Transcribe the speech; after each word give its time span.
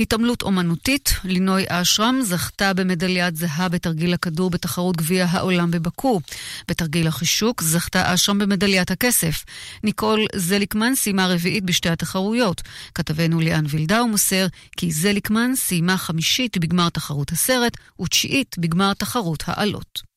התעמלות 0.00 0.42
אומנותית, 0.42 1.12
לינוי 1.24 1.64
אשרם 1.68 2.20
זכתה 2.22 2.74
במדליית 2.74 3.36
זהב 3.36 3.72
בתרגיל 3.72 4.14
הכדור 4.14 4.50
בתחרות 4.50 4.96
גביע 4.96 5.26
העולם 5.30 5.70
בבקו. 5.70 6.20
בתרגיל 6.68 7.06
החישוק 7.06 7.62
זכתה 7.62 8.14
אשרם 8.14 8.38
במדליית 8.38 8.90
הכסף. 8.90 9.44
ניקול 9.84 10.26
זליקמן 10.36 10.94
סיימה 10.94 11.26
רביעית 11.26 11.64
בשתי 11.64 11.88
התחרויות. 11.88 12.62
כתבנו 12.94 13.40
ליאן 13.40 13.64
וילדאו 13.68 14.08
מוסר 14.08 14.46
כי 14.76 14.92
זליקמן 14.92 15.54
סיימה 15.54 15.96
חמישית 15.96 16.58
בגמר 16.58 16.88
תחרות 16.88 17.32
הסרט 17.32 17.76
ותשיעית 18.00 18.56
בגמר 18.58 18.92
תחרות 18.94 19.44
העלות. 19.46 20.13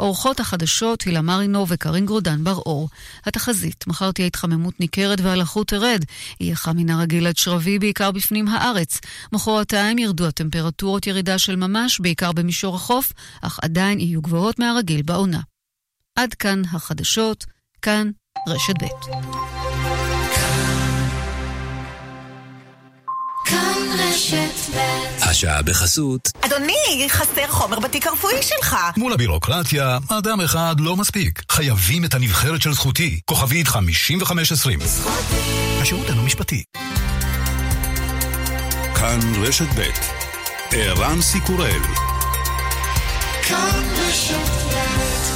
אורחות 0.00 0.40
החדשות 0.40 1.02
הילה 1.02 1.22
מרינו 1.22 1.68
וקרין 1.68 2.06
גרודן 2.06 2.44
בר-אור. 2.44 2.88
התחזית, 3.26 3.86
מחר 3.86 4.12
תהיה 4.12 4.26
התחממות 4.26 4.80
ניכרת 4.80 5.20
והלחות 5.20 5.68
תרד. 5.68 6.04
יהיה 6.40 6.56
חם 6.56 6.76
מן 6.76 6.90
הרגיל 6.90 7.26
עד 7.26 7.36
שרבי, 7.36 7.78
בעיקר 7.78 8.10
בפנים 8.10 8.48
הארץ. 8.48 9.00
מחרתיים 9.32 9.98
ירדו 9.98 10.26
הטמפרטורות 10.26 11.06
ירידה 11.06 11.38
של 11.38 11.56
ממש, 11.56 12.00
בעיקר 12.00 12.32
במישור 12.32 12.76
החוף, 12.76 13.12
אך 13.42 13.58
עדיין 13.62 14.00
יהיו 14.00 14.22
גבוהות 14.22 14.58
מהרגיל 14.58 15.02
בעונה. 15.02 15.40
עד 16.16 16.34
כאן 16.34 16.62
החדשות, 16.72 17.44
כאן 17.82 18.10
רשת 18.48 18.74
ב'. 18.82 19.63
רשת 23.98 24.76
ב' 24.76 24.78
השעה 25.22 25.62
בחסות. 25.62 26.28
אדוני, 26.40 27.06
חסר 27.08 27.48
חומר 27.48 27.78
בתיק 27.78 28.06
הרפואי 28.06 28.42
שלך. 28.42 28.76
מול 28.96 29.12
הבירוקרטיה, 29.12 29.98
אדם 30.08 30.40
אחד 30.40 30.74
לא 30.78 30.96
מספיק. 30.96 31.42
חייבים 31.50 32.04
את 32.04 32.14
הנבחרת 32.14 32.62
של 32.62 32.72
זכותי. 32.72 33.20
כוכבית 33.24 33.68
5520. 33.68 34.78
זכותי. 34.84 35.36
השירות 35.82 36.06
אינו 36.10 36.22
משפטי. 36.22 36.64
כאן 38.94 39.18
רשת 39.42 39.68
ב' 39.76 39.82
ערן 40.70 41.22
סיקורל. 41.22 41.82
כאן 43.42 43.82
רשת 43.98 44.34
ב' 44.70 45.34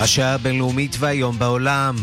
השעה 0.00 0.34
הבינלאומית 0.34 0.96
והיום 0.98 1.38
בעולם. 1.38 1.96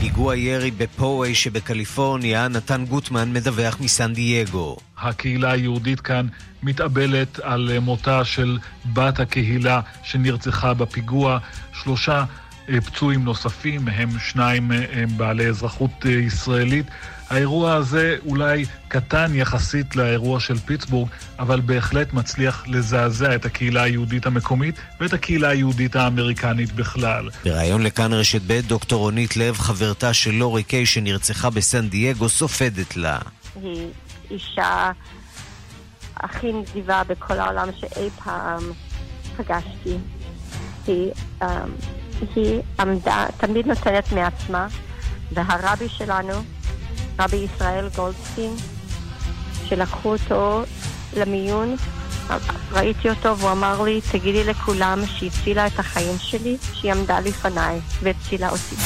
פיגוע 0.00 0.36
ירי 0.36 0.70
בפואי 0.70 1.34
שבקליפורניה, 1.34 2.48
נתן 2.48 2.84
גוטמן 2.84 3.32
מדווח 3.32 3.80
מסן 3.80 4.12
דייגו. 4.12 4.76
הקהילה 4.98 5.52
היהודית 5.52 6.00
כאן 6.00 6.26
מתאבלת 6.62 7.38
על 7.38 7.78
מותה 7.78 8.24
של 8.24 8.58
בת 8.92 9.20
הקהילה 9.20 9.80
שנרצחה 10.02 10.74
בפיגוע. 10.74 11.38
שלושה 11.82 12.24
אה, 12.68 12.80
פצועים 12.80 13.24
נוספים, 13.24 13.84
מהם 13.84 14.08
שניים 14.18 14.72
אה, 14.72 14.84
הם 14.92 15.08
בעלי 15.16 15.46
אזרחות 15.46 16.06
אה, 16.06 16.10
ישראלית. 16.10 16.86
האירוע 17.32 17.74
הזה 17.74 18.16
אולי 18.26 18.64
קטן 18.88 19.34
יחסית 19.34 19.96
לאירוע 19.96 20.40
של 20.40 20.58
פיטסבורג, 20.58 21.08
אבל 21.38 21.60
בהחלט 21.60 22.12
מצליח 22.12 22.64
לזעזע 22.68 23.34
את 23.34 23.44
הקהילה 23.44 23.82
היהודית 23.82 24.26
המקומית 24.26 24.74
ואת 25.00 25.12
הקהילה 25.12 25.48
היהודית 25.48 25.96
האמריקנית 25.96 26.72
בכלל. 26.72 27.28
בריאיון 27.44 27.82
לכאן 27.82 28.12
רשת 28.12 28.40
ב', 28.46 28.60
דוקטור 28.60 29.00
רונית 29.00 29.36
לב, 29.36 29.58
חברתה 29.58 30.14
של 30.14 30.30
לורי 30.30 30.62
קיי 30.62 30.86
שנרצחה 30.86 31.50
בסן 31.50 31.88
דייגו, 31.88 32.28
סופדת 32.28 32.96
לה. 32.96 33.18
היא 33.62 33.86
אישה 34.30 34.92
הכי 36.16 36.52
נדיבה 36.52 37.02
בכל 37.08 37.38
העולם 37.38 37.68
שאי 37.80 38.10
פעם 38.24 38.62
פגשתי. 39.36 39.96
היא, 40.86 41.10
um, 41.42 41.44
היא 42.34 42.60
עמדה, 42.80 43.26
תמיד 43.36 43.66
נותנת 43.66 44.12
מעצמה, 44.12 44.66
והרבי 45.32 45.88
שלנו 45.88 46.32
רבי 47.18 47.36
ישראל 47.36 47.88
גולדסטין, 47.96 48.56
שלקחו 49.68 50.12
אותו 50.12 50.64
למיון. 51.16 51.76
ראיתי 52.72 53.10
אותו 53.10 53.38
והוא 53.38 53.52
אמר 53.52 53.82
לי, 53.82 54.00
תגידי 54.12 54.44
לכולם 54.44 55.02
שהיא 55.06 55.30
הצילה 55.30 55.66
את 55.66 55.78
החיים 55.78 56.18
שלי, 56.18 56.56
שהיא 56.74 56.92
עמדה 56.92 57.20
לפניי 57.20 57.80
והצילה 58.02 58.48
אותי. 58.48 58.76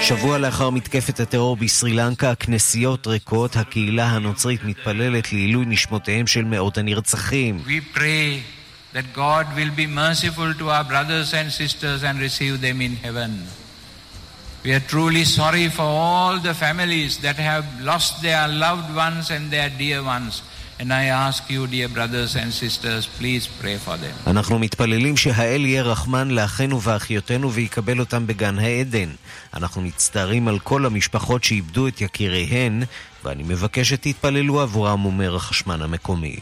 שבוע 0.00 0.38
לאחר 0.38 0.70
מתקפת 0.70 1.20
הטרור 1.20 1.56
בסרי 1.56 1.92
לנקה, 1.92 2.30
הכנסיות 2.30 3.06
ריקות, 3.06 3.56
הקהילה 3.56 4.06
הנוצרית 4.06 4.64
מתפללת 4.64 5.32
לעילוי 5.32 5.64
נשמותיהם 5.66 6.26
של 6.26 6.44
מאות 6.44 6.78
הנרצחים. 6.78 7.62
We 7.66 7.96
pray 7.96 8.42
that 8.94 9.16
God 9.16 9.46
will 9.56 9.72
be 9.76 9.86
merciful 9.86 10.52
to 10.58 10.70
our 10.70 10.84
brothers 10.84 11.32
and 11.34 11.52
sisters 11.52 12.02
and 12.02 12.18
receive 12.20 12.60
them 12.60 12.80
in 12.80 12.96
heaven. 13.04 13.61
We 14.64 14.70
are 14.72 14.86
truly 14.94 15.24
sorry 15.24 15.68
for 15.78 15.88
all 16.04 16.38
the 16.38 16.54
families 16.54 17.12
that 17.24 17.36
have 17.50 17.66
lost 17.90 18.22
their 18.22 18.46
loved 18.46 18.94
ones 18.94 19.24
and 19.34 19.50
their 19.50 19.70
dear 19.82 20.00
ones. 20.04 20.32
And 20.80 20.92
I 20.92 21.04
ask 21.26 21.50
you, 21.50 21.66
dear 21.66 21.88
brothers 21.88 22.36
and 22.36 22.52
sisters, 22.52 23.02
please 23.18 23.48
pray 23.60 23.76
for 23.86 23.96
them. 23.96 24.14
אנחנו 24.26 24.58
מתפללים 24.58 25.16
שהאל 25.16 25.64
יהיה 25.64 25.82
רחמן 25.82 26.30
לאחינו 26.30 26.80
ואחיותינו 26.82 27.52
ויקבל 27.52 28.00
אותם 28.00 28.26
בגן 28.26 28.58
העדן. 28.58 29.08
אנחנו 29.54 29.82
מצטערים 29.82 30.48
על 30.48 30.58
כל 30.58 30.86
המשפחות 30.86 31.44
שאיבדו 31.44 31.88
את 31.88 32.00
יקיריהן, 32.00 32.82
ואני 33.24 33.42
מבקש 33.42 33.88
שתתפללו 33.88 34.60
עבורם, 34.60 35.04
אומר 35.04 35.36
החשמן 35.36 35.82
המקומי. 35.82 36.36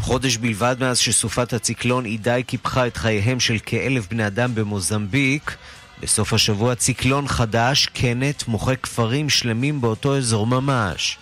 חודש 0.00 0.36
בלבד 0.36 0.76
מאז 0.80 0.98
שסופת 0.98 1.52
הציקלון 1.52 2.04
אידי 2.04 2.42
קיפחה 2.46 2.86
את 2.86 2.96
חייהם 2.96 3.40
של 3.40 3.56
כאלף 3.66 4.08
בני 4.10 4.26
אדם 4.26 4.54
במוזמביק, 4.54 5.56
בסוף 6.02 6.32
השבוע 6.32 6.74
ציקלון 6.74 7.28
חדש, 7.28 7.86
קנט, 7.86 8.42
מוחה 8.48 8.76
כפרים 8.76 9.28
שלמים 9.28 9.80
באותו 9.80 10.16
אזור 10.16 10.46
ממש. 10.46 11.18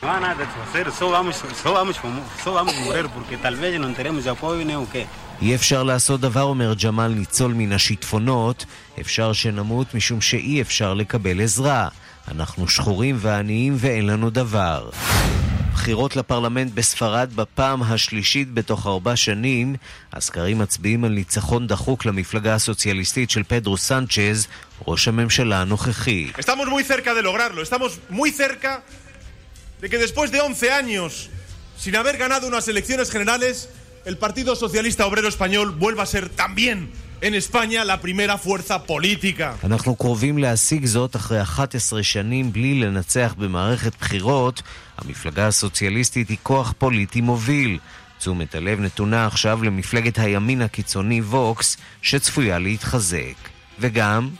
אי 5.42 5.54
אפשר 5.54 5.82
לעשות 5.82 6.20
דבר, 6.20 6.42
אומר 6.42 6.74
ג'מאל 6.84 7.12
ניצול 7.12 7.52
מן 7.54 7.72
השיטפונות, 7.72 8.64
אפשר 9.00 9.32
שנמות 9.32 9.94
משום 9.94 10.20
שאי 10.20 10.60
אפשר 10.60 10.94
לקבל 10.94 11.40
עזרה. 11.40 11.88
אנחנו 12.28 12.68
שחורים 12.68 13.16
ועניים 13.18 13.74
ואין 13.78 14.06
לנו 14.06 14.30
דבר. 14.30 14.90
בחירות 15.74 16.16
לפרלמנט 16.16 16.72
בספרד 16.74 17.30
בפעם 17.34 17.82
השלישית 17.82 18.54
בתוך 18.54 18.86
ארבע 18.86 19.16
שנים, 19.16 19.76
הסקרים 20.12 20.58
מצביעים 20.58 21.04
על 21.04 21.10
ניצחון 21.10 21.66
דחוק 21.66 22.04
למפלגה 22.04 22.54
הסוציאליסטית 22.54 23.30
של 23.30 23.42
פדרו 23.48 23.76
סנצ'ז, 23.76 24.46
ראש 24.86 25.08
הממשלה 25.08 25.60
הנוכחי. 25.60 26.30
Estamos 26.38 26.68
muy 26.68 26.84
cerca 26.84 27.14
de 27.14 27.22
lograrlo, 27.22 27.62
estamos 27.62 27.98
muy 28.10 28.30
cerca 28.30 28.82
de 29.80 29.90
que 29.90 29.98
después 29.98 30.30
de 30.30 30.40
11 30.40 30.70
años 30.70 31.30
sin 31.76 31.96
haber 31.96 32.16
ganado 32.18 32.46
unas 32.46 32.68
elecciones 32.68 33.10
generales, 33.10 33.68
el 34.04 34.16
Partido 34.16 34.54
Socialista 34.54 35.06
Obrero 35.06 35.28
Español 35.28 35.72
vuelva 35.72 36.04
a 36.04 36.06
ser 36.06 36.28
también 36.28 36.92
en 37.26 37.34
España 37.34 37.80
la 37.92 37.96
primera 38.04 38.36
fuerza 38.36 38.78
política. 38.86 39.56
אנחנו 39.64 39.96
קרובים 39.96 40.38
להשיג 40.38 40.86
זאת 40.86 41.16
אחרי 41.16 41.42
11 41.42 42.02
שנים 42.02 42.52
בלי 42.52 42.74
לנצח 42.74 43.34
במערכת 43.38 43.92
בחירות. 44.00 44.62
המפלגה 44.98 45.46
הסוציאליסטית 45.46 46.28
היא 46.28 46.36
כוח 46.42 46.74
פוליטי 46.78 47.20
מוביל. 47.20 47.78
תשומת 48.18 48.54
הלב 48.54 48.80
נתונה 48.80 49.26
עכשיו 49.26 49.64
למפלגת 49.64 50.18
הימין 50.18 50.62
הקיצוני 50.62 51.20
ווקס, 51.20 51.76
שצפויה 52.02 52.58
להתחזק. 52.58 53.34
וגם... 53.78 54.30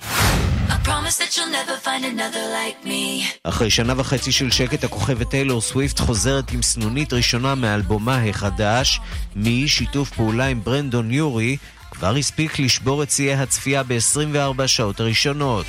אחרי 3.44 3.70
שנה 3.70 3.94
וחצי 3.96 4.32
של 4.32 4.50
שקט, 4.50 4.84
הכוכבת 4.84 5.30
טיילור 5.30 5.60
סוויפט 5.60 6.00
חוזרת 6.00 6.52
עם 6.52 6.62
סנונית 6.62 7.12
ראשונה 7.12 7.54
מאלבומה 7.54 8.24
החדש, 8.24 9.00
משיתוף 9.36 10.10
פעולה 10.10 10.46
עם 10.46 10.64
ברנדון 10.64 11.10
יורי, 11.10 11.56
כבר 11.94 12.16
הספיק 12.16 12.58
לשבור 12.58 13.02
את 13.02 13.10
שיאי 13.10 13.34
הצפייה 13.34 13.82
ב-24 13.82 14.66
שעות 14.66 15.00
הראשונות. 15.00 15.66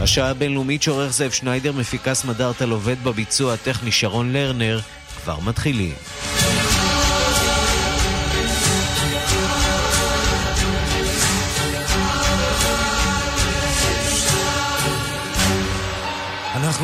השעה 0.00 0.30
הבינלאומית 0.30 0.82
שעורך 0.82 1.12
זאב 1.12 1.30
שניידר, 1.30 1.72
מפיקס 1.72 2.24
מדארטל 2.24 2.70
עובד 2.70 3.04
בביצוע 3.04 3.54
הטכני 3.54 3.92
שרון 3.92 4.32
לרנר, 4.32 4.80
כבר 5.22 5.40
מתחילים. 5.40 5.94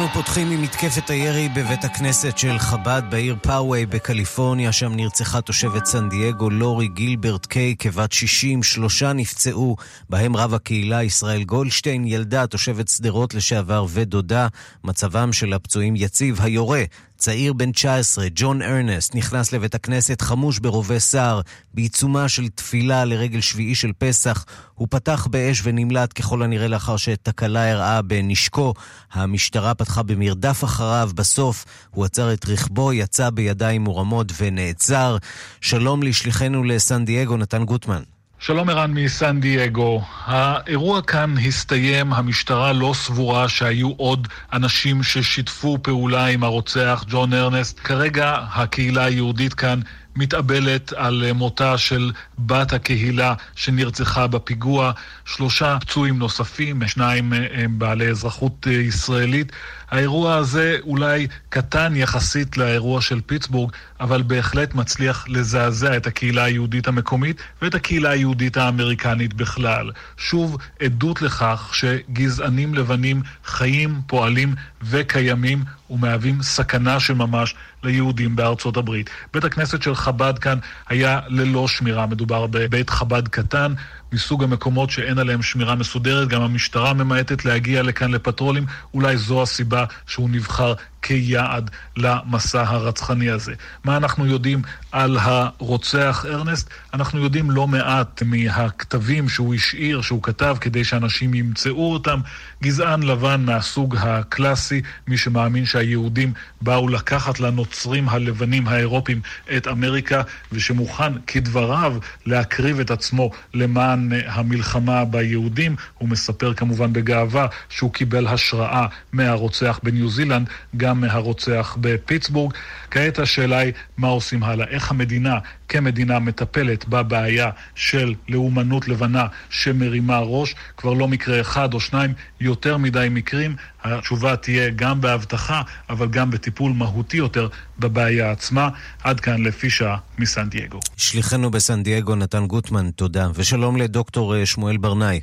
אנחנו 0.01 0.15
פותחים 0.15 0.51
עם 0.51 0.63
מתקפת 0.63 1.11
הירי 1.11 1.49
בבית 1.49 1.85
הכנסת 1.85 2.39
של 2.39 2.59
חב"ד 2.59 3.03
בעיר 3.11 3.37
פאווי 3.43 3.87
בקליפורניה, 3.87 4.73
שם 4.73 4.93
נרצחה 4.95 5.41
תושבת 5.41 5.87
סן 5.87 6.09
דייגו 6.09 6.51
לורי 6.51 6.89
גילברט 6.89 7.47
קיי 7.47 7.75
כבת 7.79 8.13
60, 8.13 8.63
שלושה 8.63 9.13
נפצעו, 9.13 9.77
בהם 10.11 10.37
רב 10.37 10.55
הקהילה 10.55 11.03
ישראל 11.03 11.43
גולדשטיין, 11.43 12.05
ילדה 12.05 12.47
תושבת 12.47 12.89
שדרות 12.89 13.35
לשעבר 13.35 13.87
ודודה. 13.89 14.49
מצבם 14.85 15.33
של 15.33 15.53
הפצועים 15.53 15.97
יציב. 15.97 16.41
היורה 16.41 16.83
צעיר 17.21 17.53
בן 17.53 17.73
19, 17.73 18.27
ג'ון 18.35 18.63
ארנסט, 18.63 19.15
נכנס 19.15 19.53
לבית 19.53 19.75
הכנסת 19.75 20.21
חמוש 20.21 20.59
ברובה 20.59 21.01
שר, 21.01 21.41
בעיצומה 21.75 22.29
של 22.29 22.49
תפילה 22.49 23.05
לרגל 23.05 23.41
שביעי 23.41 23.75
של 23.75 23.93
פסח. 23.99 24.45
הוא 24.75 24.89
פתח 24.91 25.27
באש 25.31 25.61
ונמלט 25.65 26.19
ככל 26.19 26.43
הנראה 26.43 26.69
לאחר 26.69 26.97
שתקלה 26.97 27.69
אירעה 27.69 28.03
בנשקו. 28.03 28.75
המשטרה 29.13 29.75
פתחה 29.75 30.03
במרדף 30.03 30.65
אחריו, 30.65 31.11
בסוף 31.15 31.65
הוא 31.91 32.05
עצר 32.05 32.33
את 32.33 32.49
רכבו, 32.49 32.93
יצא 32.93 33.31
בידיים 33.31 33.85
מורמות 33.85 34.33
ונעצר. 34.41 35.17
שלום 35.61 36.03
לשליחנו 36.03 36.65
לסן 36.65 37.05
דייגו, 37.05 37.37
נתן 37.37 37.65
גוטמן. 37.65 38.03
שלום 38.43 38.69
ערן 38.69 38.95
מסן 38.95 39.41
דייגו. 39.41 40.03
האירוע 40.25 41.03
כאן 41.03 41.35
הסתיים, 41.47 42.13
המשטרה 42.13 42.73
לא 42.73 42.93
סבורה 42.95 43.49
שהיו 43.49 43.93
עוד 43.97 44.29
אנשים 44.53 45.03
ששיתפו 45.03 45.79
פעולה 45.83 46.27
עם 46.27 46.45
הרוצח 46.45 47.05
ג'ון 47.09 47.35
ארנסט. 47.35 47.81
כרגע 47.85 48.37
הקהילה 48.55 49.05
היהודית 49.05 49.55
כאן 49.55 49.81
מתאבלת 50.17 50.93
על 50.93 51.33
מותה 51.33 51.79
של 51.79 52.13
בת 52.39 52.73
הקהילה 52.73 53.35
שנרצחה 53.57 54.27
בפיגוע, 54.27 54.93
שלושה 55.25 55.79
פצועים 55.81 56.19
נוספים, 56.19 56.87
שניים 56.87 57.33
הם 57.55 57.79
בעלי 57.79 58.09
אזרחות 58.09 58.67
ישראלית. 58.67 59.53
האירוע 59.91 60.37
הזה 60.37 60.77
אולי 60.83 61.27
קטן 61.49 61.97
יחסית 61.97 62.57
לאירוע 62.57 63.01
של 63.01 63.21
פיטסבורג, 63.27 63.73
אבל 64.01 64.23
בהחלט 64.23 64.75
מצליח 64.75 65.25
לזעזע 65.29 65.97
את 65.97 66.07
הקהילה 66.07 66.45
היהודית 66.45 66.89
המקומית 66.89 67.43
ואת 67.63 67.75
הקהילה 67.75 68.11
היהודית 68.11 68.57
האמריקנית 68.57 69.35
בכלל. 69.35 69.91
שוב, 70.17 70.57
עדות 70.83 71.23
לכך 71.23 71.71
שגזענים 71.73 72.75
לבנים 72.75 73.23
חיים, 73.45 74.01
פועלים 74.07 74.55
וקיימים 74.83 75.65
ומהווים 75.91 76.43
סכנה 76.43 77.01
של 77.01 77.15
ממש 77.15 77.55
ליהודים 77.83 78.37
בארצות 78.37 78.77
הברית. 78.77 79.11
בית 79.35 79.45
הכנסת 79.45 79.83
של 79.83 79.95
חב"ד 79.95 80.39
כאן 80.39 80.59
היה 80.89 81.21
ללא 81.29 81.69
שמירה, 81.69 82.07
מדובר 82.07 82.47
בבית 82.47 82.91
חב"ד 82.91 83.29
קטן, 83.29 83.73
מסוג 84.13 84.45
המקומות 84.45 84.91
שאין 84.91 85.19
עליהם 85.19 85.43
שמירה 85.43 85.75
מסודרת, 85.75 86.29
גם 86.29 86.43
המשטרה 86.43 86.93
ממעטת 86.95 87.45
להגיע 87.45 87.83
לכאן 87.83 88.11
לפטרולים, 88.11 88.67
אולי 88.95 89.17
זו 89.17 89.43
הסיבה 89.43 89.85
שהוא 90.07 90.31
נבחר 90.31 90.75
כיעד 91.03 91.71
למסע 91.97 92.63
הרצחני 92.67 93.31
הזה. 93.31 93.55
מה 93.85 93.97
אנחנו 93.97 94.27
יודעים 94.27 94.63
על 94.93 95.19
הרוצח 95.21 96.25
ארנסט? 96.29 96.71
אנחנו 96.95 97.23
יודעים 97.23 97.51
לא 97.51 97.67
מעט 97.67 98.23
מהכתבים 98.23 99.29
שהוא 99.29 99.55
השאיר, 99.55 100.01
שהוא 100.01 100.23
כתב 100.23 100.57
כדי 100.61 100.85
שאנשים 100.85 101.35
ימצאו 101.35 101.93
אותם. 101.93 102.21
גזען 102.63 103.03
לבן 103.03 103.45
מהסוג 103.45 103.97
הקלאסי, 104.01 104.83
מי 105.09 105.17
שמאמין 105.17 105.65
שהיהודים 105.67 106.33
באו 106.61 106.89
לקחת 106.89 107.41
לנוצרים 107.41 108.09
הלבנים 108.09 108.69
האירופים 108.69 109.21
את 109.57 109.69
אמריקה, 109.69 110.23
ושמוכן 110.53 111.13
כדבריו 111.27 111.97
להקריב 112.27 112.81
את 112.81 112.91
עצמו 112.91 113.31
למען 113.55 114.13
המלחמה 114.27 115.05
ביהודים. 115.05 115.77
הוא 115.99 116.09
מספר 116.09 116.55
כמובן 116.55 116.93
בגאווה 116.93 117.47
שהוא 117.69 117.93
קיבל 117.93 118.27
השראה 118.27 118.87
מהרוצח 119.13 119.81
בניו 119.83 120.11
זילנד, 120.11 120.49
גם 120.77 120.90
מהרוצח 120.95 121.77
בפיטסבורג. 121.81 122.55
כעת 122.91 123.19
השאלה 123.19 123.59
היא 123.59 123.73
מה 123.97 124.09
עושים 124.09 124.43
הלאה, 124.43 124.67
איך 124.67 124.91
המדינה 124.91 125.39
כמדינה 125.69 126.19
מטפלת 126.19 126.89
בבעיה 126.89 127.51
של 127.75 128.15
לאומנות 128.29 128.89
לבנה 128.89 129.27
שמרימה 129.51 130.19
ראש, 130.19 130.55
כבר 130.77 130.93
לא 130.93 131.09
מקרה 131.09 131.41
אחד 131.41 131.75
או 131.75 131.81
שניים, 131.81 132.13
יותר 132.41 132.77
מדי 132.77 133.09
מקרים. 133.11 133.57
התשובה 133.85 134.37
תהיה 134.37 134.71
גם 134.71 135.01
באבטחה, 135.01 135.63
אבל 135.91 136.09
גם 136.09 136.31
בטיפול 136.31 136.73
מהותי 136.73 137.17
יותר 137.17 137.49
בבעיה 137.79 138.31
עצמה. 138.31 138.69
עד 139.05 139.21
כאן 139.21 139.43
לפי 139.43 139.71
שעה 139.71 139.97
מסן 140.19 140.49
דייגו. 140.49 140.81
שליחנו 140.97 141.51
בסן 141.51 141.83
דייגו 141.83 142.15
נתן 142.15 142.47
גוטמן, 142.47 142.91
תודה. 142.91 143.29
ושלום 143.35 143.77
לדוקטור 143.77 144.37
אה, 144.37 144.47
שמואל 144.47 144.77
ברנאי. 144.77 145.21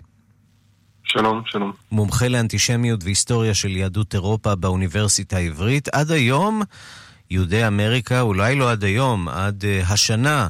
שלום, 1.07 1.41
שלום. 1.45 1.71
מומחה 1.91 2.27
לאנטישמיות 2.27 3.03
והיסטוריה 3.03 3.53
של 3.53 3.69
יהדות 3.69 4.13
אירופה 4.13 4.55
באוניברסיטה 4.55 5.37
העברית. 5.37 5.87
עד 5.87 6.11
היום, 6.11 6.61
יהודי 7.31 7.67
אמריקה, 7.67 8.21
אולי 8.21 8.55
לא 8.55 8.71
עד 8.71 8.83
היום, 8.83 9.27
עד 9.27 9.63
uh, 9.63 9.93
השנה, 9.93 10.47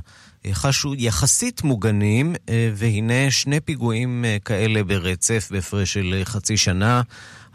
חשו 0.51 0.95
יחסית 0.95 1.63
מוגנים, 1.63 2.36
uh, 2.36 2.50
והנה 2.75 3.31
שני 3.31 3.59
פיגועים 3.59 4.25
כאלה 4.45 4.83
ברצף 4.83 5.48
בהפרש 5.51 5.94
של 5.94 6.21
חצי 6.24 6.57
שנה. 6.57 7.01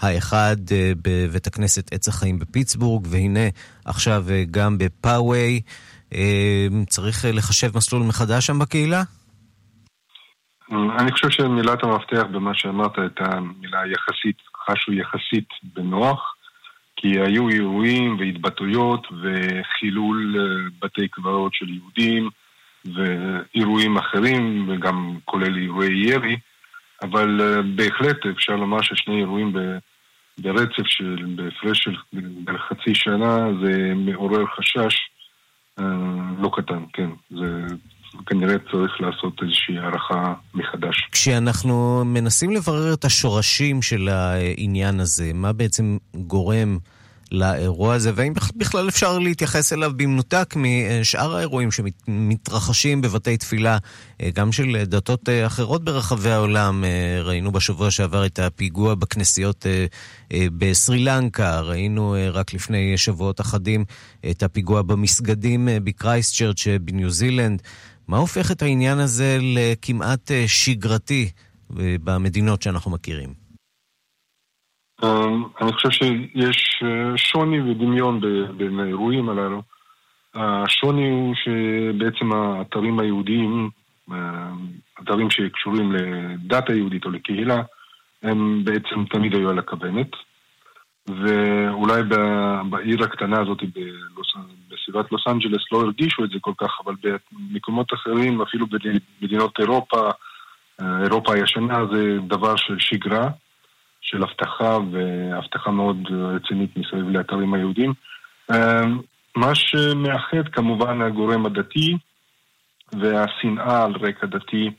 האחד 0.00 0.56
בבית 1.02 1.46
הכנסת 1.46 1.92
עץ 1.92 2.08
החיים 2.08 2.38
בפיטסבורג, 2.38 3.06
והנה 3.10 3.48
עכשיו 3.84 4.24
גם 4.50 4.78
בפאווי. 4.78 5.60
צריך 6.88 7.24
לחשב 7.28 7.76
מסלול 7.76 8.02
מחדש 8.02 8.46
שם 8.46 8.58
בקהילה? 8.58 9.02
אני 10.72 11.12
חושב 11.12 11.30
שמילת 11.30 11.84
המפתח 11.84 12.22
במה 12.30 12.54
שאמרת 12.54 12.98
הייתה 12.98 13.40
מילה 13.60 13.80
יחסית, 13.86 14.36
חשו 14.66 14.92
יחסית 14.92 15.48
בנוח, 15.62 16.34
כי 16.96 17.20
היו 17.20 17.48
אירועים 17.48 18.16
והתבטאויות 18.18 19.06
וחילול 19.22 20.36
בתי 20.82 21.08
קברות 21.08 21.54
של 21.54 21.66
יהודים 21.68 22.30
ואירועים 22.94 23.96
אחרים, 23.96 24.68
וגם 24.68 25.18
כולל 25.24 25.58
אירועי 25.58 26.06
ירי, 26.06 26.36
אבל 27.02 27.60
בהחלט 27.76 28.26
אפשר 28.26 28.56
לומר 28.56 28.82
ששני 28.82 29.18
אירועים 29.18 29.52
ברצף 30.38 30.86
של, 30.86 31.24
בהפרש 31.36 31.78
של 31.78 31.96
חצי 32.68 32.94
שנה, 32.94 33.36
זה 33.62 33.92
מעורר 33.96 34.44
חשש 34.56 34.96
לא 36.38 36.50
קטן, 36.52 36.84
כן. 36.92 37.10
זה 37.30 37.66
כנראה 38.26 38.56
צריך 38.72 38.92
לעשות 39.00 39.32
איזושהי 39.42 39.78
הערכה 39.78 40.34
מחדש. 40.54 41.08
כשאנחנו 41.12 42.02
מנסים 42.04 42.50
לברר 42.50 42.94
את 42.94 43.04
השורשים 43.04 43.82
של 43.82 44.08
העניין 44.08 45.00
הזה, 45.00 45.30
מה 45.34 45.52
בעצם 45.52 45.96
גורם 46.14 46.78
לאירוע 47.32 47.94
הזה, 47.94 48.12
והאם 48.14 48.32
בכלל 48.56 48.88
אפשר 48.88 49.18
להתייחס 49.18 49.72
אליו 49.72 49.92
במנותק 49.96 50.54
משאר 50.56 51.36
האירועים 51.36 51.70
שמתרחשים 51.70 53.00
בבתי 53.00 53.36
תפילה, 53.36 53.78
גם 54.34 54.52
של 54.52 54.84
דתות 54.84 55.28
אחרות 55.46 55.84
ברחבי 55.84 56.30
העולם. 56.30 56.84
ראינו 57.24 57.52
בשבוע 57.52 57.90
שעבר 57.90 58.26
את 58.26 58.38
הפיגוע 58.38 58.94
בכנסיות 58.94 59.66
בסרי 60.32 60.98
לנקה, 60.98 61.60
ראינו 61.60 62.16
רק 62.32 62.54
לפני 62.54 62.98
שבועות 62.98 63.40
אחדים 63.40 63.84
את 64.30 64.42
הפיגוע 64.42 64.82
במסגדים 64.82 65.68
בקרייסט 65.84 66.34
צ'רץ' 66.34 66.66
בניו 66.80 67.10
זילנד. 67.10 67.62
מה 68.12 68.18
הופך 68.18 68.50
את 68.52 68.62
העניין 68.62 68.98
הזה 68.98 69.38
לכמעט 69.40 70.30
שגרתי 70.46 71.30
במדינות 72.04 72.62
שאנחנו 72.62 72.90
מכירים? 72.90 73.28
אני 75.60 75.72
חושב 75.72 75.90
שיש 75.90 76.82
שוני 77.16 77.60
ודמיון 77.60 78.20
בין 78.56 78.80
האירועים 78.80 79.28
הללו. 79.28 79.62
השוני 80.34 81.10
הוא 81.10 81.34
שבעצם 81.34 82.32
האתרים 82.32 82.98
היהודיים, 82.98 83.70
אתרים 85.02 85.30
שקשורים 85.30 85.92
לדת 85.92 86.70
היהודית 86.70 87.04
או 87.04 87.10
לקהילה, 87.10 87.62
הם 88.22 88.64
בעצם 88.64 89.04
תמיד 89.10 89.34
היו 89.34 89.50
על 89.50 89.58
הכוונת. 89.58 90.10
ואולי 91.08 92.02
בעיר 92.70 93.04
הקטנה 93.04 93.40
הזאת, 93.40 93.58
בסביבת 94.68 95.12
לוס 95.12 95.26
אנג'לס, 95.28 95.62
לא 95.72 95.80
הרגישו 95.80 96.24
את 96.24 96.30
זה 96.30 96.38
כל 96.40 96.52
כך, 96.58 96.78
אבל 96.84 96.94
במקומות 97.32 97.94
אחרים, 97.94 98.42
אפילו 98.42 98.66
במדינות 98.66 99.60
אירופה, 99.60 100.10
אירופה 100.80 101.34
הישנה, 101.34 101.78
זה 101.92 102.18
דבר 102.26 102.56
של 102.56 102.76
שגרה, 102.78 103.28
של 104.00 104.22
אבטחה, 104.22 104.78
ואבטחה 104.92 105.70
מאוד 105.70 106.08
רצינית 106.10 106.76
מסביב 106.76 107.08
לאתרים 107.08 107.54
היהודים. 107.54 107.92
מה 109.36 109.54
שמאחד 109.54 110.48
כמובן 110.52 111.02
הגורם 111.02 111.46
הדתי, 111.46 111.96
והשנאה 112.92 113.84
על 113.84 113.92
רקע 114.00 114.26
דתי. 114.26 114.70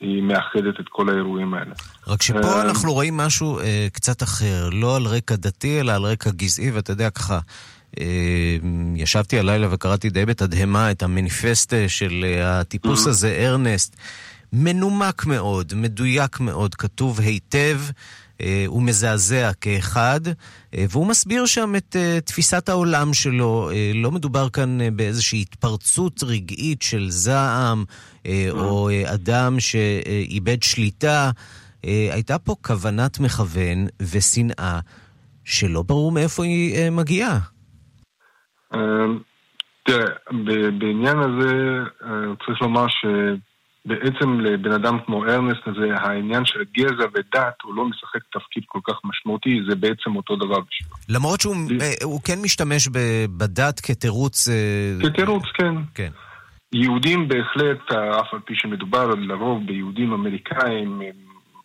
היא 0.00 0.22
מאחדת 0.22 0.80
את 0.80 0.88
כל 0.88 1.08
האירועים 1.08 1.54
האלה. 1.54 1.74
רק 2.06 2.22
שפה 2.22 2.62
אנחנו 2.62 2.92
רואים 2.92 3.16
משהו 3.16 3.58
אה, 3.58 3.86
קצת 3.92 4.22
אחר, 4.22 4.68
לא 4.72 4.96
על 4.96 5.06
רקע 5.06 5.36
דתי, 5.36 5.80
אלא 5.80 5.92
על 5.92 6.02
רקע 6.02 6.30
גזעי, 6.30 6.70
ואתה 6.70 6.92
יודע 6.92 7.10
ככה, 7.10 7.38
אה, 8.00 8.56
ישבתי 8.96 9.38
הלילה 9.38 9.74
וקראתי 9.74 10.10
די 10.10 10.26
בתדהמה 10.26 10.90
את 10.90 11.02
המניפסט 11.02 11.74
של 11.88 12.24
אה, 12.24 12.60
הטיפוס 12.60 13.06
הזה, 13.06 13.46
ארנסט. 13.46 13.96
מנומק 14.52 15.26
מאוד, 15.26 15.72
מדויק 15.76 16.40
מאוד, 16.40 16.74
כתוב 16.74 17.20
היטב, 17.20 17.80
הוא 18.66 18.82
מזעזע 18.82 19.50
כאחד, 19.60 20.20
והוא 20.72 21.06
מסביר 21.06 21.46
שם 21.46 21.72
את 21.76 21.96
תפיסת 22.24 22.68
העולם 22.68 23.14
שלו. 23.14 23.70
לא 23.94 24.10
מדובר 24.10 24.48
כאן 24.48 24.78
באיזושהי 24.96 25.40
התפרצות 25.40 26.22
רגעית 26.22 26.82
של 26.82 27.10
זעם, 27.10 27.84
או 28.50 28.88
אדם 29.14 29.60
שאיבד 29.60 30.62
שליטה. 30.62 31.30
הייתה 31.82 32.38
פה 32.38 32.54
כוונת 32.62 33.20
מכוון 33.20 33.86
ושנאה 34.00 34.80
שלא 35.44 35.82
ברור 35.82 36.12
מאיפה 36.12 36.44
היא 36.44 36.90
מגיעה. 36.90 37.38
תראה, 39.86 40.08
בעניין 40.78 41.18
הזה 41.18 41.52
צריך 42.46 42.62
לומר 42.62 42.88
ש... 42.88 43.06
בעצם 43.86 44.40
לבן 44.40 44.72
אדם 44.72 44.98
כמו 45.06 45.24
ארנסט 45.24 45.66
הזה, 45.66 45.94
העניין 45.94 46.44
של 46.44 46.60
גזע 46.78 47.06
ודת, 47.14 47.54
הוא 47.62 47.74
לא 47.74 47.84
משחק 47.84 48.20
תפקיד 48.32 48.62
כל 48.66 48.78
כך 48.84 48.94
משמעותי, 49.04 49.60
זה 49.68 49.76
בעצם 49.76 50.16
אותו 50.16 50.36
דבר 50.36 50.60
בשבילו. 50.60 50.96
למרות 51.08 51.40
שהוא 51.40 51.56
הוא 52.02 52.20
כן 52.24 52.38
משתמש 52.42 52.88
בדת 53.38 53.80
כתירוץ... 53.80 54.48
אה, 54.48 55.10
כתירוץ, 55.10 55.44
כן. 55.54 55.74
כן. 55.94 56.10
יהודים 56.72 57.28
בהחלט, 57.28 57.92
אף 57.92 58.34
על 58.34 58.40
פי 58.44 58.54
שמדובר 58.56 59.06
לרוב 59.06 59.66
ביהודים 59.66 60.12
אמריקאים, 60.12 61.02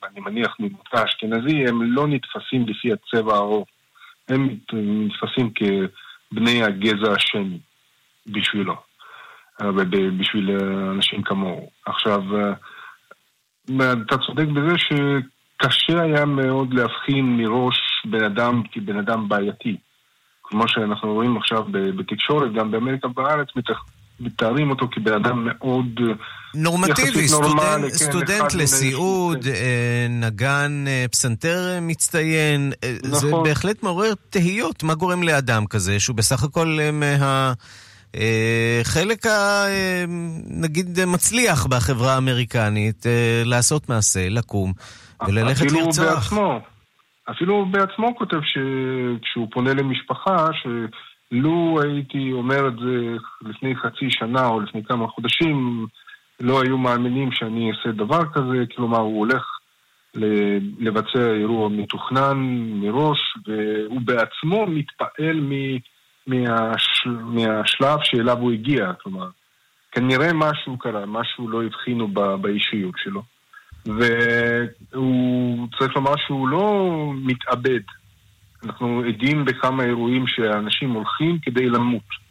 אני 0.03 0.19
מניח 0.19 0.55
ממוצא 0.59 1.05
אשכנזי, 1.05 1.65
הם 1.67 1.83
לא 1.83 2.07
נתפסים 2.07 2.65
לפי 2.67 2.89
הצבע 2.93 3.33
העור. 3.33 3.65
הם 4.29 4.57
נתפסים 4.73 5.51
כבני 5.55 6.63
הגזע 6.63 7.11
השני 7.11 7.59
בשבילו. 8.27 8.90
בשביל 10.19 10.49
אנשים 10.95 11.23
כמוהו. 11.23 11.69
עכשיו, 11.85 12.21
אתה 14.07 14.17
צודק 14.27 14.45
בזה 14.45 14.75
שקשה 14.77 16.01
היה 16.01 16.25
מאוד 16.25 16.73
להבחין 16.73 17.37
מראש 17.37 17.77
בן 18.05 18.23
אדם 18.23 18.61
כבן 18.71 18.97
אדם 18.97 19.29
בעייתי. 19.29 19.77
כמו 20.43 20.63
שאנחנו 20.67 21.13
רואים 21.13 21.37
עכשיו 21.37 21.63
בתקשורת, 21.71 22.53
גם 22.53 22.71
באמריקה 22.71 23.07
בארץ, 23.07 23.47
מתארים 24.19 24.69
אותו 24.69 24.87
כבן 24.91 25.13
אדם 25.13 25.45
מאוד... 25.45 25.99
נורמטיבי, 26.55 27.27
סטודנט, 27.27 27.55
נורמלי, 27.55 27.91
כן, 27.91 27.97
סטודנט 27.97 28.53
לסיעוד, 28.53 29.43
כן. 29.43 30.11
נגן 30.25 30.85
פסנתר 31.11 31.79
מצטיין. 31.81 32.71
נכון. 33.03 33.19
זה 33.19 33.31
בהחלט 33.43 33.83
מעורר 33.83 34.13
תהיות, 34.29 34.83
מה 34.83 34.95
גורם 34.95 35.23
לאדם 35.23 35.65
כזה, 35.65 35.99
שהוא 35.99 36.15
בסך 36.15 36.43
הכל 36.43 36.77
מה... 36.93 37.53
אה, 38.15 38.79
חלק, 38.83 39.25
ה, 39.25 39.65
אה, 39.67 40.05
נגיד, 40.63 41.05
מצליח 41.07 41.65
בחברה 41.65 42.13
האמריקנית 42.15 43.05
אה, 43.05 43.41
לעשות 43.45 43.89
מעשה, 43.89 44.29
לקום 44.29 44.73
וללכת 45.27 45.65
אפילו 45.65 45.79
לרצוח. 45.79 45.97
אפילו 45.97 46.15
בעצמו, 46.15 46.59
אפילו 47.29 47.53
הוא 47.53 47.67
בעצמו 47.67 48.15
כותב 48.15 48.39
שכשהוא 48.43 49.47
פונה 49.51 49.73
למשפחה, 49.73 50.47
שלו 50.53 51.81
הייתי 51.81 52.31
אומר 52.31 52.67
את 52.67 52.73
זה 52.79 53.17
לפני 53.41 53.75
חצי 53.75 54.07
שנה 54.09 54.47
או 54.47 54.59
לפני 54.59 54.83
כמה 54.83 55.07
חודשים, 55.07 55.85
לא 56.39 56.61
היו 56.61 56.77
מאמינים 56.77 57.31
שאני 57.31 57.71
אעשה 57.71 57.91
דבר 57.91 58.21
כזה, 58.33 58.63
כלומר 58.75 58.99
הוא 58.99 59.19
הולך 59.19 59.43
לבצע 60.79 61.33
אירוע 61.39 61.69
מתוכנן 61.69 62.37
מראש, 62.81 63.19
והוא 63.47 64.01
בעצמו 64.01 64.65
מתפעל 64.67 65.39
מ... 65.41 65.51
מהש... 66.27 67.07
מהשלב 67.07 67.99
שאליו 68.03 68.37
הוא 68.37 68.51
הגיע, 68.51 68.93
כלומר, 68.93 69.29
כנראה 69.91 70.33
משהו 70.33 70.77
קרה, 70.77 71.05
משהו 71.05 71.49
לא 71.49 71.63
הבחינו 71.63 72.07
ב... 72.07 72.19
באישיות 72.19 72.95
שלו. 72.97 73.23
והוא 73.85 75.67
צריך 75.79 75.95
לומר 75.95 76.13
שהוא 76.27 76.47
לא 76.47 76.87
מתאבד. 77.15 77.81
אנחנו 78.63 79.03
עדים 79.07 79.45
בכמה 79.45 79.83
אירועים 79.83 80.27
שאנשים 80.27 80.89
הולכים 80.91 81.39
כדי 81.41 81.69
למות. 81.69 82.21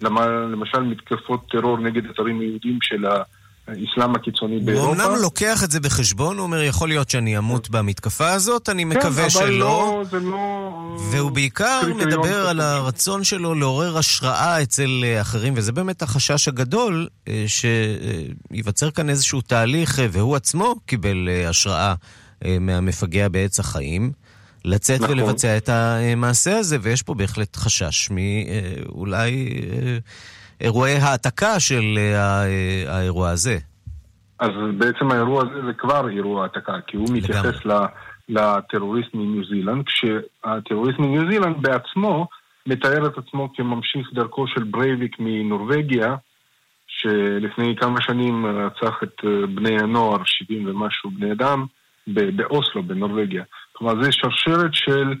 למשל 0.00 0.82
מתקפות 0.82 1.50
טרור 1.50 1.78
נגד 1.78 2.06
אתרים 2.06 2.42
יהודים 2.42 2.78
של 2.82 3.06
ה... 3.06 3.22
האסלאם 3.68 4.14
הקיצוני 4.14 4.60
באירופה. 4.60 4.86
הוא 4.86 4.94
אמנם 4.94 5.22
לוקח 5.22 5.64
את 5.64 5.70
זה 5.70 5.80
בחשבון, 5.80 6.36
הוא 6.36 6.44
אומר, 6.44 6.62
יכול 6.62 6.88
להיות 6.88 7.10
שאני 7.10 7.38
אמות 7.38 7.70
במתקפה 7.70 8.32
הזאת, 8.32 8.68
אני 8.68 8.82
כן, 8.82 8.88
מקווה 8.88 9.30
שלא. 9.30 9.40
כן, 9.40 9.46
אבל 9.46 9.54
לא, 9.54 10.02
זה 10.10 10.20
לא... 10.20 10.96
והוא 11.10 11.30
בעיקר 11.30 11.80
מדבר 11.96 12.48
על 12.48 12.60
הרצון 12.60 13.24
שלו 13.24 13.54
לעורר 13.54 13.98
השראה 13.98 14.62
אצל 14.62 15.04
אה, 15.04 15.20
אחרים, 15.20 15.52
וזה 15.56 15.72
באמת 15.72 16.02
החשש 16.02 16.48
הגדול, 16.48 17.08
אה, 17.28 17.44
שייווצר 18.50 18.90
כאן 18.90 19.10
איזשהו 19.10 19.40
תהליך, 19.40 20.00
אה, 20.00 20.06
והוא 20.12 20.36
עצמו 20.36 20.74
קיבל 20.86 21.28
השראה 21.48 21.94
מהמפגע 22.60 23.28
בעץ 23.28 23.60
החיים. 23.60 24.12
לצאת 24.64 25.00
נכון. 25.00 25.18
ולבצע 25.18 25.56
את 25.56 25.68
המעשה 25.68 26.58
הזה, 26.58 26.76
ויש 26.82 27.02
פה 27.02 27.14
בהחלט 27.14 27.56
חשש 27.56 28.10
מאולי 28.10 29.48
אירועי 30.64 30.96
העתקה 30.96 31.60
של 31.60 31.84
אה, 31.96 32.44
אה, 32.46 32.96
האירוע 32.96 33.30
הזה. 33.30 33.58
אז 34.38 34.50
בעצם 34.78 35.10
האירוע 35.10 35.42
הזה 35.42 35.66
זה 35.66 35.72
כבר 35.72 36.08
אירוע 36.08 36.42
העתקה, 36.42 36.72
כי 36.86 36.96
הוא 36.96 37.08
מתייחס 37.12 37.54
לטרוריסט 38.28 39.14
מניו 39.14 39.44
זילנד, 39.44 39.84
כשהטרוריסט 39.86 40.98
מניו 40.98 41.30
זילנד 41.30 41.56
בעצמו 41.62 42.26
מתאר 42.66 43.06
את 43.06 43.18
עצמו 43.18 43.48
כממשיך 43.54 44.08
דרכו 44.12 44.46
של 44.48 44.64
ברייביק 44.64 45.16
מנורבגיה, 45.18 46.14
שלפני 46.86 47.76
כמה 47.80 48.00
שנים 48.00 48.46
רצח 48.46 48.94
את 49.02 49.24
אה, 49.24 49.46
בני 49.46 49.82
הנוער, 49.82 50.18
70 50.24 50.68
ומשהו 50.68 51.10
בני 51.10 51.32
אדם, 51.32 51.66
באוסלו, 52.06 52.82
בנורבגיה. 52.82 53.44
כלומר, 53.72 54.02
זה 54.02 54.12
שרשרת 54.12 54.74
של 54.74 55.14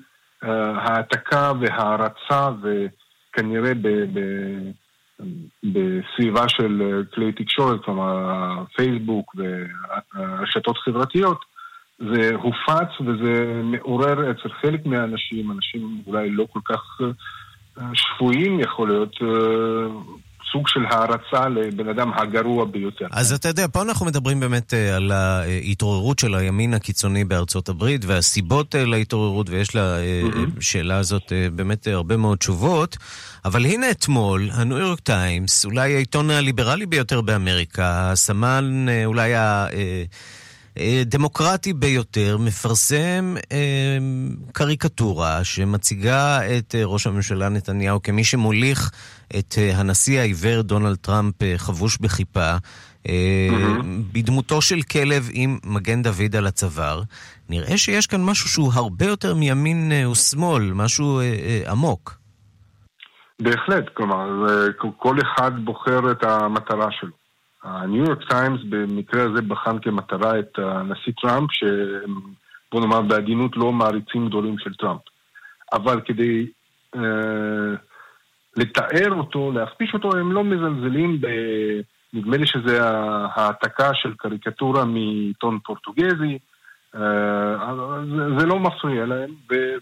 העתקה 0.76 1.52
והערצה, 1.60 2.48
וכנראה 2.62 3.74
ב... 3.74 3.88
ב- 3.88 4.70
בסביבה 5.62 6.48
של 6.48 6.82
אה, 6.82 7.04
כלי 7.14 7.32
תקשורת, 7.32 7.84
כלומר 7.84 8.64
פייסבוק 8.76 9.36
ורשתות 9.36 10.78
חברתיות, 10.78 11.44
זה 11.98 12.30
הופץ 12.34 13.00
וזה 13.00 13.60
מעורר 13.64 14.30
אצל 14.30 14.48
חלק 14.48 14.86
מהאנשים, 14.86 15.50
אנשים 15.50 16.02
אולי 16.06 16.30
לא 16.30 16.46
כל 16.52 16.60
כך 16.64 17.00
אה, 17.78 17.84
שפויים 17.94 18.60
יכול 18.60 18.88
להיות, 18.88 19.16
אה, 19.22 19.86
סוג 20.54 20.68
של 20.68 20.80
הערצה 20.90 21.48
לבן 21.48 21.88
אדם 21.88 22.10
הגרוע 22.16 22.64
ביותר. 22.64 23.06
אז 23.10 23.32
אתה 23.32 23.48
יודע, 23.48 23.66
פה 23.72 23.82
אנחנו 23.82 24.06
מדברים 24.06 24.40
באמת 24.40 24.74
אה, 24.74 24.96
על 24.96 25.12
ההתעוררות 25.12 26.18
של 26.18 26.34
הימין 26.34 26.74
הקיצוני 26.74 27.24
בארצות 27.24 27.68
הברית 27.68 28.04
והסיבות 28.04 28.74
אה, 28.74 28.84
להתעוררות, 28.84 29.50
ויש 29.50 29.76
לשאלה 29.76 30.94
אה, 30.94 31.00
הזאת 31.00 31.32
באמת 31.52 31.86
הרבה 31.86 32.16
מאוד 32.16 32.38
תשובות. 32.38 32.96
אבל 33.44 33.66
הנה 33.66 33.90
אתמול, 33.90 34.48
הניו 34.52 34.78
יורק 34.78 35.00
טיימס, 35.00 35.64
אולי 35.64 35.94
העיתון 35.94 36.30
הליברלי 36.30 36.86
ביותר 36.86 37.20
באמריקה, 37.20 38.12
סמן 38.14 38.86
אולי 39.04 39.34
ה... 39.34 39.66
דמוקרטי 41.06 41.72
ביותר, 41.72 42.36
מפרסם 42.38 43.34
אה, 43.52 43.98
קריקטורה 44.52 45.44
שמציגה 45.44 46.40
את 46.58 46.74
ראש 46.84 47.06
הממשלה 47.06 47.48
נתניהו 47.48 48.02
כמי 48.02 48.24
שמוליך 48.24 48.90
את 49.38 49.54
אה, 49.58 49.80
הנשיא 49.80 50.20
העיוור 50.20 50.62
דונלד 50.62 50.96
טראמפ 50.96 51.42
אה, 51.42 51.54
חבוש 51.56 51.98
בכיפה, 51.98 52.52
אה, 53.08 53.48
בדמותו 54.12 54.62
של 54.62 54.82
כלב 54.92 55.28
עם 55.32 55.58
מגן 55.64 56.02
דוד 56.02 56.36
על 56.38 56.46
הצוואר. 56.46 57.02
נראה 57.48 57.76
שיש 57.76 58.06
כאן 58.06 58.24
משהו 58.24 58.48
שהוא 58.48 58.72
הרבה 58.74 59.06
יותר 59.06 59.34
מימין 59.34 59.92
ושמאל, 60.12 60.62
משהו 60.74 61.20
עמוק. 61.70 62.14
בהחלט, 63.42 63.84
כלומר, 63.94 64.46
כל 64.96 65.16
אחד 65.20 65.64
בוחר 65.64 66.10
את 66.10 66.24
המטרה 66.24 66.88
שלו. 67.00 67.10
הניו 67.62 68.04
יורק 68.04 68.18
טיימס 68.28 68.60
במקרה 68.68 69.22
הזה 69.22 69.42
בחן 69.42 69.78
כמטרה 69.78 70.38
את 70.38 70.58
הנשיא 70.58 71.12
טראמפ, 71.22 71.50
שבוא 71.52 72.80
נאמר 72.80 73.02
בעדינות 73.02 73.56
לא 73.56 73.72
מעריצים 73.72 74.28
גדולים 74.28 74.58
של 74.58 74.74
טראמפ. 74.74 75.00
אבל 75.72 76.00
כדי 76.04 76.46
אה, 76.96 77.76
לתאר 78.56 79.10
אותו, 79.10 79.52
להכפיש 79.52 79.94
אותו, 79.94 80.16
הם 80.16 80.32
לא 80.32 80.44
מזלזלים 80.44 81.20
ב... 81.20 81.26
נדמה 82.14 82.36
לי 82.36 82.46
שזה 82.46 82.78
העתקה 83.34 83.94
של 83.94 84.14
קריקטורה 84.16 84.84
מעיתון 84.84 85.58
פורטוגזי, 85.64 86.38
אה, 86.94 87.74
זה, 88.38 88.46
לא 88.46 88.58
מפריע 88.58 89.06
להם, 89.06 89.30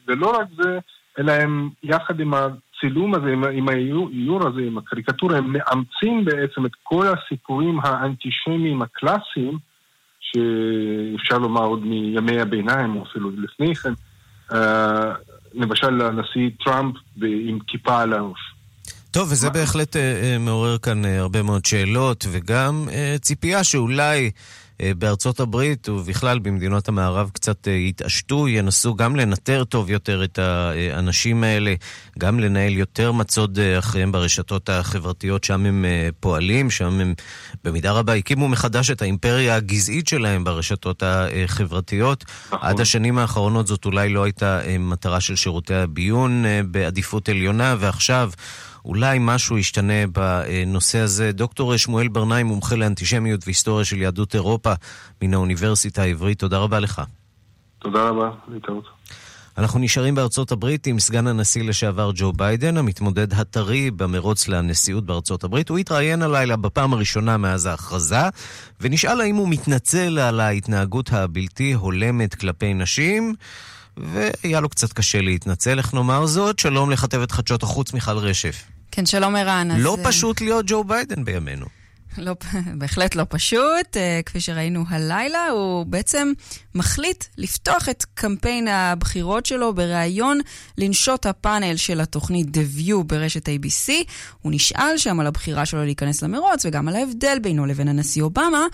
ולא 0.09 0.31
רק 0.41 0.47
זה, 0.63 0.79
אלא 1.19 1.33
הם 1.33 1.71
יחד 1.83 2.21
עם 2.21 2.35
הצילום 2.35 3.15
הזה, 3.15 3.33
עם 3.53 3.69
האיור 3.69 4.49
הזה, 4.49 4.61
עם 4.61 4.79
הקריקטורה, 4.79 5.39
הם 5.39 5.53
מאמצים 5.53 6.25
בעצם 6.25 6.67
את 6.67 6.73
כל 6.83 7.07
הסיפורים 7.07 7.79
האנטישמיים 7.83 8.83
הקלאסיים, 8.83 9.59
שאפשר 10.21 11.39
לומר 11.39 11.65
עוד 11.65 11.87
מימי 11.87 12.41
הביניים, 12.41 12.97
או 12.97 13.03
אפילו 13.03 13.31
לפני 13.31 13.75
כן, 13.75 13.93
אה, 14.53 15.15
למשל 15.55 16.01
הנשיא 16.01 16.51
טראמפ 16.65 16.97
עם 17.23 17.59
כיפה 17.67 18.03
על 18.03 18.13
הראש. 18.13 18.55
טוב, 19.13 19.29
וזה 19.33 19.51
בהחלט 19.51 19.97
uh, 19.97 19.99
מעורר 20.41 20.79
כאן 20.79 21.05
uh, 21.05 21.09
הרבה 21.09 21.43
מאוד 21.43 21.65
שאלות, 21.65 22.27
וגם 22.31 22.89
uh, 22.89 23.19
ציפייה 23.19 23.65
שאולי... 23.65 24.31
בארצות 24.99 25.41
הברית 25.41 25.89
ובכלל 25.89 26.39
במדינות 26.39 26.89
המערב 26.89 27.31
קצת 27.33 27.67
יתעשתו, 27.67 28.49
ינסו 28.49 28.95
גם 28.95 29.17
לנטר 29.17 29.65
טוב 29.65 29.91
יותר 29.91 30.25
את 30.25 30.39
האנשים 30.39 31.45
האלה, 31.45 31.75
גם 32.19 32.41
לנהל 32.41 32.73
יותר 32.73 33.13
מצוד 33.13 33.59
אחריהם 33.79 34.13
ברשתות 34.13 34.69
החברתיות, 34.69 35.45
שם 35.45 35.67
הם 35.67 35.85
פועלים, 36.21 36.71
שם 36.71 37.01
הם 37.01 37.15
במידה 37.65 37.93
רבה 37.93 38.15
הקימו 38.15 38.49
מחדש 38.49 38.91
את 38.91 39.03
האימפריה 39.03 39.57
הגזעית 39.57 40.09
שלהם 40.09 40.45
ברשתות 40.45 41.03
החברתיות. 41.07 42.25
נכון. 42.47 42.59
עד 42.63 42.81
השנים 42.81 43.19
האחרונות 43.19 43.67
זאת 43.67 43.85
אולי 43.85 44.09
לא 44.09 44.25
הייתה 44.25 44.61
מטרה 44.79 45.21
של 45.21 45.37
שירותי 45.37 45.75
הביון 45.75 46.45
בעדיפות 46.71 47.29
עליונה, 47.29 47.77
ועכשיו... 47.79 48.31
אולי 48.85 49.19
משהו 49.21 49.59
ישתנה 49.59 50.07
בנושא 50.13 50.99
הזה. 50.99 51.33
דוקטור 51.33 51.77
שמואל 51.77 52.09
ברנאי, 52.09 52.43
מומחה 52.43 52.77
לאנטישמיות 52.77 53.41
והיסטוריה 53.47 53.85
של 53.85 54.03
יהדות 54.03 54.35
אירופה 54.35 54.73
מן 55.23 55.35
האוניברסיטה 55.35 56.03
העברית, 56.03 56.39
תודה 56.39 56.59
רבה 56.59 56.81
לך. 56.81 57.03
תודה 57.79 58.09
רבה, 58.09 58.31
להתראות. 58.49 58.85
אנחנו 59.59 59.79
נשארים 59.79 60.15
בארצות 60.15 60.53
הברית 60.53 60.87
עם 60.87 60.99
סגן 60.99 61.27
הנשיא 61.27 61.65
לשעבר 61.65 62.11
ג'ו 62.15 62.33
ביידן, 62.33 62.77
המתמודד 62.77 63.33
הטרי 63.33 63.91
במרוץ 63.91 64.49
לנשיאות 64.49 65.07
בארצות 65.07 65.45
הברית. 65.45 65.69
הוא 65.69 65.79
התראיין 65.79 66.23
הלילה 66.23 66.57
בפעם 66.57 66.93
הראשונה 66.93 67.37
מאז 67.37 67.67
ההכרזה, 67.67 68.29
ונשאל 68.81 69.21
האם 69.21 69.37
הוא 69.37 69.49
מתנצל 69.49 70.19
על 70.19 70.41
ההתנהגות 70.41 71.13
הבלתי 71.13 71.73
הולמת 71.73 72.35
כלפי 72.35 72.75
נשים. 72.75 73.35
והיה 73.97 74.61
לו 74.61 74.69
קצת 74.69 74.93
קשה 74.93 75.21
להתנצל, 75.21 75.79
איך 75.79 75.95
נאמר 75.95 76.27
זאת. 76.27 76.59
שלום 76.59 76.91
לכתבת 76.91 77.33
חדשות 77.33 77.63
החוץ 77.63 77.93
מיכל 77.93 78.19
רשף. 78.19 78.72
כן, 78.95 79.07
שלום 79.07 79.37
ערן. 79.37 79.69
לא 79.79 79.97
אז... 79.99 80.07
פשוט 80.07 80.41
להיות 80.41 80.65
ג'ו 80.69 80.85
ביידן 80.85 81.25
בימינו. 81.25 81.67
לא, 82.19 82.35
בהחלט 82.79 83.15
לא 83.15 83.25
פשוט. 83.29 83.97
אה, 83.97 84.21
כפי 84.27 84.41
שראינו 84.41 84.85
הלילה, 84.89 85.49
הוא 85.49 85.87
בעצם 85.87 86.33
מחליט 86.75 87.25
לפתוח 87.39 87.89
את 87.89 88.05
קמפיין 88.15 88.69
הבחירות 88.69 89.47
שלו 89.47 89.75
בריאיון 89.75 90.41
לנשות 90.79 91.27
הפאנל 91.27 91.77
של 91.77 92.01
התוכנית 92.01 92.47
The 92.47 92.81
View 92.81 93.03
ברשת 93.07 93.49
ABC. 93.49 93.93
הוא 94.43 94.53
נשאל 94.55 94.97
שם 94.99 95.21
על 95.21 95.27
הבחירה 95.27 95.67
שלו 95.67 95.85
להיכנס 95.85 96.23
למרוץ 96.23 96.65
וגם 96.65 96.89
על 96.89 96.97
ההבדל 96.97 97.39
בינו 97.43 97.67
לבין 97.67 97.89
הנשיא 97.89 98.23
אובמה. 98.23 98.67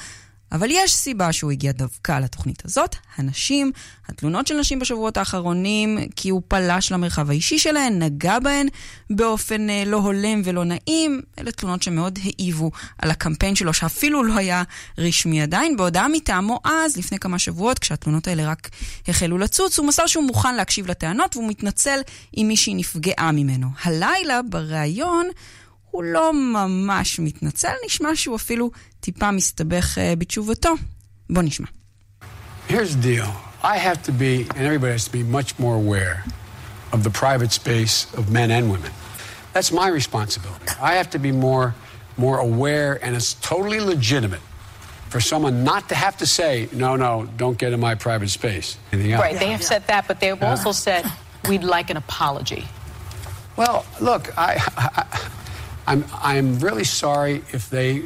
אבל 0.52 0.68
יש 0.70 0.94
סיבה 0.94 1.32
שהוא 1.32 1.50
הגיע 1.50 1.72
דווקא 1.72 2.18
לתוכנית 2.18 2.64
הזאת, 2.64 2.96
הנשים, 3.16 3.72
התלונות 4.08 4.46
של 4.46 4.54
נשים 4.54 4.78
בשבועות 4.78 5.16
האחרונים, 5.16 5.98
כי 6.16 6.28
הוא 6.28 6.42
פלש 6.48 6.92
למרחב 6.92 7.30
האישי 7.30 7.58
שלהן, 7.58 8.02
נגע 8.02 8.38
בהן 8.38 8.68
באופן 9.10 9.70
אה, 9.70 9.82
לא 9.86 9.96
הולם 9.96 10.42
ולא 10.44 10.64
נעים, 10.64 11.22
אלה 11.38 11.52
תלונות 11.52 11.82
שמאוד 11.82 12.18
העיבו 12.24 12.70
על 12.98 13.10
הקמפיין 13.10 13.54
שלו, 13.54 13.72
שאפילו 13.72 14.24
לא 14.24 14.34
היה 14.36 14.62
רשמי 14.98 15.42
עדיין. 15.42 15.76
בהודעה 15.76 16.08
מטעמו 16.08 16.60
אז, 16.64 16.96
לפני 16.96 17.18
כמה 17.18 17.38
שבועות, 17.38 17.78
כשהתלונות 17.78 18.28
האלה 18.28 18.50
רק 18.50 18.68
החלו 19.08 19.38
לצוץ, 19.38 19.78
הוא 19.78 19.86
מסר 19.86 20.06
שהוא 20.06 20.24
מוכן 20.24 20.54
להקשיב 20.54 20.86
לטענות 20.86 21.36
והוא 21.36 21.48
מתנצל 21.48 22.00
אם 22.36 22.44
מישהי 22.48 22.74
נפגעה 22.74 23.32
ממנו. 23.32 23.68
הלילה, 23.82 24.42
בריאיון, 24.42 25.26
הוא 25.97 26.03
לא 26.03 26.33
ממש 26.33 27.19
מתנצל, 27.19 27.73
נשמע 27.85 28.09
שהוא 28.15 28.35
אפילו 28.35 28.71
טיפה 28.99 29.31
מסתבך 29.31 29.97
uh, 29.97 30.15
בתשובתו. 30.15 30.73
בוא 31.29 31.41
נשמע. 31.41 31.67
Here's 32.69 32.95
the 32.95 33.01
deal. 33.01 33.27
I 33.63 33.77
have 33.77 34.01
to 34.03 34.11
be, 34.11 34.47
and 34.55 34.61
everybody 34.69 34.91
has 34.91 35.05
to 35.05 35.11
be 35.11 35.23
much 35.23 35.57
more 35.59 35.75
aware 35.75 36.23
of 36.91 37.03
the 37.03 37.09
private 37.09 37.51
space 37.51 37.95
of 38.17 38.31
men 38.31 38.51
and 38.51 38.71
women. 38.71 38.91
That's 39.53 39.71
my 39.71 39.87
responsibility. 39.87 40.65
I 40.81 40.93
have 40.95 41.09
to 41.11 41.19
be 41.19 41.31
more, 41.31 41.75
more 42.17 42.37
aware, 42.39 42.99
and 43.03 43.15
it's 43.15 43.33
totally 43.35 43.79
legitimate 43.79 44.41
for 45.09 45.21
someone 45.21 45.63
not 45.63 45.89
to 45.89 45.95
have 45.95 46.17
to 46.17 46.25
say, 46.25 46.67
no, 46.73 46.95
no, 46.95 47.27
don't 47.37 47.57
get 47.57 47.71
in 47.71 47.79
my 47.79 47.95
private 47.95 48.29
space. 48.29 48.77
Right, 48.91 49.37
they 49.37 49.51
have 49.51 49.63
said 49.63 49.85
that, 49.87 50.07
but 50.07 50.19
they 50.19 50.27
have 50.27 50.41
also 50.41 50.71
said, 50.71 51.05
we'd 51.47 51.63
like 51.63 51.91
an 51.91 51.97
apology. 51.97 52.65
Well, 53.55 53.85
look, 54.01 54.35
I, 54.37 54.51
I, 54.75 55.29
I'm, 55.88 56.04
I'm 56.12 56.58
really 56.58 56.84
sorry 56.84 57.42
if 57.52 57.70
they, 57.70 58.02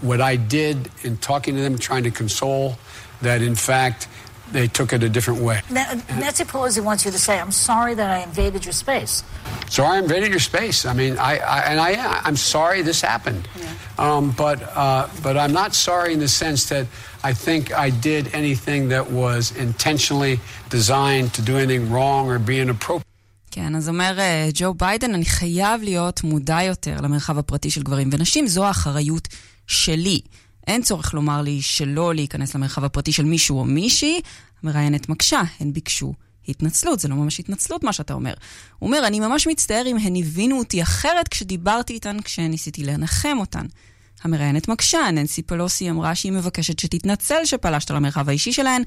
what 0.00 0.20
I 0.20 0.36
did 0.36 0.88
in 1.02 1.16
talking 1.16 1.56
to 1.56 1.60
them, 1.60 1.76
trying 1.76 2.04
to 2.04 2.12
console, 2.12 2.78
that 3.22 3.42
in 3.42 3.56
fact 3.56 4.06
they 4.52 4.68
took 4.68 4.92
it 4.92 5.02
a 5.02 5.08
different 5.08 5.42
way. 5.42 5.60
Nancy 5.68 6.44
Pelosi 6.44 6.82
wants 6.82 7.04
you 7.04 7.10
to 7.10 7.18
say, 7.18 7.38
"I'm 7.38 7.50
sorry 7.50 7.94
that 7.94 8.08
I 8.08 8.22
invaded 8.22 8.64
your 8.64 8.72
space." 8.72 9.22
So 9.68 9.84
I 9.84 9.98
invaded 9.98 10.30
your 10.30 10.38
space. 10.38 10.86
I 10.86 10.94
mean, 10.94 11.18
I, 11.18 11.38
I 11.38 11.60
and 11.70 11.80
I 11.80 12.20
I'm 12.24 12.36
sorry 12.36 12.80
this 12.82 13.02
happened, 13.02 13.46
yeah. 13.58 13.74
um, 13.98 14.30
but 14.30 14.62
uh, 14.74 15.08
but 15.22 15.36
I'm 15.36 15.52
not 15.52 15.74
sorry 15.74 16.14
in 16.14 16.20
the 16.20 16.28
sense 16.28 16.68
that 16.70 16.86
I 17.22 17.34
think 17.34 17.74
I 17.74 17.90
did 17.90 18.34
anything 18.34 18.88
that 18.88 19.10
was 19.10 19.54
intentionally 19.56 20.40
designed 20.70 21.34
to 21.34 21.42
do 21.42 21.58
anything 21.58 21.90
wrong 21.90 22.30
or 22.30 22.38
be 22.38 22.60
inappropriate. 22.60 23.04
כן, 23.50 23.76
אז 23.76 23.88
אומר 23.88 24.18
uh, 24.18 24.50
ג'ו 24.54 24.74
ביידן, 24.74 25.14
אני 25.14 25.24
חייב 25.24 25.82
להיות 25.82 26.24
מודע 26.24 26.62
יותר 26.62 27.00
למרחב 27.00 27.38
הפרטי 27.38 27.70
של 27.70 27.82
גברים 27.82 28.10
ונשים, 28.12 28.46
זו 28.46 28.66
האחריות 28.66 29.28
שלי. 29.66 30.20
אין 30.66 30.82
צורך 30.82 31.14
לומר 31.14 31.42
לי 31.42 31.62
שלא 31.62 32.14
להיכנס 32.14 32.54
למרחב 32.54 32.84
הפרטי 32.84 33.12
של 33.12 33.24
מישהו 33.24 33.58
או 33.58 33.64
מישהי. 33.64 34.20
המראיינת 34.62 35.08
מקשה, 35.08 35.40
הן 35.60 35.72
ביקשו 35.72 36.14
התנצלות, 36.48 37.00
זה 37.00 37.08
לא 37.08 37.16
ממש 37.16 37.40
התנצלות 37.40 37.84
מה 37.84 37.92
שאתה 37.92 38.14
אומר. 38.14 38.34
הוא 38.78 38.86
אומר, 38.86 39.06
אני 39.06 39.20
ממש 39.20 39.46
מצטער 39.46 39.86
אם 39.86 39.96
הן 39.96 40.16
הבינו 40.16 40.58
אותי 40.58 40.82
אחרת 40.82 41.28
כשדיברתי 41.28 41.92
איתן, 41.92 42.16
כשניסיתי 42.24 42.84
לנחם 42.84 43.36
אותן. 43.40 43.66
המראיינת 44.22 44.68
מקשה, 44.68 45.10
ננסי 45.10 45.42
פלוסי 45.42 45.90
אמרה 45.90 46.14
שהיא 46.14 46.32
מבקשת 46.32 46.78
שתתנצל 46.78 47.44
שפלשת 47.44 47.90
למרחב 47.90 48.28
האישי 48.28 48.52
שלהן. 48.52 48.82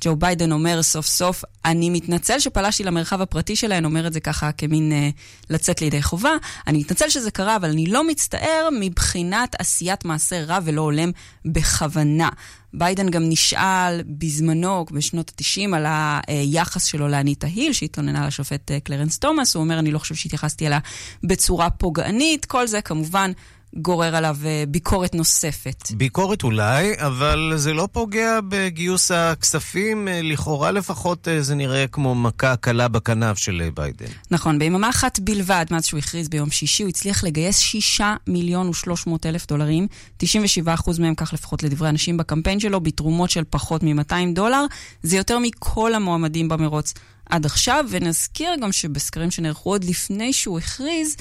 ג'ו 0.00 0.16
ביידן 0.16 0.52
אומר 0.52 0.82
סוף 0.82 1.06
סוף, 1.06 1.44
אני 1.64 1.90
מתנצל 1.90 2.38
שפלשתי 2.38 2.84
למרחב 2.84 3.20
הפרטי 3.20 3.56
שלהן, 3.56 3.84
אומר 3.84 4.06
את 4.06 4.12
זה 4.12 4.20
ככה 4.20 4.52
כמין 4.52 4.92
אה, 4.92 5.08
לצאת 5.50 5.80
לידי 5.82 6.02
חובה. 6.02 6.32
אני 6.66 6.78
מתנצל 6.78 7.08
שזה 7.08 7.30
קרה, 7.30 7.56
אבל 7.56 7.70
אני 7.70 7.86
לא 7.86 8.06
מצטער 8.06 8.68
מבחינת 8.80 9.56
עשיית 9.58 10.04
מעשה 10.04 10.44
רע 10.44 10.58
ולא 10.64 10.80
הולם 10.80 11.10
בכוונה. 11.44 12.28
ביידן 12.74 13.10
גם 13.10 13.22
נשאל 13.28 14.02
בזמנו, 14.06 14.84
בשנות 14.90 15.30
ה-90, 15.30 15.76
על 15.76 15.86
היחס 16.26 16.84
שלו 16.84 17.08
לאניטה 17.08 17.46
היל, 17.46 17.72
שהתלוננה 17.72 18.26
לשופט 18.26 18.70
אה, 18.70 18.80
קלרנס 18.80 19.18
תומאס. 19.18 19.54
הוא 19.54 19.64
אומר, 19.64 19.78
אני 19.78 19.90
לא 19.90 19.98
חושב 19.98 20.14
שהתייחסתי 20.14 20.66
אליה 20.66 20.78
בצורה 21.24 21.70
פוגענית. 21.70 22.44
כל 22.44 22.66
זה 22.66 22.80
כמובן 22.80 23.32
גורר 23.76 24.16
עליו 24.16 24.36
אה, 24.44 24.64
ביקורת 24.68 25.14
נוספת. 25.14 25.92
ביקורת 25.92 26.42
אולי, 26.42 26.92
אבל 26.98 27.52
זה 27.56 27.72
לא 27.72 27.88
פוגע 27.92 28.40
בגיוס 28.48 29.10
הכספים. 29.10 30.08
אה, 30.08 30.20
לכאורה 30.22 30.70
לפחות 30.70 31.28
אה, 31.28 31.42
זה 31.42 31.54
נראה 31.54 31.86
כמו 31.86 32.14
מכה 32.14 32.56
קלה 32.56 32.88
בכנף 32.88 33.38
של 33.38 33.70
ביידן. 33.74 34.06
נכון, 34.30 34.58
ביממה 34.58 34.90
אחת 34.90 35.18
בלבד, 35.18 35.66
מאז 35.70 35.86
שהוא 35.86 35.98
הכריז 35.98 36.28
ביום 36.28 36.50
שישי, 36.50 36.82
הוא 36.82 36.88
הצליח 36.88 37.24
לגייס 37.24 37.58
6 37.58 38.00
מיליון 38.26 38.68
ו-300 38.68 39.10
אלף 39.24 39.46
דולרים, 39.46 39.86
97 40.16 40.74
אחוז 40.74 40.98
מהם, 40.98 41.14
כך 41.14 41.32
לפחות 41.32 41.62
לדברי 41.62 41.88
אנשים 41.88 42.16
בקמפיין 42.16 42.60
שלו, 42.60 42.80
בתרומות 42.80 43.30
של 43.30 43.42
פחות 43.50 43.82
מ-200 43.82 44.34
דולר. 44.34 44.64
זה 45.02 45.16
יותר 45.16 45.38
מכל 45.38 45.94
המועמדים 45.94 46.48
במרוץ 46.48 46.94
עד 47.28 47.46
עכשיו, 47.46 47.84
ונזכיר 47.90 48.50
גם 48.62 48.72
שבסקרים 48.72 49.30
שנערכו 49.30 49.70
עוד 49.70 49.84
לפני 49.84 50.32
שהוא 50.32 50.58
הכריז, 50.58 51.16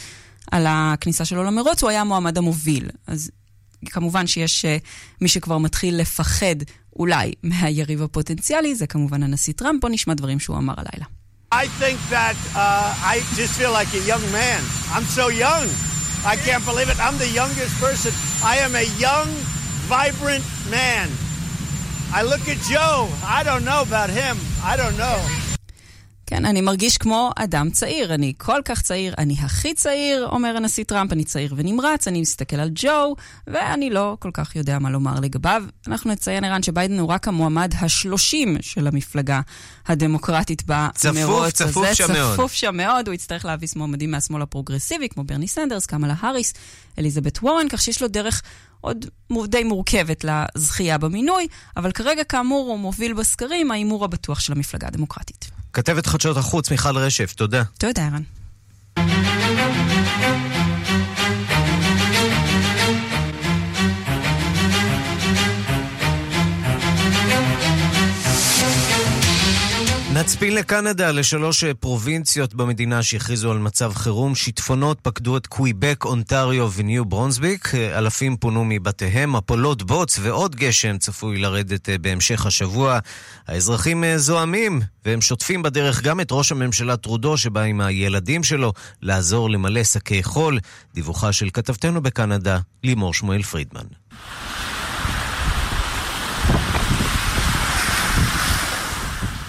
על 0.51 0.65
הכניסה 0.69 1.25
שלו 1.25 1.43
למרוץ, 1.43 1.82
הוא 1.82 1.89
היה 1.89 2.01
המועמד 2.01 2.38
המוביל. 2.38 2.89
אז 3.08 3.32
כמובן 3.86 4.27
שיש 4.27 4.65
uh, 4.65 4.67
מי 5.21 5.27
שכבר 5.27 5.58
מתחיל 5.58 5.97
לפחד 5.97 6.56
אולי 6.95 7.34
מהיריב 7.43 8.01
הפוטנציאלי, 8.01 8.75
זה 8.75 8.88
כמובן 8.88 9.23
הנשיא 9.23 9.53
טראמפ. 9.53 9.82
בוא 9.82 9.89
נשמע 9.89 10.13
דברים 10.13 10.39
שהוא 10.39 10.58
אמר 10.58 10.73
הלילה. 10.77 11.06
I 11.53 11.67
think 11.82 11.99
that 12.10 12.38
uh, 12.56 13.13
I 13.13 13.15
just 13.39 13.53
feel 13.60 13.71
like 13.79 13.91
a 13.93 14.03
young 14.12 14.25
man. 14.32 14.62
I'm 14.95 15.08
so 15.19 15.25
young. 15.45 15.65
I 16.25 16.36
can't 16.45 16.65
believe 16.65 16.89
it. 16.93 16.99
I'm 17.06 17.17
the 17.25 17.32
youngest 17.41 17.75
person. 17.79 18.12
I 18.43 18.56
am 18.65 18.73
a 18.84 18.88
young, 19.06 19.29
vibrant 19.93 20.45
man. 20.71 21.08
I 22.12 22.21
look 22.32 22.43
at 22.53 22.60
Joe. 22.71 23.08
I 23.38 23.43
don't 23.43 23.65
know 23.69 23.82
about 23.89 24.10
him. 24.10 24.36
I 24.71 24.73
don't 24.82 24.97
know. 25.03 25.17
כן, 26.25 26.45
אני 26.45 26.62
מרגיש 26.62 26.97
כמו 26.97 27.31
אדם 27.36 27.69
צעיר. 27.69 28.13
אני 28.13 28.33
כל 28.38 28.62
כך 28.65 28.81
צעיר, 28.81 29.13
אני 29.17 29.36
הכי 29.39 29.73
צעיר, 29.73 30.27
אומר 30.31 30.57
הנשיא 30.57 30.83
טראמפ, 30.83 31.12
אני 31.12 31.23
צעיר 31.23 31.53
ונמרץ, 31.57 32.07
אני 32.07 32.21
מסתכל 32.21 32.55
על 32.55 32.69
ג'ו, 32.75 33.15
ואני 33.47 33.89
לא 33.89 34.17
כל 34.19 34.29
כך 34.33 34.55
יודע 34.55 34.79
מה 34.79 34.89
לומר 34.89 35.19
לגביו. 35.19 35.63
אנחנו 35.88 36.12
נציין, 36.12 36.43
ערן, 36.43 36.63
שביידן 36.63 36.99
הוא 36.99 37.09
רק 37.09 37.27
המועמד 37.27 37.73
השלושים 37.81 38.57
של 38.62 38.88
המפלגה 38.88 39.41
הדמוקרטית 39.88 40.63
במרוץ 40.65 41.62
הזה. 41.62 41.71
צפוף 41.71 41.93
שם 41.93 42.13
מאוד. 42.13 42.33
צפוף 42.33 42.53
שם 42.53 42.77
מאוד, 42.77 43.07
הוא 43.07 43.13
יצטרך 43.13 43.45
להביס 43.45 43.75
מועמדים 43.75 44.12
מהשמאל 44.12 44.41
הפרוגרסיבי, 44.41 45.09
כמו 45.09 45.23
ברני 45.23 45.47
סנדרס, 45.47 45.86
קמאלה 45.86 46.15
האריס, 46.19 46.53
אליזבת 46.99 47.39
וורן, 47.43 47.69
כך 47.69 47.81
שיש 47.81 48.01
לו 48.01 48.07
דרך 48.07 48.41
עוד 48.81 49.05
די 49.47 49.63
מורכבת 49.63 50.25
לזכייה 50.25 50.97
במינוי, 50.97 51.47
אבל 51.77 51.91
כרגע, 51.91 52.23
כאמור, 52.23 52.67
הוא 52.67 52.79
מוביל 52.79 53.13
בסקרים 53.13 53.71
ההימור 53.71 54.05
הבטוח 54.05 54.39
של 54.39 54.53
המפלגה 54.53 54.88
הדמוקרטית. 54.88 55.62
כתבת 55.73 56.05
חדשות 56.05 56.38
החוץ, 56.38 56.71
מיכל 56.71 56.97
רשף, 56.97 57.33
תודה. 57.33 57.63
תודה, 57.77 58.01
ערן. 58.05 59.42
מצפין 70.13 70.56
לקנדה, 70.56 71.12
לשלוש 71.12 71.63
פרובינציות 71.63 72.54
במדינה 72.54 73.04
שהכריזו 73.04 73.52
על 73.52 73.58
מצב 73.58 73.93
חירום. 73.95 74.36
שיטפונות 74.36 74.99
פקדו 75.02 75.38
את 75.38 75.47
קוויבק, 75.47 76.06
אונטריו 76.06 76.71
וניו 76.71 77.06
ברונזביק. 77.06 77.76
אלפים 77.76 78.38
פונו 78.38 78.65
מבתיהם, 78.65 79.36
הפולות 79.36 79.84
בוץ 79.84 80.19
ועוד 80.21 80.56
גשם 80.56 80.97
צפוי 80.97 81.38
לרדת 81.38 81.89
בהמשך 81.89 82.45
השבוע. 82.45 82.99
האזרחים 83.47 84.04
זועמים, 84.17 84.82
והם 85.06 85.21
שוטפים 85.21 85.63
בדרך 85.63 86.02
גם 86.02 86.19
את 86.19 86.28
ראש 86.32 86.52
הממשלה 86.52 86.97
טרודו, 86.97 87.38
שבא 87.38 87.62
עם 87.62 87.82
הילדים 87.82 88.43
שלו 88.43 88.73
לעזור 89.02 89.49
למלא 89.49 89.84
שקי 89.84 90.23
חול. 90.23 90.60
דיווחה 90.93 91.34
של 91.34 91.49
כתבתנו 91.54 92.02
בקנדה, 92.02 92.60
לימור 92.84 93.13
שמואל 93.13 93.43
פרידמן. 93.43 93.86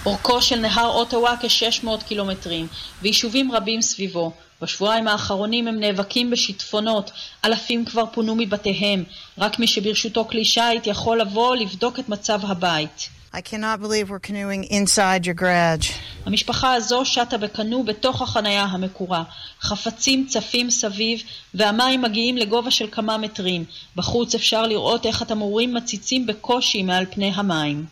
אורכו 0.05 0.41
של 0.41 0.59
נהר 0.59 0.87
אוטווה 0.87 1.35
כ-600 1.41 2.03
קילומטרים, 2.07 2.67
ויישובים 3.01 3.51
רבים 3.51 3.81
סביבו. 3.81 4.31
בשבועיים 4.61 5.07
האחרונים 5.07 5.67
הם 5.67 5.79
נאבקים 5.79 6.31
בשיטפונות, 6.31 7.11
אלפים 7.45 7.85
כבר 7.85 8.03
פונו 8.11 8.35
מבתיהם, 8.35 9.03
רק 9.37 9.59
מי 9.59 9.67
שברשותו 9.67 10.25
כלי 10.25 10.45
שיט 10.45 10.87
יכול 10.87 11.21
לבוא 11.21 11.55
לבדוק 11.55 11.99
את 11.99 12.09
מצב 12.09 12.39
הבית. 12.43 13.09
I 13.33 13.41
cannot 13.41 13.81
believe 13.81 14.09
we're 14.09 14.27
canoeing 14.29 14.63
inside 14.71 15.25
your 15.25 15.41
garage. 15.41 15.91
המשפחה 16.25 16.73
הזו 16.73 17.05
שטה 17.05 17.37
בקנו 17.37 17.83
בתוך 17.83 18.21
החנייה 18.21 18.63
המקורה. 18.63 19.23
חפצים 19.61 20.27
צפים 20.29 20.69
סביב, 20.69 21.19
והמים 21.53 22.01
מגיעים 22.01 22.37
לגובה 22.37 22.71
של 22.71 22.87
כמה 22.91 23.17
מטרים. 23.17 23.65
בחוץ 23.95 24.35
אפשר 24.35 24.67
לראות 24.67 25.05
איך 25.05 25.21
התמרורים 25.21 25.73
מציצים 25.73 26.27
בקושי 26.27 26.83
מעל 26.83 27.05
פני 27.11 27.31
המים. 27.35 27.85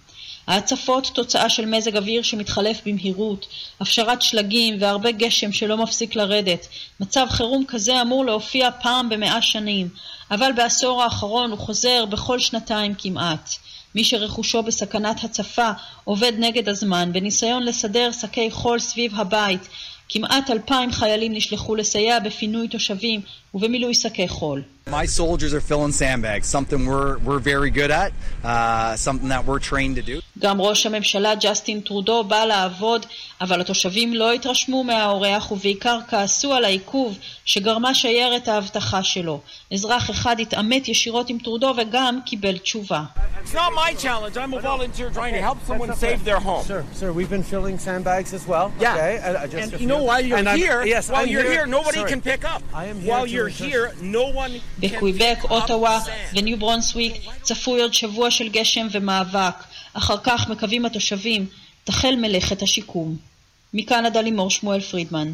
ההצפות 0.47 1.11
תוצאה 1.13 1.49
של 1.49 1.65
מזג 1.65 1.97
אוויר 1.97 2.21
שמתחלף 2.21 2.81
במהירות, 2.85 3.45
הפשרת 3.79 4.21
שלגים 4.21 4.77
והרבה 4.79 5.11
גשם 5.11 5.51
שלא 5.51 5.77
מפסיק 5.77 6.15
לרדת. 6.15 6.67
מצב 6.99 7.27
חירום 7.29 7.65
כזה 7.67 8.01
אמור 8.01 8.25
להופיע 8.25 8.69
פעם 8.81 9.09
במאה 9.09 9.41
שנים, 9.41 9.89
אבל 10.31 10.51
בעשור 10.55 11.03
האחרון 11.03 11.51
הוא 11.51 11.59
חוזר 11.59 12.05
בכל 12.05 12.39
שנתיים 12.39 12.93
כמעט. 12.97 13.49
מי 13.95 14.03
שרכושו 14.03 14.63
בסכנת 14.63 15.23
הצפה 15.23 15.71
עובד 16.03 16.33
נגד 16.37 16.69
הזמן 16.69 17.13
בניסיון 17.13 17.63
לסדר 17.63 18.11
שקי 18.11 18.51
חול 18.51 18.79
סביב 18.79 19.19
הבית. 19.19 19.67
כמעט 20.09 20.49
אלפיים 20.49 20.91
חיילים 20.91 21.33
נשלחו 21.33 21.75
לסייע 21.75 22.19
בפינוי 22.19 22.67
תושבים 22.67 23.21
ובמילוי 23.53 23.93
שקי 23.93 24.27
חול. 24.27 24.61
My 25.02 25.04
soldiers 25.04 25.52
are 25.52 25.60
filling 25.60 25.92
sandbags, 25.92 26.46
something 26.56 26.80
we're, 26.86 27.18
we're 27.18 27.40
very 27.54 27.70
good 27.70 27.90
at, 27.90 28.10
uh, 28.42 28.96
something 28.96 29.28
that 29.28 29.44
we're 29.44 29.58
trained 29.58 29.96
to 29.96 30.02
do. 30.02 30.20
גם 30.38 30.60
ראש 30.60 30.86
הממשלה 30.86 31.34
ג'סטין 31.34 31.80
טרודו 31.80 32.24
בא 32.24 32.44
לעבוד, 32.44 33.06
אבל 33.40 33.60
התושבים 33.60 34.14
לא 34.14 34.32
התרשמו 34.32 34.84
מהאורח 34.84 35.52
ובעיקר 35.52 35.98
כעסו 36.08 36.54
על 36.54 36.64
העיכוב 36.64 37.18
שגרמה 37.44 37.94
שיירת 37.94 38.48
האבטחה 38.48 39.02
שלו. 39.02 39.40
אזרח 39.72 40.10
אחד 40.10 40.40
התעמת 40.40 40.88
ישירות 40.88 41.30
עם 41.30 41.38
טרודו 41.38 41.74
וגם 41.76 42.20
קיבל 42.26 42.58
תשובה. 42.58 43.02
It's 43.44 43.54
not 43.54 43.72
my 43.74 43.92
challenge. 43.94 44.36
I'm 44.36 44.52
a 44.54 44.60
volunteer 44.60 45.10
trying 45.10 45.34
to 45.34 45.40
help 45.40 45.58
someone 45.66 45.94
save 45.96 46.24
their 46.24 46.38
home. 46.48 46.64
Sir, 46.64 46.84
sir, 46.92 47.12
we've 47.12 47.30
been 47.30 47.42
filling 47.54 47.78
sandbags 47.78 48.32
as 48.38 48.44
well. 48.46 48.66
Yeah. 48.80 48.94
Okay, 48.94 49.12
uh, 49.18 49.46
just 49.46 49.54
and 49.64 49.74
a 49.74 49.78
you 49.82 49.86
know, 49.92 49.98
few. 49.98 50.06
while 50.08 50.20
you're 50.26 50.38
And 50.38 50.48
I'm- 50.48 50.58
here, 50.58 50.80
yes, 50.94 51.04
while 51.10 51.22
I'm 51.24 51.28
you're 51.32 51.48
here, 51.54 51.66
nobody 51.66 51.98
Sorry. 52.00 52.10
can 52.12 52.20
pick 52.20 52.42
up. 52.54 52.62
I 52.82 52.84
am 52.92 52.96
here 53.00 53.10
While 53.12 53.26
to 53.26 53.30
you're 53.34 53.48
assist. 53.48 53.68
here, 53.70 53.84
no 54.18 54.24
one 54.42 54.52
בקוויבק, 54.79 55.37
אוטווה 55.43 55.99
וניו 56.33 56.59
ברונסוויק 56.59 57.13
צפוי 57.41 57.81
עוד 57.81 57.93
שבוע 57.93 58.31
של 58.31 58.49
גשם 58.49 58.87
ומאבק. 58.91 59.55
אחר 59.93 60.17
כך 60.23 60.49
מקווים 60.49 60.85
התושבים 60.85 61.45
תחל 61.83 62.15
מלאכת 62.15 62.61
השיקום. 62.61 63.17
מקנדה 63.73 64.21
לימור 64.21 64.49
שמואל 64.49 64.81
פרידמן. 64.81 65.31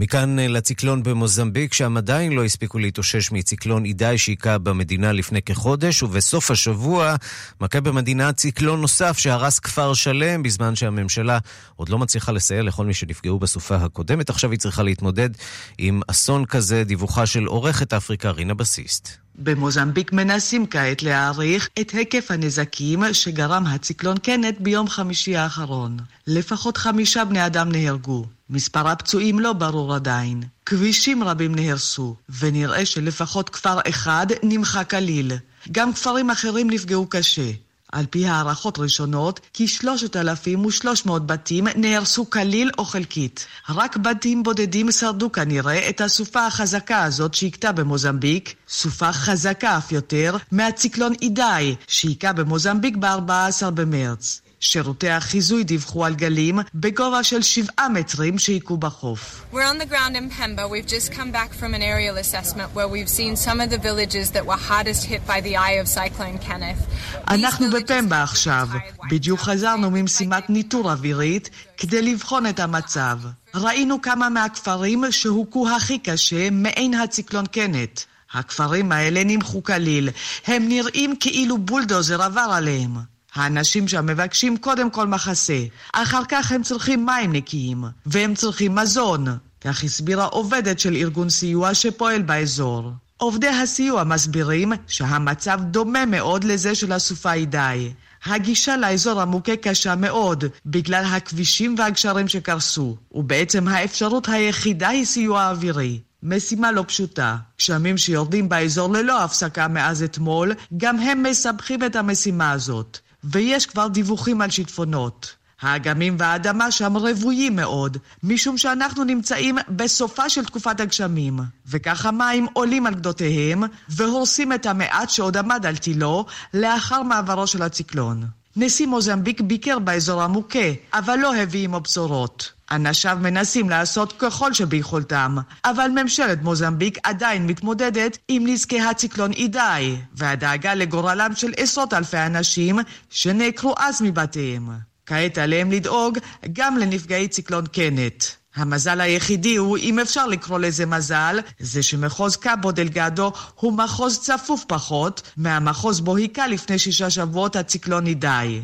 מכאן 0.00 0.38
אה, 0.38 0.48
לציקלון 0.48 1.02
במוזמביק, 1.02 1.74
שם 1.74 1.96
עדיין 1.96 2.32
לא 2.32 2.44
הספיקו 2.44 2.78
להתאושש 2.78 3.32
מציקלון 3.32 3.84
אידאי 3.84 4.18
שהיכה 4.18 4.58
במדינה 4.58 5.12
לפני 5.12 5.42
כחודש, 5.42 6.02
ובסוף 6.02 6.50
השבוע 6.50 7.14
מכה 7.60 7.80
במדינה 7.80 8.32
ציקלון 8.32 8.80
נוסף 8.80 9.18
שהרס 9.18 9.58
כפר 9.58 9.94
שלם, 9.94 10.42
בזמן 10.42 10.76
שהממשלה 10.76 11.38
עוד 11.76 11.88
לא 11.88 11.98
מצליחה 11.98 12.32
לסייע 12.32 12.62
לכל 12.62 12.86
מי 12.86 12.94
שנפגעו 12.94 13.38
בסופה 13.38 13.76
הקודמת. 13.76 14.30
עכשיו 14.30 14.50
היא 14.50 14.58
צריכה 14.58 14.82
להתמודד 14.82 15.30
עם 15.78 16.00
אסון 16.06 16.44
כזה, 16.44 16.84
דיווחה 16.84 17.26
של 17.26 17.44
עורכת 17.44 17.92
אפריקה 17.92 18.30
רינה 18.30 18.54
בסיסט. 18.54 19.08
במוזמביק 19.34 20.12
מנסים 20.12 20.66
כעת 20.66 21.02
להעריך 21.02 21.68
את 21.80 21.90
היקף 21.90 22.30
הנזקים 22.30 23.02
שגרם 23.12 23.66
הציקלון 23.66 24.18
קנט 24.18 24.56
ביום 24.60 24.88
חמישי 24.88 25.36
האחרון. 25.36 25.96
לפחות 26.26 26.76
חמישה 26.76 27.24
בני 27.24 27.46
אדם 27.46 27.72
נהרגו. 27.72 28.26
מספר 28.50 28.88
הפצועים 28.88 29.38
לא 29.38 29.52
ברור 29.52 29.94
עדיין. 29.94 30.42
כבישים 30.66 31.24
רבים 31.24 31.54
נהרסו, 31.54 32.16
ונראה 32.40 32.86
שלפחות 32.86 33.48
כפר 33.48 33.78
אחד 33.88 34.26
נמחק 34.42 34.90
כליל. 34.90 35.32
גם 35.72 35.92
כפרים 35.92 36.30
אחרים 36.30 36.70
נפגעו 36.70 37.06
קשה. 37.06 37.50
על 37.92 38.06
פי 38.10 38.26
הערכות 38.26 38.78
ראשונות, 38.78 39.40
כ-3,300 39.54 41.18
בתים 41.18 41.66
נהרסו 41.76 42.30
כליל 42.30 42.70
או 42.78 42.84
חלקית. 42.84 43.46
רק 43.68 43.96
בתים 43.96 44.42
בודדים 44.42 44.92
שרדו 44.92 45.32
כנראה 45.32 45.88
את 45.88 46.00
הסופה 46.00 46.46
החזקה 46.46 47.04
הזאת 47.04 47.34
שהכתה 47.34 47.72
במוזמביק, 47.72 48.54
סופה 48.68 49.12
חזקה 49.12 49.78
אף 49.78 49.92
יותר 49.92 50.36
מהציקלון 50.52 51.12
אידאי 51.22 51.74
שהיכה 51.86 52.32
במוזמביק 52.32 52.96
ב-14 52.96 53.70
במרץ. 53.70 54.40
שירותי 54.60 55.10
החיזוי 55.10 55.64
דיווחו 55.64 56.04
על 56.06 56.14
גלים 56.14 56.58
בגובה 56.74 57.22
של 57.22 57.42
שבעה 57.42 57.88
מטרים 57.88 58.38
שהיכו 58.38 58.76
בחוף. 58.76 59.44
We're 59.52 59.56
on 59.56 59.78
the 59.78 59.86
ground 59.86 60.16
in 60.16 60.30
Pemba. 60.38 60.68
We've 60.68 60.86
just 60.86 61.12
come 61.12 61.30
back 61.32 61.50
from 61.60 61.74
an 61.74 61.82
aerial 61.82 62.16
assessment 62.16 62.68
where 62.74 62.88
we've 62.88 63.08
seen 63.08 63.36
some 63.36 63.60
of 63.60 63.70
the 63.70 63.78
villages 63.78 64.30
that 64.34 64.44
were 64.46 64.60
hardest 64.70 65.02
hit 65.04 65.22
by 65.26 65.40
the 65.40 65.56
eye 65.56 65.76
of 65.82 65.88
Cyclone 65.88 66.38
Kenneth. 66.48 66.82
אנחנו 67.28 67.70
בפמבה 67.70 68.22
עכשיו. 68.22 68.68
בדיוק 69.10 69.40
חזרנו 69.40 69.90
ממשימת 69.90 70.50
ניטור 70.50 70.92
אווירית 70.92 71.50
כדי 71.76 72.02
לבחון 72.02 72.46
את 72.46 72.60
המצב. 72.60 73.18
ראינו 73.54 74.02
כמה 74.02 74.28
מהכפרים 74.28 75.04
שהוכו 75.10 75.68
הכי 75.68 75.98
קשה 75.98 76.50
מעין 76.50 76.94
הציקלון 76.94 77.46
קנט. 77.46 78.00
הכפרים 78.32 78.92
האלה 78.92 79.24
נמחו 79.24 79.62
כליל. 79.62 80.08
הם 80.46 80.68
נראים 80.68 81.16
כאילו 81.20 81.58
בולדוזר 81.58 82.22
עבר 82.22 82.50
עליהם. 82.52 82.96
האנשים 83.34 83.88
שם 83.88 84.06
מבקשים 84.06 84.56
קודם 84.56 84.90
כל 84.90 85.06
מחסה, 85.06 85.62
אחר 85.92 86.22
כך 86.28 86.52
הם 86.52 86.62
צריכים 86.62 87.06
מים 87.06 87.32
נקיים, 87.32 87.84
והם 88.06 88.34
צריכים 88.34 88.74
מזון, 88.74 89.26
כך 89.60 89.84
הסבירה 89.84 90.24
עובדת 90.24 90.80
של 90.80 90.96
ארגון 90.96 91.30
סיוע 91.30 91.74
שפועל 91.74 92.22
באזור. 92.22 92.92
עובדי 93.16 93.48
הסיוע 93.48 94.04
מסבירים 94.04 94.72
שהמצב 94.86 95.60
דומה 95.62 96.06
מאוד 96.06 96.44
לזה 96.44 96.74
של 96.74 96.92
הסופה 96.92 97.32
אידאי. 97.32 97.92
הגישה 98.24 98.76
לאזור 98.76 99.20
המוכה 99.20 99.56
קשה 99.56 99.94
מאוד, 99.94 100.44
בגלל 100.66 101.04
הכבישים 101.04 101.74
והגשרים 101.78 102.28
שקרסו, 102.28 102.96
ובעצם 103.12 103.68
האפשרות 103.68 104.28
היחידה 104.28 104.88
היא 104.88 105.04
סיוע 105.04 105.50
אווירי. 105.50 106.00
משימה 106.22 106.72
לא 106.72 106.84
פשוטה. 106.88 107.36
גשמים 107.58 107.98
שיורדים 107.98 108.48
באזור 108.48 108.92
ללא 108.92 109.22
הפסקה 109.24 109.68
מאז 109.68 110.02
אתמול, 110.02 110.52
גם 110.76 110.98
הם 110.98 111.22
מסבכים 111.22 111.84
את 111.84 111.96
המשימה 111.96 112.50
הזאת. 112.50 112.98
ויש 113.24 113.66
כבר 113.66 113.88
דיווחים 113.88 114.40
על 114.40 114.50
שיטפונות. 114.50 115.34
האגמים 115.60 116.16
והאדמה 116.18 116.70
שם 116.70 116.96
רוויים 116.96 117.56
מאוד, 117.56 117.96
משום 118.22 118.58
שאנחנו 118.58 119.04
נמצאים 119.04 119.58
בסופה 119.68 120.28
של 120.28 120.44
תקופת 120.44 120.80
הגשמים, 120.80 121.40
וכך 121.66 122.06
המים 122.06 122.46
עולים 122.52 122.86
על 122.86 122.94
גדותיהם 122.94 123.62
והורסים 123.88 124.52
את 124.52 124.66
המעט 124.66 125.10
שעוד 125.10 125.36
עמד 125.36 125.66
על 125.66 125.76
תילו 125.76 126.26
לאחר 126.54 127.02
מעברו 127.02 127.46
של 127.46 127.62
הציקלון. 127.62 128.24
נשיא 128.56 128.86
מוזמביק 128.86 129.40
ביקר 129.40 129.78
באזור 129.78 130.22
המוכה, 130.22 130.72
אבל 130.92 131.16
לא 131.16 131.36
הביא 131.36 131.64
עמו 131.64 131.80
בשורות. 131.80 132.52
אנשיו 132.70 133.18
מנסים 133.20 133.70
לעשות 133.70 134.12
ככל 134.18 134.52
שביכולתם, 134.52 135.36
אבל 135.64 135.90
ממשלת 135.94 136.42
מוזמביק 136.42 136.98
עדיין 137.02 137.46
מתמודדת 137.46 138.18
עם 138.28 138.46
נזקי 138.46 138.80
הציקלון 138.80 139.32
אידאי, 139.32 139.96
והדאגה 140.14 140.74
לגורלם 140.74 141.30
של 141.34 141.52
עשרות 141.56 141.94
אלפי 141.94 142.18
אנשים 142.18 142.78
שנעקרו 143.10 143.74
אז 143.78 144.02
מבתיהם. 144.02 144.68
כעת 145.06 145.38
עליהם 145.38 145.72
לדאוג 145.72 146.18
גם 146.52 146.78
לנפגעי 146.78 147.28
ציקלון 147.28 147.66
קנט. 147.66 148.24
המזל 148.56 149.00
היחידי 149.00 149.56
הוא, 149.56 149.78
אם 149.78 149.98
אפשר 149.98 150.26
לקרוא 150.26 150.58
לזה 150.58 150.86
מזל, 150.86 151.38
זה 151.60 151.82
שמחוז 151.82 152.36
קאבו 152.36 152.72
דלגדו 152.72 153.32
הוא 153.54 153.72
מחוז 153.72 154.18
צפוף 154.18 154.64
פחות 154.68 155.22
מהמחוז 155.36 156.00
בו 156.00 156.16
היכה 156.16 156.46
לפני 156.46 156.78
שישה 156.78 157.10
שבועות 157.10 157.56
הציקלון 157.56 158.06
אידאי. 158.06 158.62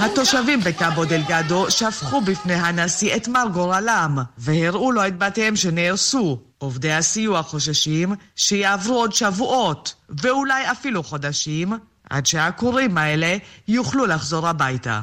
התושבים 0.00 0.60
בקאבו 0.60 1.04
דלגדו 1.04 1.70
שפכו 1.70 2.20
בפני 2.20 2.54
הנשיא 2.54 3.16
את 3.16 3.28
מר 3.28 3.46
גורלם, 3.52 4.18
והראו 4.38 4.92
לו 4.92 5.06
את 5.06 5.18
בתיהם 5.18 5.56
שנהרסו. 5.56 6.38
עובדי 6.58 6.92
הסיוע 6.92 7.42
חוששים 7.42 8.14
שיעברו 8.36 8.94
עוד 8.94 9.12
שבועות, 9.12 9.94
ואולי 10.08 10.70
אפילו 10.70 11.02
חודשים, 11.02 11.72
עד 12.10 12.26
שהכורים 12.26 12.98
האלה 12.98 13.36
יוכלו 13.68 14.06
לחזור 14.06 14.48
הביתה. 14.48 15.00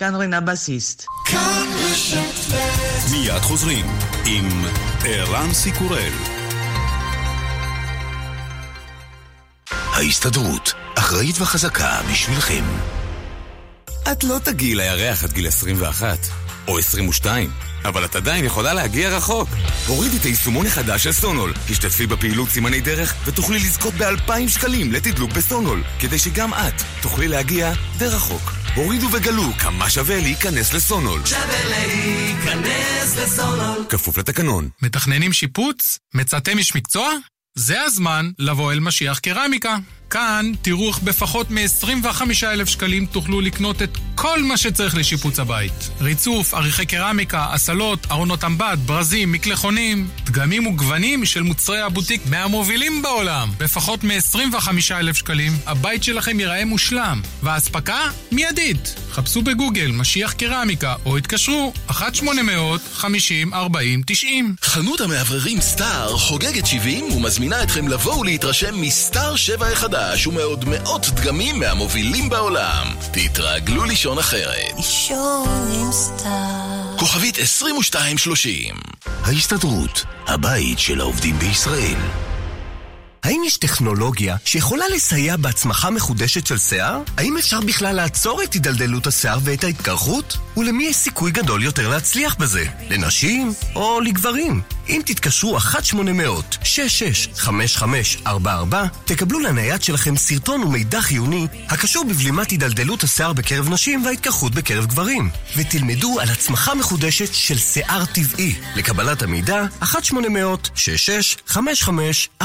כאן 0.00 0.14
רינה 0.14 0.40
בסיסט. 0.40 1.06
מיד 3.10 3.40
חוזרים 3.42 3.86
עם 4.26 4.48
ערן 5.04 5.52
סיקורל. 5.52 6.12
ההסתדרות, 9.70 10.72
אחראית 10.98 11.40
וחזקה 11.40 12.00
בשבילכם. 12.10 12.64
את 14.12 14.24
לא 14.24 14.38
תגיעי 14.44 14.74
לירח 14.74 15.24
עד 15.24 15.32
גיל 15.32 15.46
21, 15.46 16.18
או 16.70 16.78
22, 16.78 17.50
אבל 17.84 18.04
את 18.04 18.16
עדיין 18.16 18.44
יכולה 18.44 18.74
להגיע 18.74 19.08
רחוק. 19.08 19.48
הורידי 19.86 20.16
את 20.16 20.24
היישומון 20.24 20.66
החדש 20.66 21.04
של 21.04 21.12
סונול, 21.12 21.52
השתתפי 21.70 22.06
בפעילות 22.06 22.48
סימני 22.48 22.80
דרך 22.80 23.14
ותוכלי 23.24 23.56
לזכות 23.56 23.94
ב-2,000 23.94 24.48
שקלים 24.48 24.92
לתדלוק 24.92 25.32
בסונול, 25.32 25.82
כדי 26.00 26.18
שגם 26.18 26.54
את 26.54 26.82
תוכלי 27.02 27.28
להגיע 27.28 27.72
די 27.98 28.06
רחוק. 28.06 28.52
הורידו 28.74 29.06
וגלו 29.12 29.52
כמה 29.58 29.90
שווה 29.90 30.20
להיכנס 30.20 30.72
לסונול. 30.74 31.20
שווה 31.26 31.64
להיכנס 31.64 33.16
לסונול. 33.16 33.84
כפוף 33.88 34.18
לתקנון. 34.18 34.68
מתכננים 34.82 35.32
שיפוץ? 35.32 35.98
מצאתם 36.14 36.58
איש 36.58 36.76
מקצוע? 36.76 37.12
זה 37.54 37.82
הזמן 37.82 38.30
לבוא 38.38 38.72
אל 38.72 38.80
משיח 38.80 39.18
קרמיקה. 39.18 39.76
כאן 40.10 40.52
תראו 40.62 40.88
איך 40.88 40.98
בפחות 40.98 41.50
מ-25,000 41.50 42.66
שקלים 42.66 43.06
תוכלו 43.06 43.40
לקנות 43.40 43.82
את 43.82 43.98
כל 44.14 44.42
מה 44.42 44.56
שצריך 44.56 44.96
לשיפוץ 44.96 45.38
הבית. 45.38 45.90
ריצוף, 46.00 46.54
עריכי 46.54 46.86
קרמיקה, 46.86 47.46
אסלות, 47.50 48.06
ארונות 48.10 48.44
אמבט, 48.44 48.78
ברזים, 48.78 49.32
מקלחונים, 49.32 50.08
דגמים 50.24 50.66
וגוונים 50.66 51.24
של 51.24 51.42
מוצרי 51.42 51.80
הבוטיק 51.80 52.22
מהמובילים 52.26 53.02
בעולם. 53.02 53.50
בפחות 53.58 54.04
מ-25,000 54.04 55.14
שקלים 55.14 55.52
הבית 55.66 56.02
שלכם 56.04 56.40
ייראה 56.40 56.64
מושלם, 56.64 57.20
והאספקה 57.42 58.00
מיידית. 58.32 58.94
חפשו 59.12 59.42
בגוגל 59.42 59.90
משיח 59.92 60.32
קרמיקה 60.32 60.94
או 61.06 61.16
התקשרו 61.16 61.72
1-800-50-40-90 61.90 61.94
חנות 64.62 65.00
המאווררים 65.00 65.60
סטאר 65.60 66.16
חוגגת 66.16 66.66
70 66.66 67.04
ומזמינה 67.12 67.62
אתכם 67.62 67.88
לבוא 67.88 68.14
ולהתרשם 68.14 68.80
מסטאר 68.80 69.36
7 69.36 69.66
החדש. 69.66 69.99
חדש 70.00 70.26
ומעוד 70.26 70.64
מאות 70.64 71.06
דגמים 71.06 71.60
מהמובילים 71.60 72.28
בעולם. 72.28 72.86
תתרגלו 73.12 73.84
לישון 73.84 74.18
אחרת. 74.18 74.72
לישון 74.76 75.68
עם 75.74 75.92
סטאר. 75.92 76.96
כוכבית 76.98 77.38
2230 77.38 78.74
ההסתדרות, 79.24 80.04
הבית 80.26 80.78
של 80.78 81.00
העובדים 81.00 81.38
בישראל. 81.38 81.98
האם 83.22 83.42
יש 83.46 83.56
טכנולוגיה 83.56 84.36
שיכולה 84.44 84.88
לסייע 84.88 85.36
בהצמחה 85.36 85.90
מחודשת 85.90 86.46
של 86.46 86.58
שיער? 86.58 87.02
האם 87.16 87.36
אפשר 87.36 87.60
בכלל 87.60 87.96
לעצור 87.96 88.42
את 88.42 88.52
הידלדלות 88.52 89.06
השיער 89.06 89.38
ואת 89.44 89.64
ההתקרחות? 89.64 90.36
ולמי 90.56 90.84
יש 90.84 90.96
סיכוי 90.96 91.30
גדול 91.30 91.62
יותר 91.62 91.88
להצליח 91.88 92.34
בזה? 92.34 92.64
לנשים 92.90 93.52
או 93.74 94.00
לגברים? 94.00 94.60
אם 94.88 95.02
תתקשרו 95.06 95.58
1-800-665544, 95.58 98.28
תקבלו 99.04 99.40
לנייד 99.40 99.82
שלכם 99.82 100.16
סרטון 100.16 100.62
ומידע 100.62 101.00
חיוני 101.00 101.46
הקשור 101.68 102.04
בבלימת 102.04 102.50
הידלדלות 102.50 103.02
השיער 103.02 103.32
בקרב 103.32 103.68
נשים 103.68 104.04
וההתקרחות 104.04 104.54
בקרב 104.54 104.86
גברים, 104.86 105.30
ותלמדו 105.56 106.20
על 106.20 106.28
הצמחה 106.28 106.74
מחודשת 106.74 107.34
של 107.34 107.58
שיער 107.58 108.04
טבעי. 108.04 108.54
לקבלת 108.76 109.22
המידע, 109.22 109.64
1-800-665544. 109.82 112.42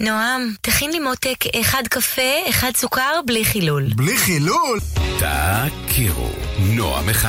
נועם, 0.00 0.52
תכין 0.60 0.92
לי 0.92 0.98
מותק 0.98 1.44
אחד 1.60 1.82
קפה, 1.90 2.22
אחד 2.48 2.70
סוכר, 2.76 3.20
בלי 3.26 3.44
חילול. 3.44 3.84
בלי 3.96 4.16
חילול? 4.16 4.80
תכירו, 5.86 6.30
נועם 6.58 7.08
אחד, 7.08 7.25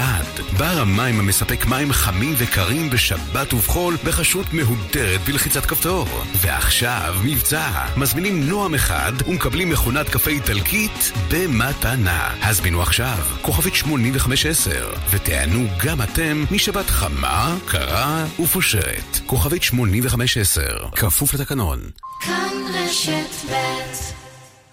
בר 0.58 0.82
המים 0.82 1.20
המספק 1.20 1.66
מים 1.66 1.92
חמים 1.92 2.34
וקרים 2.38 2.90
בשבת 2.90 3.54
ובחול 3.54 3.96
בחשות 4.06 4.54
מהודרת 4.54 5.22
בלחיצת 5.28 5.66
כפתור. 5.66 6.08
ועכשיו 6.42 7.16
מבצע, 7.24 7.86
מזמינים 7.98 8.44
נועם 8.50 8.76
אחד 8.76 9.12
ומקבלים 9.28 9.70
מכונת 9.70 10.10
קפה 10.10 10.32
איטלקית 10.32 11.12
במתנה. 11.32 12.34
הזמינו 12.42 12.82
עכשיו, 12.82 13.18
כוכבית 13.42 13.76
8510, 13.76 14.88
ותענו 15.10 15.68
גם 15.86 16.02
אתם 16.02 16.46
משבת 16.52 16.90
חמה, 16.90 17.56
קרה 17.66 18.26
ופושרת. 18.40 19.20
כוכבית 19.26 19.64
8510, 19.64 20.62
כפוף 20.96 21.34
לתקנון. 21.34 21.80
כאן 22.22 22.54
רשת 22.74 23.52
ב' 23.52 24.17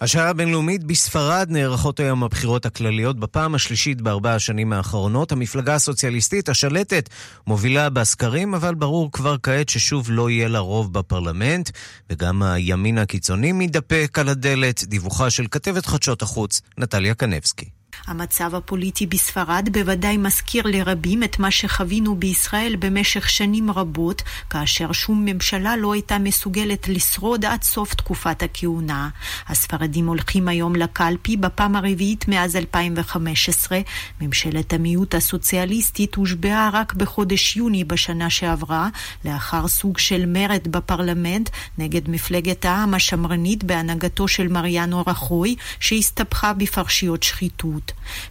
השעה 0.01 0.29
הבינלאומית 0.29 0.83
בספרד 0.83 1.47
נערכות 1.49 1.99
היום 1.99 2.23
הבחירות 2.23 2.65
הכלליות 2.65 3.19
בפעם 3.19 3.55
השלישית 3.55 4.01
בארבע 4.01 4.35
השנים 4.35 4.73
האחרונות. 4.73 5.31
המפלגה 5.31 5.75
הסוציאליסטית 5.75 6.49
השלטת 6.49 7.09
מובילה 7.47 7.89
בסקרים, 7.89 8.53
אבל 8.53 8.75
ברור 8.75 9.11
כבר 9.11 9.35
כעת 9.43 9.69
ששוב 9.69 10.07
לא 10.11 10.29
יהיה 10.29 10.47
לה 10.47 10.59
רוב 10.59 10.93
בפרלמנט, 10.93 11.69
וגם 12.09 12.43
הימין 12.43 12.97
הקיצוני 12.97 13.51
מתדפק 13.51 14.19
על 14.19 14.29
הדלת. 14.29 14.83
דיווחה 14.83 15.29
של 15.29 15.45
כתבת 15.51 15.85
חדשות 15.85 16.21
החוץ, 16.21 16.61
נטליה 16.77 17.13
קנבסקי. 17.13 17.84
המצב 18.07 18.55
הפוליטי 18.55 19.05
בספרד 19.05 19.69
בוודאי 19.71 20.17
מזכיר 20.17 20.63
לרבים 20.67 21.23
את 21.23 21.39
מה 21.39 21.51
שחווינו 21.51 22.15
בישראל 22.15 22.75
במשך 22.79 23.29
שנים 23.29 23.71
רבות, 23.71 24.21
כאשר 24.49 24.91
שום 24.91 25.25
ממשלה 25.25 25.77
לא 25.77 25.93
הייתה 25.93 26.17
מסוגלת 26.17 26.87
לשרוד 26.87 27.45
עד 27.45 27.63
סוף 27.63 27.93
תקופת 27.93 28.43
הכהונה. 28.43 29.09
הספרדים 29.47 30.07
הולכים 30.07 30.47
היום 30.47 30.75
לקלפי 30.75 31.37
בפעם 31.37 31.75
הרביעית 31.75 32.27
מאז 32.27 32.55
2015. 32.55 33.79
ממשלת 34.21 34.73
המיעוט 34.73 35.15
הסוציאליסטית 35.15 36.15
הושבעה 36.15 36.69
רק 36.73 36.93
בחודש 36.93 37.57
יוני 37.57 37.83
בשנה 37.83 38.29
שעברה, 38.29 38.89
לאחר 39.25 39.67
סוג 39.67 39.97
של 39.97 40.25
מרד 40.25 40.67
בפרלמנט 40.67 41.49
נגד 41.77 42.09
מפלגת 42.09 42.65
העם 42.65 42.93
השמרנית 42.93 43.63
בהנהגתו 43.63 44.27
של 44.27 44.47
מריאנו 44.47 45.03
רחוי, 45.07 45.55
שהסתבכה 45.79 46.53
בפרשיות 46.53 47.23
שחיתות. 47.23 47.84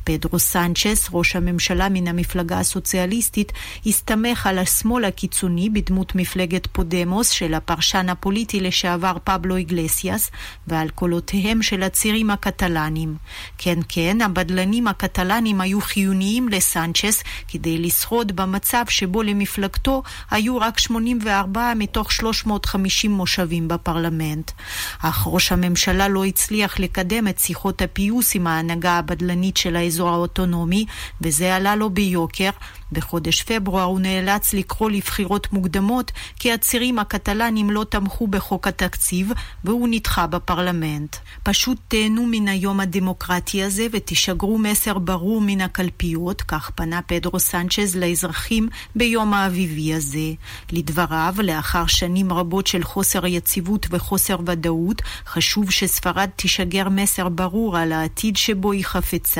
פדרו 0.04 0.38
סנצ'ס, 0.38 1.08
ראש 1.12 1.36
הממשלה 1.36 1.88
מן 1.88 2.08
המפלגה 2.08 2.58
הסוציאליסטית, 2.58 3.52
הסתמך 3.86 4.46
על 4.46 4.58
השמאל 4.58 5.04
הקיצוני 5.04 5.70
בדמות 5.70 6.14
מפלגת 6.14 6.66
פודמוס 6.66 7.30
של 7.30 7.54
הפרשן 7.54 8.08
הפוליטי 8.08 8.60
לשעבר 8.60 9.16
פבלו 9.24 9.56
איגלסיאס, 9.56 10.30
ועל 10.66 10.88
קולותיהם 10.88 11.62
של 11.62 11.82
הצירים 11.82 12.30
הקטלנים. 12.30 13.16
כן, 13.58 13.78
כן, 13.88 14.20
הבדלנים 14.20 14.88
הקטלנים 14.88 15.60
היו 15.60 15.80
חיוניים 15.80 16.48
לסנצ'ס 16.48 17.22
כדי 17.48 17.78
לשרוד 17.78 18.36
במצב 18.36 18.84
שבו 18.88 19.22
למפלגתו 19.22 20.02
היו 20.30 20.58
רק 20.58 20.78
84 20.78 21.72
מתוך 21.76 22.12
350 22.12 23.10
מושבים 23.10 23.68
בפרלמנט. 23.68 24.50
אך 24.98 25.22
ראש 25.26 25.52
הממשלה 25.52 26.08
לא 26.08 26.24
הצליח 26.24 26.80
לקדם 26.80 27.28
את 27.28 27.38
שיחות 27.38 27.82
הפיוס 27.82 28.34
עם 28.34 28.46
ההנהגה 28.46 28.92
הבדלנית 28.98 29.43
של 29.56 29.76
האזור 29.76 30.08
האוטונומי, 30.08 30.84
וזה 31.20 31.56
עלה 31.56 31.76
לו 31.76 31.90
ביוקר. 31.90 32.50
בחודש 32.92 33.42
פברואר 33.42 33.82
הוא 33.82 34.00
נאלץ 34.00 34.54
לקרוא 34.54 34.90
לבחירות 34.90 35.52
מוקדמות 35.52 36.12
כי 36.38 36.52
הצירים 36.52 36.98
הקטלנים 36.98 37.70
לא 37.70 37.84
תמכו 37.88 38.26
בחוק 38.26 38.66
התקציב 38.66 39.32
והוא 39.64 39.88
נדחה 39.90 40.26
בפרלמנט. 40.26 41.16
פשוט 41.42 41.78
תהנו 41.88 42.26
מן 42.26 42.48
היום 42.48 42.80
הדמוקרטי 42.80 43.62
הזה 43.62 43.86
ותשגרו 43.92 44.58
מסר 44.58 44.98
ברור 44.98 45.40
מן 45.40 45.60
הקלפיות, 45.60 46.42
כך 46.42 46.70
פנה 46.70 47.02
פדרו 47.02 47.40
סנצ'ז 47.40 47.96
לאזרחים 47.96 48.68
ביום 48.96 49.34
האביבי 49.34 49.94
הזה. 49.94 50.32
לדבריו, 50.72 51.34
לאחר 51.42 51.86
שנים 51.86 52.32
רבות 52.32 52.66
של 52.66 52.84
חוסר 52.84 53.26
יציבות 53.26 53.86
וחוסר 53.90 54.36
ודאות, 54.46 55.02
חשוב 55.26 55.70
שספרד 55.70 56.28
תשגר 56.36 56.88
מסר 56.88 57.28
ברור 57.28 57.76
על 57.78 57.92
העתיד 57.92 58.36
שבו 58.36 58.72
היא 58.72 58.84
חפצה, 58.84 59.33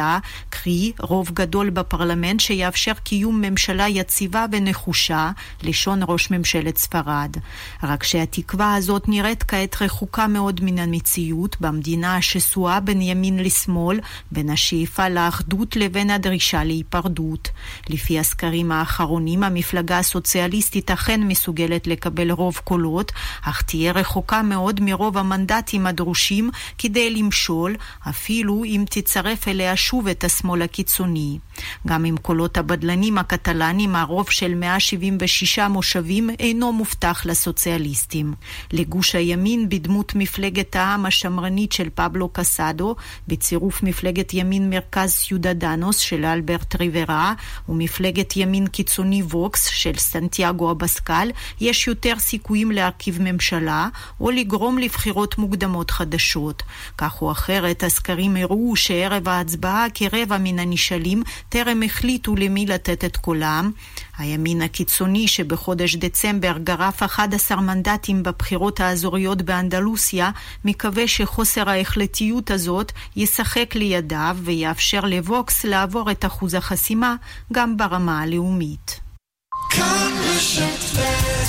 קרי 0.50 0.92
רוב 1.00 1.30
גדול 1.32 1.70
בפרלמנט 1.70 2.40
שיאפשר 2.40 2.92
קיום 3.04 3.40
ממשלה 3.40 3.88
יציבה 3.88 4.46
ונחושה, 4.52 5.30
לשון 5.62 6.00
ראש 6.08 6.30
ממשלת 6.30 6.78
ספרד. 6.78 7.36
רק 7.82 8.04
שהתקווה 8.04 8.74
הזאת 8.74 9.08
נראית 9.08 9.42
כעת 9.42 9.82
רחוקה 9.82 10.26
מאוד 10.26 10.60
מן 10.62 10.78
המציאות, 10.78 11.56
במדינה 11.60 12.16
השסועה 12.16 12.80
בין 12.80 13.02
ימין 13.02 13.38
לשמאל, 13.38 14.00
בין 14.32 14.50
השאיפה 14.50 15.08
לאחדות 15.08 15.76
לבין 15.76 16.10
הדרישה 16.10 16.64
להיפרדות. 16.64 17.48
לפי 17.88 18.18
הסקרים 18.18 18.72
האחרונים, 18.72 19.42
המפלגה 19.42 19.98
הסוציאליסטית 19.98 20.90
אכן 20.90 21.22
מסוגלת 21.22 21.86
לקבל 21.86 22.30
רוב 22.30 22.56
קולות, 22.64 23.12
אך 23.42 23.62
תהיה 23.62 23.92
רחוקה 23.92 24.42
מאוד 24.42 24.80
מרוב 24.80 25.18
המנדטים 25.18 25.86
הדרושים 25.86 26.50
כדי 26.78 27.10
למשול, 27.10 27.76
אפילו 28.08 28.64
אם 28.64 28.84
תצרף 28.90 29.48
אליה 29.48 29.76
שוב 29.84 30.08
את 30.08 30.24
השמאל 30.24 30.62
הקיצוני. 30.62 31.38
גם 31.86 32.04
עם 32.04 32.16
קולות 32.16 32.58
הבדלנים 32.58 33.18
הקטלנים, 33.18 33.96
הרוב 33.96 34.30
של 34.30 34.54
176 34.54 35.58
מושבים 35.58 36.30
אינו 36.38 36.72
מובטח 36.72 37.26
לסוציאליסטים. 37.26 38.34
לגוש 38.72 39.14
הימין 39.14 39.68
בדמות 39.68 40.12
מפלגת 40.14 40.76
העם 40.76 41.06
השמרנית 41.06 41.72
של 41.72 41.88
פבלו 41.94 42.28
קסדו, 42.32 42.96
בצירוף 43.28 43.82
מפלגת 43.82 44.34
ימין 44.34 44.70
מרכז 44.70 45.10
סיודדנוס 45.10 45.98
של 45.98 46.24
אלברט 46.24 46.76
ריברה 46.76 47.34
ומפלגת 47.68 48.36
ימין 48.36 48.66
קיצוני 48.66 49.22
ווקס 49.22 49.66
של 49.66 49.96
סנטיאגו 49.98 50.70
אבסקל, 50.70 51.30
יש 51.60 51.88
יותר 51.88 52.14
סיכויים 52.18 52.70
להרכיב 52.72 53.18
ממשלה 53.20 53.88
או 54.20 54.30
לגרום 54.30 54.78
לבחירות 54.78 55.38
מוקדמות 55.38 55.90
חדשות. 55.90 56.62
כך 56.98 57.22
או 57.22 57.32
אחרת, 57.32 57.82
הסקרים 57.82 58.36
הראו 58.36 58.76
שערב 58.76 59.28
ההצבעה 59.28 59.73
כרבע 59.94 60.38
מן 60.38 60.58
הנשאלים 60.58 61.22
טרם 61.48 61.82
החליטו 61.82 62.36
למי 62.36 62.66
לתת 62.66 63.04
את 63.04 63.16
קולם. 63.16 63.70
הימין 64.18 64.62
הקיצוני 64.62 65.28
שבחודש 65.28 65.96
דצמבר 65.96 66.58
גרף 66.58 67.02
11 67.02 67.60
מנדטים 67.60 68.22
בבחירות 68.22 68.80
האזוריות 68.80 69.42
באנדלוסיה, 69.42 70.30
מקווה 70.64 71.08
שחוסר 71.08 71.70
ההחלטיות 71.70 72.50
הזאת 72.50 72.92
ישחק 73.16 73.74
לידיו 73.74 74.36
ויאפשר 74.42 75.00
לווקס 75.00 75.64
לעבור 75.64 76.10
את 76.10 76.24
אחוז 76.24 76.54
החסימה 76.54 77.14
גם 77.52 77.76
ברמה 77.76 78.20
הלאומית. 78.20 79.00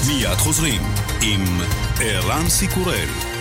מיד 0.07 0.37
חוזרים 0.37 0.81
עם 1.21 1.43
ערן 1.99 2.49
סיקורל. 2.49 3.34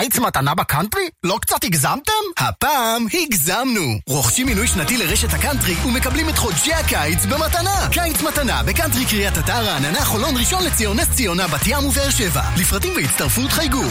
קיץ 0.00 0.18
מתנה 0.18 0.54
בקאנטרי? 0.54 1.08
לא 1.24 1.38
קצת 1.40 1.64
הגזמתם? 1.64 2.12
הפעם 2.38 3.06
הגזמנו! 3.14 3.98
רוכשים 4.06 4.46
מינוי 4.46 4.66
שנתי 4.66 4.96
לרשת 4.96 5.34
הקאנטרי 5.34 5.74
ומקבלים 5.86 6.28
את 6.28 6.38
חודשי 6.38 6.72
הקיץ 6.72 7.24
במתנה! 7.24 7.88
קיץ 7.92 8.22
מתנה 8.22 8.62
בקאנטרי 8.62 9.06
קריית 9.06 9.38
אתר, 9.38 9.64
רעננה, 9.64 10.04
חולון, 10.04 10.36
ראשון 10.36 10.64
לציון, 10.64 11.00
נס 11.00 11.08
ציונה, 11.16 11.48
בת 11.48 11.66
ים 11.66 11.86
ובאר 11.86 12.10
שבע. 12.10 12.42
לפרטים 12.56 12.92
והצטרפות 12.96 13.50
חייגו. 13.50 13.82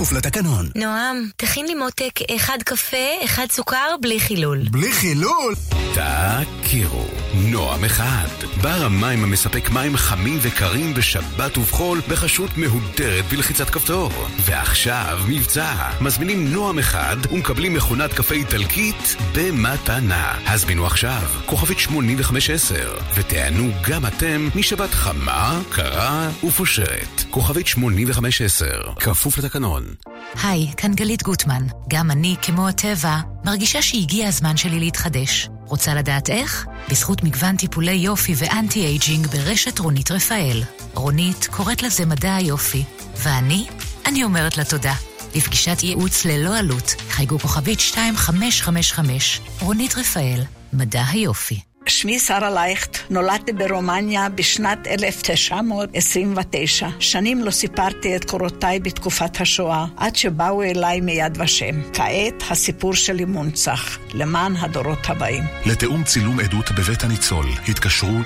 כפוף 0.00 0.12
לתקנון. 0.12 0.68
נועם, 0.74 1.28
תכין 1.36 1.66
לי 1.66 1.74
מותק 1.74 2.20
אחד 2.36 2.58
קפה, 2.64 2.96
אחד 3.24 3.46
סוכר, 3.50 3.96
בלי 4.00 4.20
חילול. 4.20 4.58
בלי 4.70 4.92
חילול? 4.92 5.54
תכירו, 5.94 7.04
נועם 7.34 7.84
אחד, 7.84 8.28
בר 8.62 8.84
המים 8.84 9.24
המספק 9.24 9.70
מים 9.70 9.96
חמים 9.96 10.38
וקרים 10.42 10.94
בשבת 10.94 11.58
ובחול 11.58 12.00
בחשות 12.08 12.50
מהודרת 12.56 13.24
בלחיצת 13.30 13.70
כפתור. 13.70 14.12
ועכשיו 14.44 15.18
מבצע, 15.28 15.90
מזמינים 16.00 16.52
נועם 16.52 16.78
אחד 16.78 17.16
ומקבלים 17.30 17.74
מכונת 17.74 18.12
קפה 18.12 18.34
איטלקית 18.34 19.16
במתנה. 19.34 20.34
הזמינו 20.46 20.86
עכשיו, 20.86 21.22
כוכבית 21.46 21.78
8510, 21.78 22.98
ותענו 23.14 23.70
גם 23.88 24.06
אתם 24.06 24.48
משבת 24.54 24.90
חמה, 24.90 25.60
קרה 25.70 26.30
ופושרת. 26.44 27.24
כוכבית 27.30 27.66
8510, 27.66 28.66
כפוף 29.00 29.38
לתקנון. 29.38 29.89
היי, 30.42 30.72
כאן 30.76 30.94
גלית 30.94 31.22
גוטמן. 31.22 31.66
גם 31.88 32.10
אני, 32.10 32.36
כמו 32.42 32.68
הטבע, 32.68 33.16
מרגישה 33.44 33.82
שהגיע 33.82 34.28
הזמן 34.28 34.56
שלי 34.56 34.80
להתחדש. 34.80 35.48
רוצה 35.66 35.94
לדעת 35.94 36.30
איך? 36.30 36.66
בזכות 36.90 37.22
מגוון 37.22 37.56
טיפולי 37.56 37.92
יופי 37.92 38.34
ו 38.36 38.86
anti-aging 38.86 39.26
ברשת 39.26 39.78
רונית 39.78 40.10
רפאל. 40.10 40.62
רונית 40.94 41.46
קוראת 41.50 41.82
לזה 41.82 42.06
מדע 42.06 42.34
היופי, 42.34 42.84
ואני? 43.16 43.66
אני 44.06 44.24
אומרת 44.24 44.56
לה 44.56 44.64
תודה. 44.64 44.94
לפגישת 45.34 45.82
ייעוץ 45.82 46.24
ללא 46.24 46.58
עלות, 46.58 46.94
חייגו 47.10 47.38
כוכבית 47.38 47.78
2555, 47.78 49.40
רונית 49.60 49.94
רפאל, 49.94 50.42
מדע 50.72 51.02
היופי. 51.12 51.69
שמי 51.86 52.18
שרה 52.18 52.50
לייכט, 52.50 52.98
נולדתי 53.10 53.52
ברומניה 53.52 54.28
בשנת 54.28 54.86
1929. 54.86 56.88
שנים 56.98 57.44
לא 57.44 57.50
סיפרתי 57.50 58.16
את 58.16 58.24
קורותיי 58.24 58.80
בתקופת 58.80 59.40
השואה, 59.40 59.84
עד 59.96 60.16
שבאו 60.16 60.62
אליי 60.62 61.00
מיד 61.00 61.38
ושם. 61.40 61.92
כעת 61.92 62.42
הסיפור 62.50 62.94
שלי 62.94 63.24
מונצח, 63.24 63.98
למען 64.14 64.56
הדורות 64.56 65.08
הבאים. 65.08 65.44
לתיאום 65.66 66.04
צילום 66.04 66.40
עדות 66.40 66.70
בבית 66.70 67.04
הניצול, 67.04 67.46
התקשרו 67.68 68.18
02-644-3888. 68.20 68.24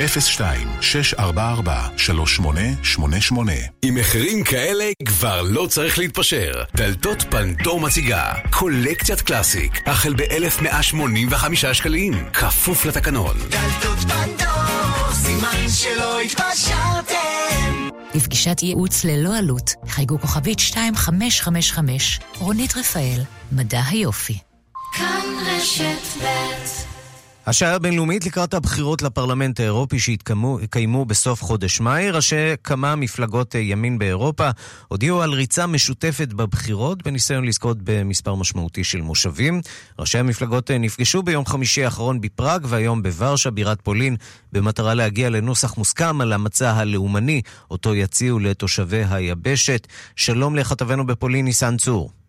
עם 3.82 3.94
מחירים 3.94 4.44
כאלה 4.44 4.90
כבר 5.04 5.42
לא 5.42 5.66
צריך 5.66 5.98
להתפשר. 5.98 6.62
דלתות 6.74 7.24
פנדור 7.30 7.80
מציגה 7.80 8.32
קולקציית 8.50 9.20
קלאסיק, 9.20 9.88
החל 9.88 10.14
ב-1185 10.14 11.72
שקלים, 11.72 12.24
כפוף 12.32 12.86
לתקנון. 12.86 13.43
דלתות 13.50 13.98
פנדור, 13.98 15.12
סימן 15.12 15.68
שלא 15.68 16.20
התפשרתם. 16.20 17.88
לפגישת 18.14 18.62
ייעוץ 18.62 19.04
ללא 19.04 19.36
עלות, 19.36 19.74
חייגו 19.88 20.20
כוכבית 20.20 20.58
2555, 20.58 22.20
רונית 22.38 22.76
רפאל, 22.76 23.20
מדע 23.52 23.80
היופי. 23.90 24.38
כאן 24.92 25.24
רשת 25.46 26.22
ב' 26.22 26.83
השעה 27.46 27.74
הבינלאומית 27.74 28.26
לקראת 28.26 28.54
הבחירות 28.54 29.02
לפרלמנט 29.02 29.60
האירופי 29.60 29.98
שהתקיימו 29.98 31.04
בסוף 31.04 31.42
חודש 31.42 31.80
מאי, 31.80 32.10
ראשי 32.10 32.36
כמה 32.64 32.96
מפלגות 32.96 33.54
ימין 33.54 33.98
באירופה 33.98 34.50
הודיעו 34.88 35.22
על 35.22 35.32
ריצה 35.32 35.66
משותפת 35.66 36.28
בבחירות 36.28 37.02
בניסיון 37.02 37.44
לזכות 37.44 37.76
במספר 37.84 38.34
משמעותי 38.34 38.84
של 38.84 39.00
מושבים. 39.00 39.60
ראשי 39.98 40.18
המפלגות 40.18 40.70
נפגשו 40.70 41.22
ביום 41.22 41.46
חמישי 41.46 41.84
האחרון 41.84 42.20
בפראג 42.20 42.66
והיום 42.68 43.02
בוורשה, 43.02 43.50
בירת 43.50 43.80
פולין, 43.80 44.16
במטרה 44.52 44.94
להגיע 44.94 45.30
לנוסח 45.30 45.78
מוסכם 45.78 46.20
על 46.20 46.32
המצע 46.32 46.72
הלאומני, 46.72 47.42
אותו 47.70 47.94
יציעו 47.94 48.38
לתושבי 48.38 49.04
היבשת. 49.10 49.86
שלום 50.16 50.56
לכתבנו 50.56 51.06
בפולין, 51.06 51.44
ניסן 51.44 51.76
צור. 51.76 52.23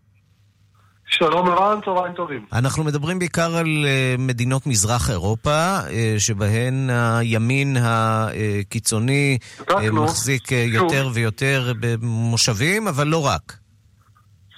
שלום 1.18 1.50
ערן, 1.50 1.80
צהריים 1.86 2.14
טובים. 2.14 2.46
אנחנו 2.54 2.84
מדברים 2.84 3.20
בעיקר 3.20 3.56
על 3.56 3.66
uh, 3.66 4.22
מדינות 4.22 4.68
מזרח 4.68 5.10
אירופה, 5.10 5.80
uh, 5.80 5.90
שבהן 6.18 6.90
הימין 6.90 7.78
הקיצוני 7.82 9.38
uh, 9.62 9.74
מחזיק 9.92 10.50
uh, 10.50 10.56
יותר 10.56 11.10
ויותר 11.14 11.74
במושבים, 11.80 12.88
אבל 12.88 13.08
לא 13.08 13.26
רק. 13.26 13.58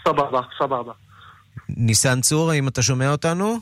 סבבה, 0.08 0.41
סבבה. 0.60 0.91
ניסן 1.70 2.22
צור, 2.22 2.52
האם 2.52 2.67
אתה 2.67 2.82
שומע 2.82 3.12
אותנו? 3.12 3.58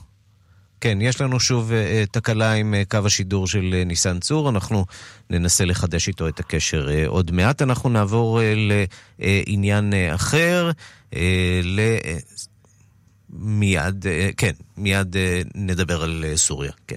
כן, 0.82 0.98
יש 1.02 1.22
לנו 1.22 1.40
שוב 1.40 1.72
תקלה 2.12 2.54
עם 2.54 2.76
קו 2.92 3.00
השידור 3.06 3.48
של 3.48 3.82
ניסן 3.86 4.20
צור, 4.20 4.50
אנחנו 4.50 4.86
ננסה 5.30 5.66
לחדש 5.66 6.08
איתו 6.08 6.28
את 6.28 6.40
הקשר 6.40 6.88
עוד 7.08 7.32
מעט. 7.32 7.62
אנחנו 7.62 7.90
נעבור 7.90 8.40
לעניין 9.20 9.94
אחר, 10.16 10.72
ל... 11.64 11.80
מיד, 13.40 14.06
כן, 14.38 14.54
מיד 14.78 15.16
נדבר 15.56 16.04
על 16.04 16.24
סוריה, 16.36 16.72
כן. 16.88 16.96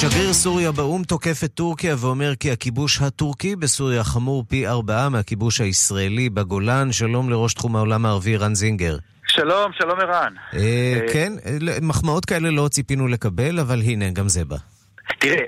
שגריר 0.00 0.32
סוריה 0.32 0.72
באו"ם 0.72 1.02
תוקף 1.04 1.44
את 1.44 1.54
טורקיה 1.54 1.96
ואומר 1.98 2.34
כי 2.34 2.50
הכיבוש 2.50 3.00
הטורקי 3.00 3.56
בסוריה 3.56 4.04
חמור 4.04 4.44
פי 4.48 4.66
ארבעה 4.66 5.08
מהכיבוש 5.08 5.60
הישראלי 5.60 6.30
בגולן. 6.30 6.92
שלום 6.92 7.30
לראש 7.30 7.54
תחום 7.54 7.76
העולם 7.76 8.06
הערבי 8.06 8.36
רן 8.36 8.54
זינגר. 8.54 8.96
שלום, 9.26 9.72
שלום 9.78 9.98
ערן. 10.00 10.32
כן, 11.12 11.32
מחמאות 11.82 12.24
כאלה 12.24 12.50
לא 12.50 12.68
ציפינו 12.68 13.08
לקבל, 13.08 13.58
אבל 13.58 13.80
הנה, 13.80 14.10
גם 14.10 14.28
זה 14.28 14.44
בא. 14.44 14.56
תראה, 15.18 15.44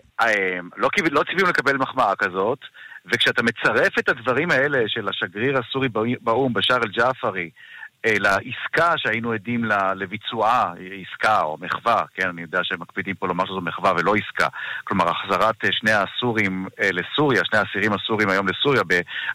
לא, 0.77 0.89
לא 1.11 1.23
ציפינו 1.23 1.49
לקבל 1.49 1.77
מחמאה 1.77 2.17
כזאת, 2.17 2.59
וכשאתה 3.07 3.43
מצרף 3.43 3.99
את 3.99 4.09
הדברים 4.09 4.51
האלה 4.51 4.79
של 4.87 5.09
השגריר 5.09 5.59
הסורי 5.59 5.89
באו"ם, 6.21 6.53
בשאר 6.53 6.77
אל-ג'עפרי, 6.77 7.51
לעסקה 8.07 8.93
שהיינו 8.97 9.33
עדים 9.33 9.65
לביצועה, 9.97 10.73
עסקה 11.03 11.41
או 11.41 11.57
מחווה, 11.61 12.03
כן, 12.15 12.29
אני 12.29 12.43
יודע 12.43 12.59
שהם 12.63 12.81
מקפידים 12.81 13.15
פה 13.15 13.27
לומר 13.27 13.47
שזו 13.47 13.61
מחווה 13.61 13.93
ולא 13.99 14.15
עסקה, 14.15 14.47
כלומר 14.85 15.11
החזרת 15.11 15.55
שני 15.71 15.91
הסורים 15.93 16.67
לסוריה, 16.93 17.41
שני 17.45 17.59
האסירים 17.59 17.93
הסורים 17.93 18.29
היום 18.29 18.47
לסוריה 18.49 18.83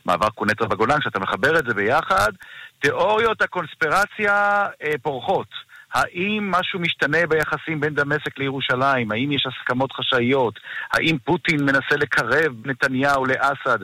במעבר 0.05 0.29
קונטרה 0.29 0.67
בגולן, 0.67 0.99
כשאתה 0.99 1.19
מחבר 1.19 1.59
את 1.59 1.65
זה 1.67 1.73
ביחד, 1.73 2.31
תיאוריות 2.79 3.41
הקונספירציה 3.41 4.65
פורחות. 5.01 5.66
האם 5.97 6.51
משהו 6.51 6.79
משתנה 6.79 7.17
ביחסים 7.29 7.79
בין 7.79 7.93
דמשק 7.93 8.39
לירושלים? 8.39 9.11
האם 9.11 9.31
יש 9.31 9.45
הסכמות 9.45 9.91
חשאיות? 9.91 10.59
האם 10.93 11.17
פוטין 11.23 11.65
מנסה 11.65 11.95
לקרב 11.95 12.53
נתניהו 12.65 13.25
לאסד? 13.25 13.79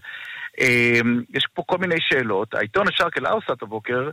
יש 1.34 1.48
פה 1.54 1.64
כל 1.66 1.78
מיני 1.78 1.96
שאלות. 2.00 2.54
העיתון 2.54 2.88
א-שרק 2.88 3.18
אל-אוסט 3.18 3.62
הבוקר 3.62 4.10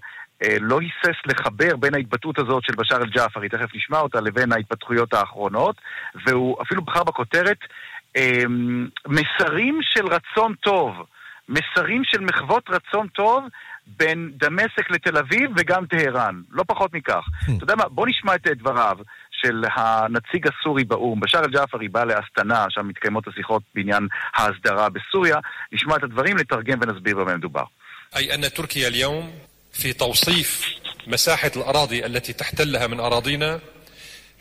לא 0.61 0.81
היסס 0.81 1.19
לחבר 1.27 1.77
בין 1.77 1.95
ההתבטאות 1.95 2.39
הזאת 2.39 2.63
של 2.65 2.75
בשאר 2.77 3.03
אל-ג'עפרי, 3.03 3.49
תכף 3.49 3.75
נשמע 3.75 3.99
אותה, 3.99 4.21
לבין 4.21 4.53
ההתפתחויות 4.53 5.15
האחרונות, 5.15 5.77
והוא 6.27 6.63
אפילו 6.63 6.83
בחר 6.83 7.05
בכותרת 7.05 7.59
מסרים 9.07 9.79
של 9.83 10.07
רצון 10.07 10.55
טוב. 10.55 10.95
מסרים 11.49 12.03
של 12.05 12.21
מחוות 12.21 12.71
רצון 12.71 13.09
טוב 13.09 13.45
בין 13.88 14.32
דמשק 14.36 14.92
לתל 14.92 15.18
אביב 15.18 15.52
וגם 15.58 15.86
טהרן, 15.86 16.42
לא 16.52 16.64
פחות 16.68 16.94
מכך. 16.94 17.24
אתה 17.44 17.64
יודע 17.64 17.76
מה, 17.76 17.84
בוא 17.90 18.08
נשמע 18.08 18.36
את 18.36 18.48
דבריו 18.48 18.98
של 19.32 19.64
הנציג 19.76 20.48
הסורי 20.48 20.84
באו"ם. 20.84 21.20
בשאר 21.20 21.40
אל-ג'עפרי 21.40 21.88
בא 21.88 22.04
לאסטנה, 22.04 22.66
שם 22.70 22.88
מתקיימות 22.88 23.28
השיחות 23.28 23.64
בעניין 23.76 24.08
ההסדרה 24.36 24.90
בסוריה. 24.90 25.38
נשמע 25.72 25.96
את 25.96 26.04
הדברים, 26.04 26.38
נתרגם 26.38 26.80
ונסביר 26.82 27.16
במה 27.16 27.38
מדובר. 27.38 27.64
أي 28.16 28.36
أن 28.36 28.54
تركيا 28.54 28.88
اليوم 28.88 29.34
في 29.74 29.94
توصيف 29.94 30.76
مساحة 31.08 31.52
الأراضي 31.56 32.06
التي 32.06 32.34
تحتلها 32.34 32.88
من 32.88 33.00
أراضينا 33.00 33.60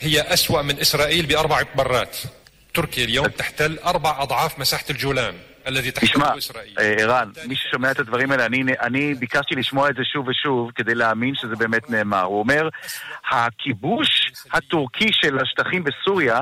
هي 0.00 0.20
أسوأ 0.20 0.62
من 0.62 0.78
إسرائيل 0.78 1.26
بأربع 1.26 1.62
مرات 1.76 2.16
تركيا 2.74 3.04
اليوم 3.04 3.26
تحتل 3.26 3.78
أربع 3.78 4.22
أضعاف 4.22 4.58
مساحة 4.58 4.84
الجولان 4.90 5.34
الذي 5.57 5.57
תשמע, 6.01 6.31
אה, 6.79 6.93
ערן, 6.99 7.29
מי 7.47 7.55
ששומע 7.55 7.91
את 7.91 7.99
הדברים 7.99 8.31
האלה, 8.31 8.45
אני, 8.45 8.63
אני 8.81 9.13
ביקשתי 9.13 9.55
לשמוע 9.55 9.89
את 9.89 9.95
זה 9.95 10.01
שוב 10.03 10.27
ושוב 10.27 10.71
כדי 10.75 10.95
להאמין 10.95 11.35
שזה 11.35 11.55
באמת 11.55 11.89
נאמר. 11.89 12.23
הוא 12.23 12.39
אומר, 12.39 12.69
הכיבוש 13.31 14.31
הטורקי 14.51 15.07
של 15.11 15.39
השטחים 15.39 15.83
בסוריה 15.83 16.39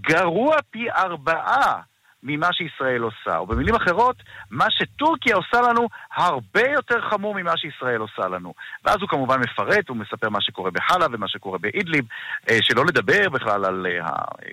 גרוע 0.00 0.56
פי 0.70 0.90
ארבעה 0.90 1.80
ממה 2.22 2.48
שישראל 2.52 3.02
עושה. 3.02 3.36
או 3.36 3.46
במילים 3.46 3.74
אחרות, 3.74 4.16
מה 4.50 4.66
שטורקיה 4.70 5.36
עושה 5.36 5.60
לנו 5.60 5.88
הרבה 6.16 6.70
יותר 6.74 7.00
חמור 7.10 7.34
ממה 7.34 7.52
שישראל 7.56 8.00
עושה 8.00 8.28
לנו. 8.28 8.54
ואז 8.84 8.96
הוא 9.00 9.08
כמובן 9.08 9.40
מפרט, 9.40 9.88
הוא 9.88 9.96
מספר 9.96 10.28
מה 10.28 10.40
שקורה 10.40 10.70
בחלב 10.70 11.10
ומה 11.12 11.28
שקורה 11.28 11.58
באידליב, 11.58 12.04
אה, 12.50 12.58
שלא 12.62 12.84
לדבר 12.86 13.28
בכלל 13.28 13.64
על 13.64 13.86
אה, 13.86 14.06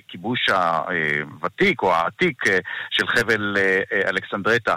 הכיבוש 0.08 0.50
הוותיק 0.50 1.82
או 1.82 1.94
העתיק 1.94 2.48
אה, 2.48 2.58
של 2.90 3.08
חבל 3.08 3.58
אלכסנדרטה, 4.10 4.76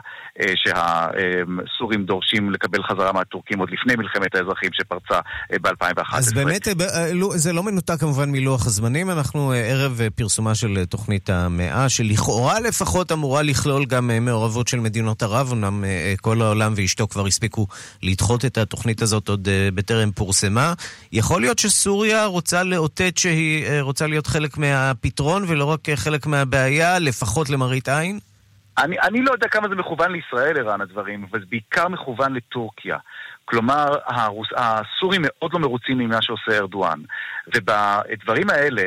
שהסורים 0.54 2.04
דורשים 2.04 2.50
לקבל 2.50 2.82
חזרה 2.82 3.12
מהטורקים 3.12 3.58
עוד 3.58 3.70
לפני 3.70 3.96
מלחמת 3.96 4.34
האזרחים 4.34 4.70
שפרצה 4.72 5.20
אה, 5.52 5.58
ב-2011. 5.62 6.16
אז 6.16 6.32
באמת, 6.32 6.68
לא- 7.14 7.32
זה 7.36 7.52
לא 7.52 7.62
מנותק 7.62 7.94
כמובן 8.00 8.30
מלוח 8.30 8.66
הזמנים. 8.66 9.10
אנחנו 9.10 9.52
ערב 9.56 10.00
פרסומה 10.14 10.54
של 10.54 10.84
תוכנית 10.84 11.30
המאה, 11.30 11.88
שלכאורה 11.88 12.60
לפחות 12.60 12.77
אמורה 13.12 13.42
לכלול 13.42 13.84
גם 13.84 14.10
אה, 14.10 14.20
מעורבות 14.20 14.68
של 14.68 14.80
מדינות 14.80 15.22
ערב. 15.22 15.48
אמנם 15.52 15.84
אה, 15.84 15.88
אה, 15.88 16.14
כל 16.20 16.42
העולם 16.42 16.72
ואשתו 16.76 17.08
כבר 17.08 17.26
הספיקו 17.26 17.66
לדחות 18.02 18.44
את 18.44 18.58
התוכנית 18.58 19.02
הזאת 19.02 19.28
עוד 19.28 19.48
בטרם 19.74 20.10
פורסמה. 20.10 20.72
יכול 21.12 21.40
להיות 21.40 21.58
שסוריה 21.58 22.24
רוצה 22.24 22.62
לאותת 22.62 23.18
שהיא 23.18 23.80
רוצה 23.80 24.06
להיות 24.06 24.26
חלק 24.26 24.58
מהפתרון 24.58 25.44
ולא 25.48 25.64
רק 25.64 25.80
חלק 25.94 26.26
מהבעיה, 26.26 26.98
לפחות 26.98 27.50
למראית 27.50 27.88
עין? 27.88 28.18
אני, 28.78 28.96
אני 29.00 29.22
לא 29.22 29.32
יודע 29.32 29.48
כמה 29.48 29.68
זה 29.68 29.74
מכוון 29.74 30.12
לישראל, 30.12 30.58
ערן, 30.58 30.80
הדברים, 30.80 31.26
אבל 31.30 31.40
זה 31.40 31.46
בעיקר 31.50 31.88
מכוון 31.88 32.34
לטורקיה. 32.34 32.96
כלומר, 33.44 33.94
הרוס, 34.06 34.48
הסורים 34.56 35.22
מאוד 35.24 35.52
לא 35.52 35.58
מרוצים 35.58 35.98
ממה 35.98 36.22
שעושה 36.22 36.58
ארדואן. 36.58 37.00
ובדברים 37.54 38.50
האלה, 38.50 38.82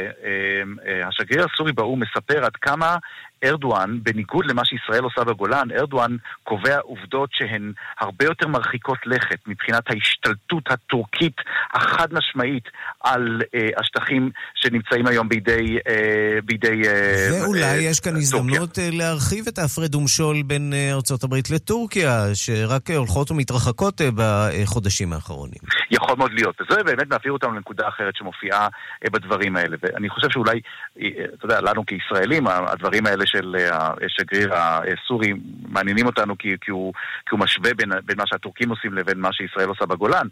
השגריר 1.08 1.46
הסורי 1.46 1.72
באו"ם 1.72 2.00
מספר 2.00 2.46
עד 2.46 2.56
כמה 2.62 2.98
ארדואן, 3.44 3.98
בניגוד 4.04 4.46
למה 4.46 4.66
שישראל 4.66 5.04
עושה 5.04 5.24
בגולן, 5.24 5.68
ארדואן 5.72 6.18
קובע 6.44 6.80
עובדות 6.80 7.30
שהן 7.34 7.74
הרבה 8.00 8.26
יותר 8.26 8.48
מרחיקות 8.48 8.98
לכת 9.06 9.40
מבחינת 9.48 9.84
ההשתלטות 9.90 10.64
הטורקית 10.70 11.36
החד 11.74 12.08
משמעית 12.14 12.64
על 13.04 13.42
אה, 13.56 13.70
השטחים 13.78 14.30
שנמצאים 14.56 15.08
היום 15.08 15.30
בידי... 15.30 15.78
אה, 15.88 16.40
בידי 16.46 16.82
אה, 16.88 17.42
ואולי 17.44 17.64
אה, 17.64 17.76
יש 17.76 18.00
כאן. 18.00 18.16
הזדמנות 18.16 18.80
אה, 18.80 18.90
להרחיב 18.92 19.46
את 19.48 19.58
ההפרד 19.58 19.96
ומשול 19.96 20.42
בין 20.44 20.74
אה, 20.74 20.94
ארצות 20.94 21.24
הברית 21.24 21.50
לטורקיה, 21.50 22.26
שרק 22.34 22.90
אה, 22.90 22.98
הולכות 22.98 23.32
ומתרחקות 23.32 24.02
אה, 24.02 24.10
בחודשים 24.16 25.14
האחרונים. 25.14 25.62
יכול 25.92 26.16
מאוד 26.18 26.32
להיות. 26.34 26.62
וזה 26.62 26.84
באמת 26.84 27.08
מעביר 27.10 27.32
אותנו 27.32 27.52
לנקודה 27.52 27.88
אחרת 27.88 28.16
שמופיעה 28.16 28.68
אה, 29.04 29.10
בדברים 29.12 29.56
האלה. 29.58 29.78
ואני 29.82 30.10
חושב 30.10 30.28
שאולי, 30.30 30.60
אה, 31.02 31.08
אתה 31.34 31.46
יודע, 31.46 31.62
לנו 31.62 31.86
כישראלים, 31.86 32.48
הדברים 32.48 33.06
האלה 33.06 33.24
של 33.32 33.56
אה, 33.60 33.92
השגריר 34.06 34.54
הסורי 34.56 35.34
מעניינים 35.70 36.06
אותנו 36.06 36.38
כי, 36.38 36.56
כי, 36.62 36.72
הוא, 36.72 36.94
כי 37.26 37.30
הוא 37.32 37.40
משווה 37.40 37.74
בין, 37.74 37.90
בין 38.06 38.18
מה 38.18 38.24
שהטורקים 38.28 38.70
עושים 38.70 38.94
לבין 38.94 39.20
מה 39.20 39.34
שישראל 39.34 39.68
עושה 39.68 39.86
בגולן. 39.86 40.28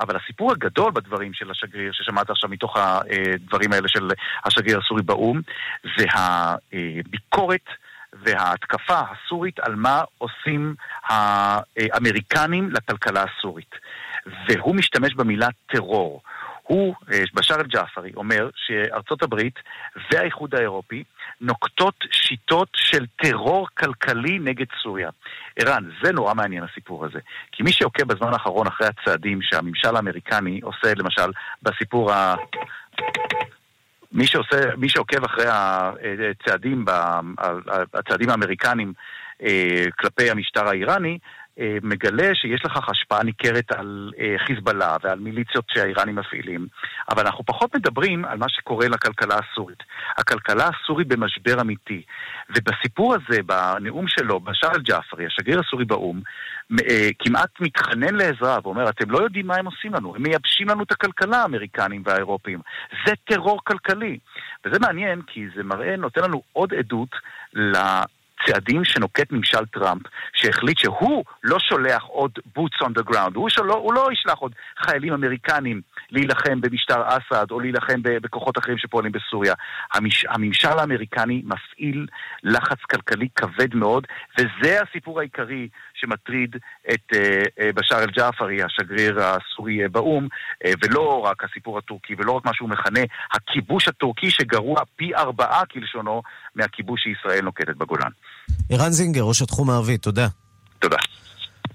אבל 0.00 0.16
הסיפור 0.16 0.52
הגדול 0.52 0.92
בדברים 0.92 1.34
של 1.34 1.50
השגריר, 1.50 1.92
ששמעת 1.92 2.30
עכשיו 2.30 2.50
מתוך 2.50 2.76
הדברים 2.76 3.72
האלה 3.72 3.88
של 3.88 4.10
השגריר 4.44 4.78
הסורי 4.78 5.02
באו"ם, 5.02 5.40
זה 5.98 6.04
הביקורת 6.12 7.66
וההתקפה 8.12 9.00
הסורית 9.10 9.60
על 9.60 9.74
מה 9.74 10.02
עושים 10.18 10.74
האמריקנים 11.04 12.70
לכלכלה 12.70 13.24
הסורית. 13.24 13.74
והוא 14.48 14.74
משתמש 14.74 15.14
במילה 15.14 15.48
טרור. 15.66 16.22
הוא, 16.70 16.94
אה, 17.12 17.22
בשאר 17.34 17.56
אל-ג'עפרי, 17.56 18.12
אומר 18.16 18.48
שארצות 18.54 19.22
הברית 19.22 19.54
והאיחוד 20.10 20.54
האירופי 20.54 21.04
נוקטות 21.40 21.94
שיטות 22.10 22.68
של 22.76 23.06
טרור 23.22 23.68
כלכלי 23.78 24.38
נגד 24.38 24.66
סוריה. 24.82 25.10
ערן, 25.56 25.84
זה 26.02 26.12
נורא 26.12 26.34
מעניין 26.34 26.64
הסיפור 26.64 27.04
הזה. 27.04 27.18
כי 27.52 27.62
מי 27.62 27.72
שעוקב 27.72 28.04
בזמן 28.04 28.32
האחרון 28.32 28.66
אחרי 28.66 28.86
הצעדים 28.86 29.42
שהממשל 29.42 29.96
האמריקני 29.96 30.60
עושה, 30.62 30.94
למשל, 30.96 31.30
בסיפור 31.62 32.12
ה... 32.12 32.34
מי, 34.12 34.26
שעושה, 34.26 34.76
מי 34.76 34.88
שעוקב 34.88 35.24
אחרי 35.24 35.46
הצעדים, 36.30 36.84
ב- 36.84 37.20
הצעדים 37.94 38.30
האמריקנים 38.30 38.92
אה, 39.42 39.84
כלפי 39.98 40.30
המשטר 40.30 40.68
האיראני, 40.68 41.12
אה, 41.12 41.38
מגלה 41.82 42.34
שיש 42.34 42.64
לכך 42.64 42.88
השפעה 42.88 43.22
ניכרת 43.22 43.72
על 43.72 44.12
אה, 44.18 44.34
חיזבאללה 44.46 44.96
ועל 45.02 45.18
מיליציות 45.18 45.64
שהאיראנים 45.68 46.16
מפעילים, 46.16 46.66
אבל 47.10 47.26
אנחנו 47.26 47.44
פחות 47.44 47.74
מדברים 47.74 48.24
על 48.24 48.38
מה 48.38 48.48
שקורה 48.48 48.88
לכלכלה 48.88 49.38
הסורית. 49.38 49.82
הכלכלה 50.18 50.68
הסורית 50.68 51.08
במשבר 51.08 51.60
אמיתי, 51.60 52.02
ובסיפור 52.50 53.14
הזה, 53.14 53.42
בנאום 53.42 54.08
שלו, 54.08 54.40
בשאר 54.40 54.70
אל-ג'עפרי, 54.74 55.26
השגריר 55.26 55.60
הסורי 55.60 55.84
באו"ם, 55.84 56.20
אה, 56.90 57.08
כמעט 57.18 57.50
מתחנן 57.60 58.14
לעזרה 58.14 58.58
ואומר, 58.62 58.88
אתם 58.88 59.10
לא 59.10 59.18
יודעים 59.18 59.46
מה 59.46 59.56
הם 59.56 59.66
עושים 59.66 59.94
לנו, 59.94 60.16
הם 60.16 60.22
מייבשים 60.22 60.68
לנו 60.68 60.82
את 60.82 60.92
הכלכלה, 60.92 61.42
האמריקנים 61.42 62.02
והאירופים. 62.06 62.60
זה 63.06 63.12
טרור 63.24 63.60
כלכלי. 63.64 64.18
וזה 64.64 64.78
מעניין, 64.78 65.22
כי 65.26 65.46
זה 65.56 65.62
מראה, 65.62 65.96
נותן 65.96 66.24
לנו 66.24 66.42
עוד 66.52 66.74
עדות 66.74 67.10
ל... 67.54 67.76
צעדים 68.46 68.84
שנוקט 68.84 69.32
ממשל 69.32 69.66
טראמפ, 69.66 70.02
שהחליט 70.32 70.78
שהוא 70.78 71.24
לא 71.44 71.58
שולח 71.58 72.02
עוד 72.02 72.30
boots 72.58 72.86
on 72.86 73.00
the 73.00 73.12
ground, 73.12 73.34
הוא, 73.34 73.48
שלא, 73.48 73.74
הוא 73.74 73.94
לא 73.94 74.08
ישלח 74.12 74.38
עוד 74.38 74.52
חיילים 74.78 75.12
אמריקנים 75.12 75.80
להילחם 76.10 76.60
במשטר 76.60 77.02
אסד 77.06 77.50
או 77.50 77.60
להילחם 77.60 78.00
בכוחות 78.02 78.58
אחרים 78.58 78.78
שפועלים 78.78 79.12
בסוריה. 79.12 79.54
המש, 79.94 80.24
הממשל 80.24 80.78
האמריקני 80.78 81.42
מפעיל 81.44 82.06
לחץ 82.42 82.78
כלכלי 82.90 83.28
כבד 83.34 83.74
מאוד, 83.74 84.06
וזה 84.38 84.82
הסיפור 84.82 85.20
העיקרי 85.20 85.68
שמטריד 85.94 86.56
את 86.94 87.14
אה, 87.14 87.70
בשאר 87.74 88.02
אל-ג'עפרי, 88.02 88.62
השגריר 88.62 89.20
הסורי 89.20 89.82
אה, 89.82 89.88
באו"ם, 89.88 90.28
אה, 90.64 90.72
ולא 90.82 91.20
רק 91.24 91.44
הסיפור 91.44 91.78
הטורקי, 91.78 92.14
ולא 92.18 92.32
רק 92.32 92.44
מה 92.44 92.54
שהוא 92.54 92.68
מכנה 92.68 93.00
הכיבוש 93.32 93.88
הטורקי 93.88 94.30
שגרוע 94.30 94.80
פי 94.96 95.14
ארבעה 95.14 95.66
כלשונו 95.66 96.22
מהכיבוש 96.54 97.02
שישראל 97.02 97.44
נוקטת 97.44 97.76
בגולן. 97.76 98.10
ערן 98.70 98.92
זינגר, 98.92 99.22
ראש 99.22 99.42
התחום 99.42 99.70
הערבי, 99.70 99.98
תודה. 99.98 100.28
תודה. 100.78 100.96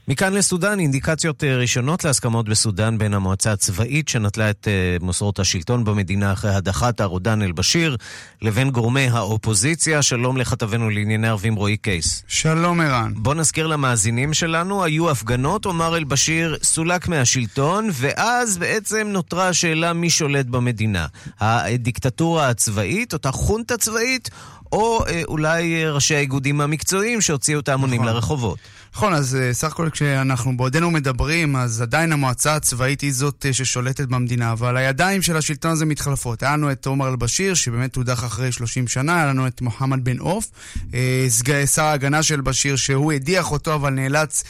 מכאן 0.08 0.34
לסודאן, 0.34 0.80
אינדיקציות 0.80 1.44
אה, 1.44 1.58
ראשונות 1.58 2.04
להסכמות 2.04 2.50
בסודאן 2.50 2.98
בין 2.98 3.14
המועצה 3.14 3.52
הצבאית 3.52 4.08
שנטלה 4.08 4.50
את 4.50 4.68
אה, 4.68 4.98
מוסרות 5.02 5.40
השלטון 5.40 5.84
במדינה 5.84 6.34
אחרי 6.34 6.56
הדחת 6.56 7.02
הרודן 7.02 7.42
אל-בשיר 7.42 7.98
לבין 8.42 8.70
גורמי 8.70 9.08
האופוזיציה. 9.08 10.02
שלום 10.02 10.38
לכתבנו 10.38 10.90
לענייני 10.90 11.28
ערבים 11.28 11.56
רועי 11.56 11.78
קייס. 11.78 12.24
שלום 12.28 12.82
ערן. 12.82 13.14
בוא 13.16 13.36
נזכיר 13.36 13.68
למאזינים 13.68 14.34
שלנו, 14.34 14.84
היו 14.84 15.12
הפגנות, 15.12 15.66
אומר 15.66 15.98
אל-בשיר 15.98 16.58
סולק 16.64 17.08
מהשלטון, 17.08 17.90
ואז 17.94 18.58
בעצם 18.58 19.08
נותרה 19.08 19.48
השאלה 19.48 19.94
מי 19.94 20.10
שולט 20.10 20.46
במדינה. 20.46 21.08
הדיקטטורה 21.40 22.50
הצבאית, 22.50 23.14
אותה 23.14 23.32
חונטה 23.32 23.78
צבאית, 23.78 24.30
או 24.76 25.06
אה, 25.08 25.22
אולי 25.28 25.86
ראשי 25.86 26.16
האיגודים 26.16 26.62
המקצועיים 26.62 27.22
שהוציאו 27.22 27.60
את 27.60 27.70
ההמונים 27.70 28.02
נכון. 28.02 28.14
לרחובות. 28.14 28.60
נכון, 28.98 29.14
אז 29.14 29.36
אה, 29.36 29.54
סך 29.54 29.68
הכל 29.68 29.90
כשאנחנו 29.90 30.58
בעודנו 30.58 30.92
מדברים, 30.92 31.56
אז 31.56 31.82
עדיין 31.82 32.12
המועצה 32.12 32.56
הצבאית 32.56 33.02
היא 33.02 33.14
זאת 33.14 33.46
אה, 33.46 33.54
ששולטת 33.54 34.08
במדינה, 34.08 34.52
אבל 34.52 34.78
הידיים 34.78 35.22
של 35.22 35.38
השלטון 35.38 35.72
הזה 35.72 35.86
מתחלפות. 35.86 36.44
היה 36.44 36.52
לנו 36.54 36.72
את 36.72 36.86
עומר 36.86 37.08
אל-בשיר, 37.08 37.54
שבאמת 37.54 37.96
הודח 37.96 38.24
אחרי 38.24 38.52
30 38.52 38.88
שנה, 38.88 39.16
היה 39.16 39.26
לנו 39.26 39.48
את 39.48 39.62
מוחמד 39.62 40.04
בן 40.04 40.18
עוף, 40.20 40.52
אה, 40.94 41.28
שר 41.66 41.84
ההגנה 41.84 42.24
של 42.24 42.42
בשיר, 42.42 42.76
שהוא 42.76 43.12
הדיח 43.12 43.52
אותו, 43.52 43.76
אבל 43.76 43.90
נאלץ 43.90 44.44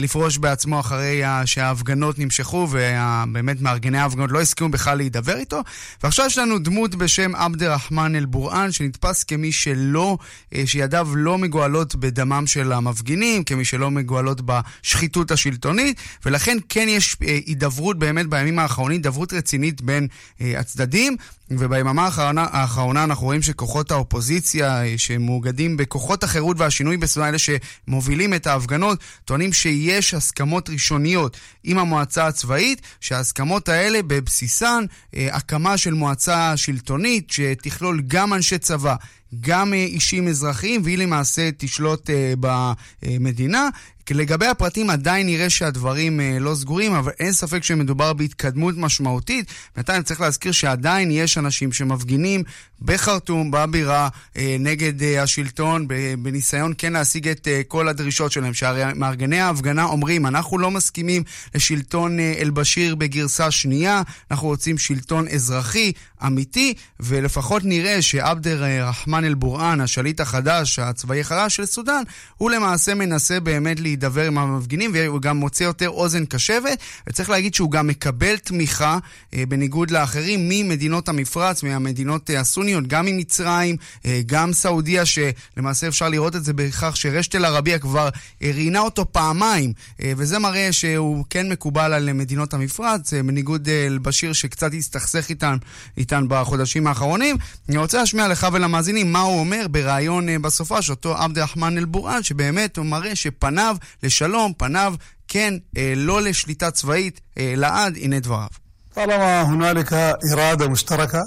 לפרוש 0.00 0.38
בעצמו 0.38 0.80
אחרי 0.80 1.22
שההפגנות 1.44 2.18
נמשכו, 2.18 2.68
ובאמת 2.70 3.60
מארגני 3.60 3.98
ההפגנות 3.98 4.30
לא 4.32 4.40
הסכימו 4.40 4.70
בכלל 4.70 4.96
להידבר 4.96 5.36
איתו. 5.36 5.60
ועכשיו 6.02 6.26
יש 6.26 6.38
לנו 6.38 6.58
דמות 6.58 6.94
בשם 6.94 7.34
עבד 7.34 7.62
א-רחמן 7.62 8.16
אל-בוראן, 8.16 8.72
שנתפס 8.72 9.24
כמי 9.24 9.52
שלא, 9.52 10.18
שידיו 10.64 11.08
לא 11.14 11.38
מגואלות 11.38 11.94
בדמם 11.94 12.46
של 12.46 12.72
המפגינים, 12.72 13.44
כמי 13.44 13.64
שלא 13.64 13.81
מגואלות 13.90 14.40
בשחיתות 14.44 15.30
השלטונית, 15.30 16.00
ולכן 16.26 16.58
כן 16.68 16.86
יש 16.88 17.16
אה, 17.22 17.38
הידברות 17.46 17.98
באמת 17.98 18.26
בימים 18.26 18.58
האחרונים, 18.58 18.96
הידברות 18.96 19.32
רצינית 19.32 19.82
בין 19.82 20.08
אה, 20.40 20.60
הצדדים. 20.60 21.16
וביממה 21.58 22.04
האחרונה, 22.04 22.46
האחרונה 22.50 23.04
אנחנו 23.04 23.26
רואים 23.26 23.42
שכוחות 23.42 23.90
האופוזיציה 23.90 24.84
אה, 24.84 24.94
שמאוגדים 24.96 25.76
בכוחות 25.76 26.24
החירות 26.24 26.56
והשינוי 26.60 26.96
בסודאן, 26.96 27.28
אלה 27.28 27.38
שמובילים 27.38 28.34
את 28.34 28.46
ההפגנות, 28.46 28.98
טוענים 29.24 29.52
שיש 29.52 30.14
הסכמות 30.14 30.70
ראשוניות 30.70 31.36
עם 31.64 31.78
המועצה 31.78 32.26
הצבאית, 32.26 32.80
שההסכמות 33.00 33.68
האלה 33.68 34.02
בבסיסן 34.02 34.84
הקמה 35.12 35.76
של 35.76 35.94
מועצה 35.94 36.56
שלטונית 36.56 37.30
שתכלול 37.30 38.02
גם 38.06 38.34
אנשי 38.34 38.58
צבא. 38.58 38.94
גם 39.40 39.74
אה, 39.74 39.78
אישים 39.78 40.28
אזרחיים, 40.28 40.80
והיא 40.84 40.98
למעשה 40.98 41.50
תשלוט 41.56 42.10
אה, 42.10 42.34
במדינה. 42.40 43.68
לגבי 44.10 44.46
הפרטים 44.46 44.90
עדיין 44.90 45.26
נראה 45.26 45.50
שהדברים 45.50 46.20
אה, 46.20 46.36
לא 46.40 46.54
סגורים, 46.54 46.92
אבל 46.92 47.12
אין 47.20 47.32
ספק 47.32 47.64
שמדובר 47.64 48.12
בהתקדמות 48.12 48.74
משמעותית. 48.76 49.52
בינתיים 49.76 50.02
צריך 50.02 50.20
להזכיר 50.20 50.52
שעדיין 50.52 51.10
יש 51.10 51.38
אנשים 51.38 51.72
שמפגינים 51.72 52.42
בחרטום, 52.82 53.50
בבירה, 53.50 54.08
אה, 54.36 54.56
נגד 54.60 55.02
אה, 55.02 55.22
השלטון, 55.22 55.88
בניסיון 56.18 56.72
כן 56.78 56.92
להשיג 56.92 57.28
את 57.28 57.48
אה, 57.48 57.60
כל 57.68 57.88
הדרישות 57.88 58.32
שלהם. 58.32 58.54
שהרי 58.54 58.82
מארגני 58.94 59.40
ההפגנה 59.40 59.84
אומרים, 59.84 60.26
אנחנו 60.26 60.58
לא 60.58 60.70
מסכימים 60.70 61.22
לשלטון 61.54 62.20
אה, 62.20 62.34
אל-בשיר 62.38 62.94
בגרסה 62.94 63.50
שנייה, 63.50 64.02
אנחנו 64.30 64.48
רוצים 64.48 64.78
שלטון 64.78 65.28
אזרחי, 65.28 65.92
אמיתי, 66.26 66.74
ולפחות 67.00 67.62
נראה 67.64 68.02
שעבדר 68.02 68.64
אה, 68.64 68.88
רחמן 68.88 69.24
אל-בוראן, 69.24 69.80
השליט 69.80 70.20
החדש, 70.20 70.78
הצבאי 70.78 71.20
החדש 71.20 71.56
של 71.56 71.66
סודאן, 71.66 72.02
הוא 72.36 72.50
למעשה 72.50 72.94
מנסה 72.94 73.40
באמת 73.40 73.80
להידבר 73.92 74.26
עם 74.26 74.38
המפגינים, 74.38 74.90
והוא 74.94 75.20
גם 75.20 75.36
מוצא 75.36 75.64
יותר 75.64 75.88
אוזן 75.88 76.24
קשבת, 76.24 76.78
וצריך 77.06 77.30
להגיד 77.30 77.54
שהוא 77.54 77.70
גם 77.70 77.86
מקבל 77.86 78.36
תמיכה, 78.36 78.98
אה, 79.34 79.44
בניגוד 79.48 79.90
לאחרים, 79.90 80.48
ממדינות 80.48 81.08
המפרץ, 81.08 81.62
מהמדינות 81.62 82.30
אה, 82.30 82.40
הסוניות, 82.40 82.86
גם 82.86 83.06
ממצרים, 83.06 83.76
אה, 84.06 84.20
גם 84.26 84.52
סעודיה, 84.52 85.02
שלמעשה 85.04 85.88
אפשר 85.88 86.08
לראות 86.08 86.36
את 86.36 86.44
זה 86.44 86.52
בכך 86.52 86.96
שרשת 86.96 87.34
אל-ערבייה 87.34 87.78
כבר 87.78 88.08
ראיינה 88.42 88.80
אותו 88.80 89.12
פעמיים, 89.12 89.72
וזה 90.00 90.38
מראה 90.38 90.72
שהוא 90.72 91.24
כן 91.30 91.48
מקובל 91.48 91.92
על 91.92 92.12
מדינות 92.12 92.54
המפרץ, 92.54 93.14
בניגוד 93.14 93.68
אל-בשיר 93.68 94.32
שקצת 94.32 94.70
הסתכסך 94.78 95.30
איתן, 95.30 95.56
איתן 95.96 96.24
בחודשים 96.28 96.86
האחרונים. 96.86 97.36
אני 97.68 97.76
רוצה 97.76 97.98
להשמיע 97.98 98.28
לך 98.28 98.46
ולמאזינים 98.52 99.12
מה 99.12 99.20
הוא 99.20 99.40
אומר 99.40 99.66
בריאיון 99.70 100.42
בסופה, 100.42 100.82
שאותו 100.82 101.16
עבד 101.16 101.38
א-רחמן 101.38 101.78
אל-בוראן, 101.78 102.22
שבאמת 102.22 102.76
הוא 102.76 102.86
מראה 102.86 103.16
שפניו 103.16 103.76
לשלום, 104.03 104.53
פניו 104.57 104.93
כן, 105.27 105.53
אה, 105.77 105.93
לא 105.95 106.21
לשליטה 106.21 106.71
צבאית 106.71 107.21
אה, 107.37 107.53
לעד, 107.57 107.97
הנה 108.01 108.19
דבריו. 108.19 108.47
طالما 108.95 109.41
هنالك 109.41 109.93
إرادة 110.33 110.67
مشتركة 110.67 111.19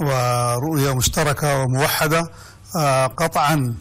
ورؤية 0.00 0.94
مشتركة 0.96 1.58
وموحدة 1.58 2.22
آه، 2.76 3.06
قطعا 3.06 3.54
آه، 3.54 3.72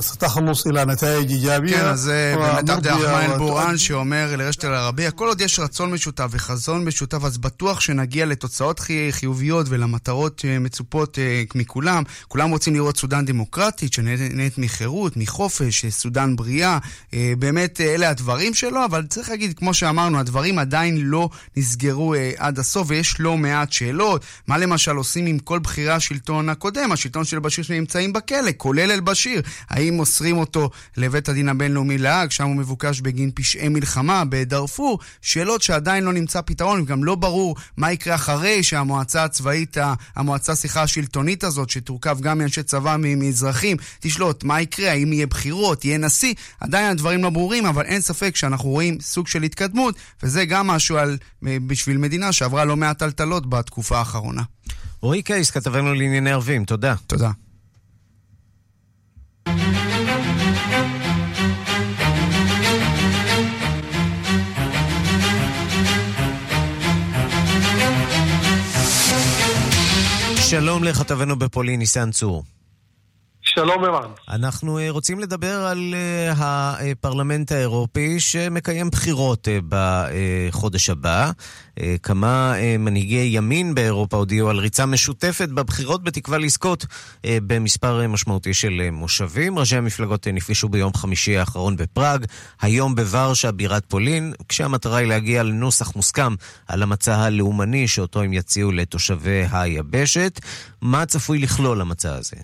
ستخلص 0.00 0.66
إلى 0.66 0.84
نتائج 0.84 1.30
إيجابية 1.32 1.76
כן, 1.76 1.84
אז 1.84 2.00
זה 2.00 2.34
באמת 2.38 2.70
עבד 2.70 2.86
ومرضية 2.86 2.90
א-רחמן 2.90 3.28
وتؤدي- 3.28 3.32
אל-בוראן 3.32 3.78
שאומר 3.78 4.36
לרשת 4.36 4.64
אל-ערבייה, 4.64 5.10
כל 5.10 5.28
עוד 5.28 5.40
יש 5.40 5.58
רצון 5.58 5.90
משותף 5.92 6.26
וחזון 6.30 6.84
משותף, 6.84 7.24
אז 7.24 7.38
בטוח 7.38 7.80
שנגיע 7.80 8.26
לתוצאות 8.26 8.80
חי- 8.80 9.12
חיוביות 9.12 9.66
ולמטרות 9.68 10.42
אה, 10.44 10.58
מצופות 10.58 11.18
אה, 11.18 11.42
מכולם. 11.54 12.02
כולם 12.28 12.50
רוצים 12.50 12.74
לראות 12.74 12.96
סודאן 12.96 13.24
דמוקרטית, 13.24 13.92
שנהנית 13.92 14.58
מחירות, 14.58 15.16
מחופש, 15.16 15.84
אה, 15.84 15.90
סודאן 15.90 16.36
בריאה. 16.36 16.78
אה, 17.14 17.32
באמת, 17.38 17.80
אה, 17.80 17.94
אלה 17.94 18.08
הדברים 18.10 18.54
שלו, 18.54 18.84
אבל 18.84 19.06
צריך 19.08 19.28
להגיד, 19.28 19.58
כמו 19.58 19.74
שאמרנו, 19.74 20.18
הדברים 20.18 20.58
עדיין 20.58 20.98
לא 21.00 21.28
נסגרו 21.56 22.14
אה, 22.14 22.32
עד 22.36 22.58
הסוף, 22.58 22.86
ויש 22.90 23.20
לא 23.20 23.36
מעט 23.36 23.72
שאלות. 23.72 24.24
מה 24.46 24.58
למשל 24.58 24.96
עושים 24.96 25.26
עם 25.26 25.38
כל 25.38 25.58
בכירי 25.58 25.92
השלטון 25.92 26.48
הקודם, 26.48 26.92
השלטון 26.92 27.24
של 27.24 27.38
בשיר 27.38 27.64
שנמצאים 27.64 28.12
בכלא, 28.12 28.50
כולל 28.56 28.90
אל-בשיר? 29.09 29.41
האם 29.69 29.93
מוסרים 29.93 30.37
אותו 30.37 30.69
לבית 30.97 31.29
הדין 31.29 31.49
הבינלאומי 31.49 31.97
להאג, 31.97 32.31
שם 32.31 32.43
הוא 32.43 32.55
מבוקש 32.55 33.01
בגין 33.01 33.31
פשעי 33.35 33.69
מלחמה 33.69 34.23
בדארפור? 34.29 34.99
שאלות 35.21 35.61
שעדיין 35.61 36.03
לא 36.03 36.13
נמצא 36.13 36.41
פתרון, 36.41 36.81
וגם 36.81 37.03
לא 37.03 37.15
ברור 37.15 37.55
מה 37.77 37.91
יקרה 37.91 38.15
אחרי 38.15 38.63
שהמועצה 38.63 39.23
הצבאית, 39.23 39.77
המועצה, 40.15 40.55
סליחה, 40.55 40.81
השלטונית 40.81 41.43
הזאת, 41.43 41.69
שתורכב 41.69 42.17
גם 42.21 42.37
מאנשי 42.37 42.63
צבא, 42.63 42.95
מ- 42.99 43.19
מאזרחים, 43.19 43.77
תשלוט. 43.99 44.43
מה 44.43 44.61
יקרה? 44.61 44.91
האם 44.91 45.13
יהיה 45.13 45.27
בחירות? 45.27 45.85
יהיה 45.85 45.97
נשיא? 45.97 46.33
עדיין 46.59 46.91
הדברים 46.91 47.23
לא 47.23 47.29
ברורים, 47.29 47.65
אבל 47.65 47.85
אין 47.85 48.01
ספק 48.01 48.35
שאנחנו 48.35 48.69
רואים 48.69 48.97
סוג 49.01 49.27
של 49.27 49.43
התקדמות, 49.43 49.95
וזה 50.23 50.45
גם 50.45 50.67
משהו 50.67 50.97
על, 50.97 51.17
בשביל 51.41 51.97
מדינה 51.97 52.31
שעברה 52.31 52.65
לא 52.65 52.75
מעט 52.77 52.99
טלטלות 52.99 53.49
בתקופה 53.49 53.97
האחרונה. 53.99 54.43
רועי 55.01 55.21
קייס, 55.21 55.51
כתבנו 55.51 55.93
לענייני 55.93 56.31
ערבים, 56.31 56.65
תודה. 56.65 56.95
תודה. 57.07 57.31
שלום 70.49 70.83
לכתבנו 70.83 71.35
בפולין, 71.35 71.79
ניסן 71.79 72.11
צור. 72.11 72.43
שלום 73.59 73.83
ערן. 73.83 74.11
אנחנו 74.29 74.79
אה, 74.79 74.89
רוצים 74.89 75.19
לדבר 75.19 75.65
על 75.65 75.93
אה, 75.93 76.33
הפרלמנט 76.37 77.51
האירופי 77.51 78.19
שמקיים 78.19 78.89
בחירות 78.89 79.47
אה, 79.47 79.59
בחודש 79.69 80.89
הבא. 80.89 81.31
כמה 82.03 82.53
מנהיגי 82.79 83.29
ימין 83.31 83.75
באירופה 83.75 84.17
הודיעו 84.17 84.49
על 84.49 84.57
ריצה 84.57 84.85
משותפת 84.85 85.49
בבחירות 85.49 86.03
בתקווה 86.03 86.37
לזכות 86.37 86.85
במספר 87.25 88.07
משמעותי 88.07 88.53
של 88.53 88.89
מושבים. 88.91 89.59
ראשי 89.59 89.75
המפלגות 89.75 90.27
נפגשו 90.27 90.69
ביום 90.69 90.93
חמישי 90.93 91.37
האחרון 91.37 91.75
בפראג, 91.75 92.25
היום 92.61 92.95
בוורשה, 92.95 93.51
בירת 93.51 93.85
פולין, 93.87 94.33
כשהמטרה 94.49 94.97
היא 94.97 95.07
להגיע 95.07 95.43
לנוסח 95.43 95.95
מוסכם 95.95 96.35
על 96.67 96.83
המצע 96.83 97.15
הלאומני 97.15 97.87
שאותו 97.87 98.21
הם 98.21 98.33
יציעו 98.33 98.71
לתושבי 98.71 99.45
היבשת. 99.51 100.39
מה 100.81 101.05
צפוי 101.05 101.39
לכלול 101.39 101.81
המצע 101.81 102.15
הזה? 102.15 102.35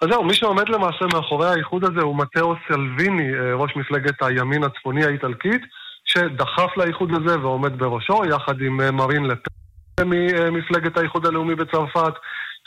אז 0.00 0.08
זהו, 0.10 0.24
מי 0.24 0.34
שעומד 0.34 0.68
למעשה 0.68 1.04
מאחורי 1.14 1.48
האיחוד 1.48 1.84
הזה 1.84 2.00
הוא 2.00 2.16
מתאו 2.18 2.54
סלוויני, 2.68 3.34
אה, 3.34 3.54
ראש 3.54 3.76
מפלגת 3.76 4.22
הימין 4.22 4.64
הצפוני 4.64 5.04
האיטלקית, 5.04 5.62
שדחף 6.04 6.76
לאיחוד 6.76 7.10
הזה 7.14 7.40
ועומד 7.40 7.78
בראשו, 7.78 8.22
יחד 8.24 8.60
עם 8.60 8.80
אה, 8.80 8.90
מרין 8.90 9.24
לפן 9.24 10.08
ממפלגת 10.08 10.96
האיחוד 10.96 11.26
הלאומי 11.26 11.54
בצרפת, 11.54 12.12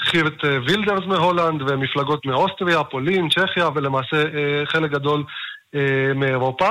חירט 0.01 0.45
אה, 0.45 0.57
וילדרס 0.67 1.05
מהולנד 1.05 1.61
ומפלגות 1.61 2.25
מאוסטריה, 2.25 2.83
פולין, 2.83 3.29
צ'כיה 3.29 3.69
ולמעשה 3.75 4.23
חלק 4.65 4.91
גדול 4.91 5.23
מאירופה. 6.15 6.67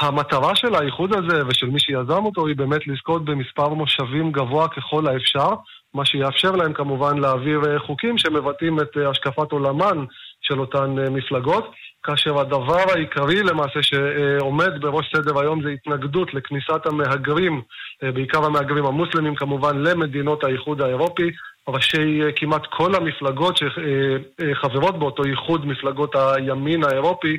המטרה 0.00 0.56
של 0.56 0.74
האיחוד 0.74 1.14
הזה 1.14 1.46
ושל 1.46 1.66
מי 1.66 1.80
שיזם 1.80 2.24
אותו 2.24 2.46
היא 2.46 2.56
באמת 2.56 2.86
לזכות 2.86 3.24
במספר 3.24 3.68
מושבים 3.68 4.32
גבוה 4.32 4.68
ככל 4.68 5.06
האפשר, 5.06 5.54
מה 5.94 6.06
שיאפשר 6.06 6.50
להם 6.50 6.72
כמובן 6.72 7.18
להעביר 7.18 7.60
אה, 7.66 7.78
חוקים 7.78 8.18
שמבטאים 8.18 8.80
את 8.80 8.96
אה, 8.96 9.10
השקפת 9.10 9.52
עולמן 9.52 10.04
של 10.40 10.60
אותן 10.60 10.98
אה, 10.98 11.10
מפלגות, 11.10 11.70
כאשר 12.02 12.38
הדבר 12.38 12.84
העיקרי 12.94 13.42
למעשה 13.42 13.82
שעומד 13.82 14.80
בראש 14.80 15.12
סדר 15.16 15.40
היום 15.40 15.62
זה 15.62 15.68
התנגדות 15.68 16.34
לכניסת 16.34 16.86
המהגרים, 16.86 17.62
בעיקר 18.02 18.44
המהגרים 18.44 18.86
המוסלמים 18.86 19.34
כמובן, 19.34 19.78
למדינות 19.78 20.44
האיחוד 20.44 20.82
האירופי. 20.82 21.30
ראשי 21.68 22.20
כמעט 22.36 22.66
כל 22.70 22.94
המפלגות 22.94 23.56
שחברות 23.56 24.98
באותו 24.98 25.24
איחוד 25.24 25.66
מפלגות 25.66 26.16
הימין 26.16 26.84
האירופי 26.84 27.38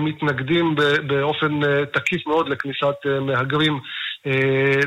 מתנגדים 0.00 0.74
באופן 1.06 1.60
תקיף 1.92 2.26
מאוד 2.26 2.48
לכניסת 2.48 2.96
מהגרים 3.20 3.80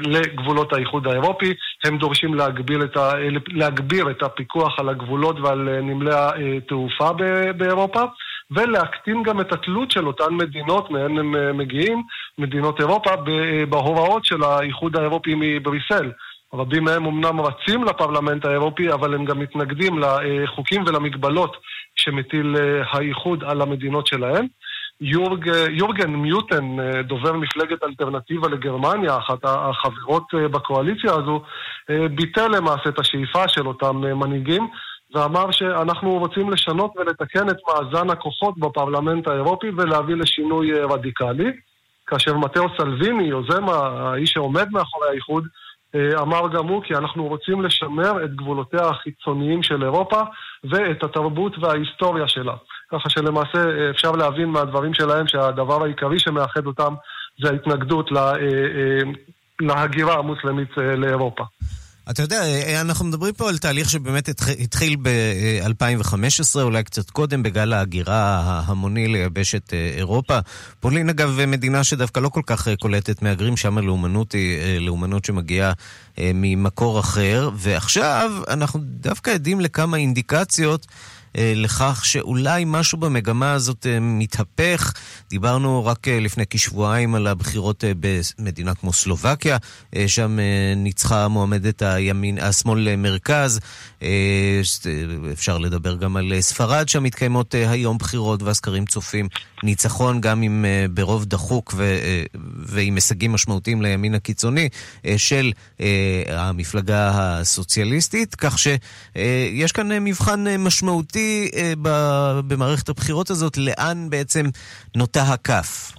לגבולות 0.06 0.74
האיחוד 0.74 1.08
האירופי. 1.08 1.54
הם 1.84 1.98
דורשים 1.98 2.34
להגביר 2.34 2.84
את, 2.84 2.98
ה, 2.98 3.12
להגביר 3.48 4.10
את 4.12 4.24
הפיקוח 4.24 4.80
על 4.80 4.90
הגבולות 4.90 5.40
ועל 5.40 5.80
נמלי 5.82 6.16
התעופה 6.58 7.10
באירופה, 7.58 8.02
ולהקטין 8.52 9.24
גם 9.24 9.42
את 9.42 9.54
התלות 9.54 9.92
של 9.92 10.08
אותן 10.08 10.34
מדינות 10.34 10.92
מהן 10.92 11.18
הם 11.18 11.58
מגיעים, 11.58 12.02
מדינות 12.38 12.80
אירופה, 12.80 13.10
בהוראות 13.70 14.26
של 14.26 14.44
האיחוד 14.44 14.98
האירופי 14.98 15.34
מבריסל. 15.36 16.12
רבים 16.54 16.84
מהם 16.84 17.06
אמנם 17.06 17.42
רצים 17.42 17.84
לפרלמנט 17.84 18.46
האירופי, 18.46 18.94
אבל 18.94 19.14
הם 19.14 19.26
גם 19.26 19.40
מתנגדים 19.40 20.00
לחוקים 20.00 20.84
ולמגבלות 20.88 21.58
שמטיל 21.96 22.56
האיחוד 22.92 23.44
על 23.44 23.62
המדינות 23.62 24.08
שלהם. 24.08 24.46
יורג, 25.02 25.52
יורגן 25.70 26.10
מיוטן, 26.10 26.78
דובר 27.04 27.34
מפלגת 27.34 27.84
אלטרנטיבה 27.84 28.48
לגרמניה, 28.48 29.18
אחת 29.18 29.40
החברות 29.44 30.24
בקואליציה 30.34 31.14
הזו, 31.14 31.42
ביטל 31.90 32.48
למעשה 32.48 32.90
את 32.90 33.00
השאיפה 33.00 33.48
של 33.48 33.68
אותם 33.68 33.96
מנהיגים, 33.96 34.68
ואמר 35.14 35.52
שאנחנו 35.52 36.18
רוצים 36.18 36.50
לשנות 36.50 36.94
ולתקן 36.98 37.50
את 37.50 37.58
מאזן 37.68 38.10
הכוחות 38.10 38.58
בפרלמנט 38.58 39.28
האירופי 39.28 39.68
ולהביא 39.78 40.16
לשינוי 40.16 40.74
רדיקלי. 40.74 41.52
כאשר 42.08 42.38
מתאו 42.38 42.64
סלוויני, 42.78 43.24
יוזם 43.24 43.70
האיש 43.70 44.32
שעומד 44.32 44.72
מאחורי 44.72 45.08
האיחוד, 45.10 45.48
אמר 45.96 46.48
גם 46.54 46.68
הוא 46.68 46.84
כי 46.84 46.96
אנחנו 46.96 47.28
רוצים 47.28 47.62
לשמר 47.62 48.24
את 48.26 48.36
גבולותיה 48.36 48.82
החיצוניים 48.82 49.64
של 49.64 49.84
אירופה 49.84 50.22
ואת 50.64 51.04
התרבות 51.04 51.58
וההיסטוריה 51.60 52.28
שלה. 52.28 52.54
ככה 52.92 53.10
שלמעשה 53.10 53.60
אפשר 53.92 54.12
להבין 54.12 54.50
מהדברים 54.50 54.94
שלהם 54.94 55.28
שהדבר 55.28 55.84
העיקרי 55.84 56.20
שמאחד 56.20 56.66
אותם 56.66 56.94
זה 57.44 57.50
ההתנגדות 57.50 58.10
להגירה 59.62 60.14
המוסלמית 60.14 60.70
לאירופה. 60.78 61.44
אתה 62.10 62.22
יודע, 62.22 62.42
אנחנו 62.82 63.06
מדברים 63.06 63.34
פה 63.34 63.50
על 63.50 63.58
תהליך 63.58 63.90
שבאמת 63.90 64.30
התחיל 64.64 64.96
ב-2015, 65.02 66.62
אולי 66.62 66.84
קצת 66.84 67.10
קודם, 67.10 67.44
בגל 67.44 67.74
ההגירה 67.74 68.42
ההמוני 68.44 69.08
ליבשת 69.08 69.74
אירופה. 69.98 70.40
פולין, 70.80 71.10
אגב, 71.10 71.40
מדינה 71.48 71.84
שדווקא 71.84 72.20
לא 72.20 72.30
כל 72.30 72.42
כך 72.46 72.68
קולטת 72.82 73.22
מהגרים, 73.22 73.58
שם 73.58 73.78
הלאומנות 73.78 74.32
היא 74.32 74.80
לאומנות 74.80 75.26
שמגיעה 75.26 75.74
ממקור 76.18 77.00
אחר, 77.00 77.50
ועכשיו 77.56 78.32
אנחנו 78.48 78.80
דווקא 78.84 79.32
עדים 79.32 79.62
לכמה 79.62 79.98
אינדיקציות. 79.98 80.86
לכך 81.38 82.02
שאולי 82.06 82.64
משהו 82.68 82.98
במגמה 82.98 83.52
הזאת 83.52 83.86
מתהפך. 84.02 84.94
דיברנו 85.30 85.86
רק 85.86 86.08
לפני 86.08 86.44
כשבועיים 86.50 87.16
על 87.16 87.28
הבחירות 87.28 87.84
במדינה 88.00 88.76
כמו 88.76 88.94
סלובקיה, 88.94 89.58
שם 90.08 90.38
ניצחה 90.76 91.28
מועמדת 91.28 91.82
הימין, 91.82 92.40
השמאל 92.40 92.96
מרכז. 92.96 93.60
אפשר 95.34 95.58
לדבר 95.58 95.96
גם 95.96 96.18
על 96.18 96.34
ספרד, 96.40 96.90
שם 96.90 97.04
מתקיימות 97.04 97.56
היום 97.56 97.98
בחירות 97.98 98.44
והסקרים 98.44 98.86
צופים 98.86 99.28
ניצחון, 99.64 100.22
גם 100.22 100.44
אם 100.44 100.66
ברוב 100.94 101.26
דחוק 101.26 101.74
ו... 101.78 101.98
ועם 102.66 102.96
הישגים 102.96 103.32
משמעותיים 103.32 103.82
לימין 103.82 104.16
הקיצוני 104.16 104.70
של 105.18 105.52
המפלגה 106.28 107.12
הסוציאליסטית, 107.14 108.36
כך 108.36 108.60
שיש 108.60 109.72
כאן 109.72 110.04
מבחן 110.04 110.46
משמעותי. 110.60 111.25
במערכת 112.48 112.90
הבחירות 112.90 113.30
הזאת, 113.30 113.58
לאן 113.58 114.10
בעצם 114.10 114.46
נוטה 114.96 115.22
הכף. 115.22 115.92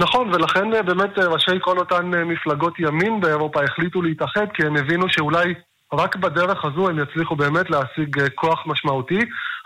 נכון, 0.00 0.34
ולכן 0.34 0.70
באמת 0.86 1.18
ראשי 1.18 1.58
כל 1.60 1.78
אותן 1.78 2.10
מפלגות 2.24 2.74
ימין 2.78 3.20
באירופה 3.20 3.64
החליטו 3.64 4.02
להתאחד, 4.02 4.46
כי 4.54 4.66
הם 4.66 4.76
הבינו 4.76 5.06
שאולי 5.08 5.54
רק 5.92 6.16
בדרך 6.16 6.64
הזו 6.64 6.88
הם 6.88 6.98
יצליחו 6.98 7.36
באמת 7.36 7.70
להשיג 7.70 8.16
כוח 8.34 8.66
משמעותי. 8.66 9.18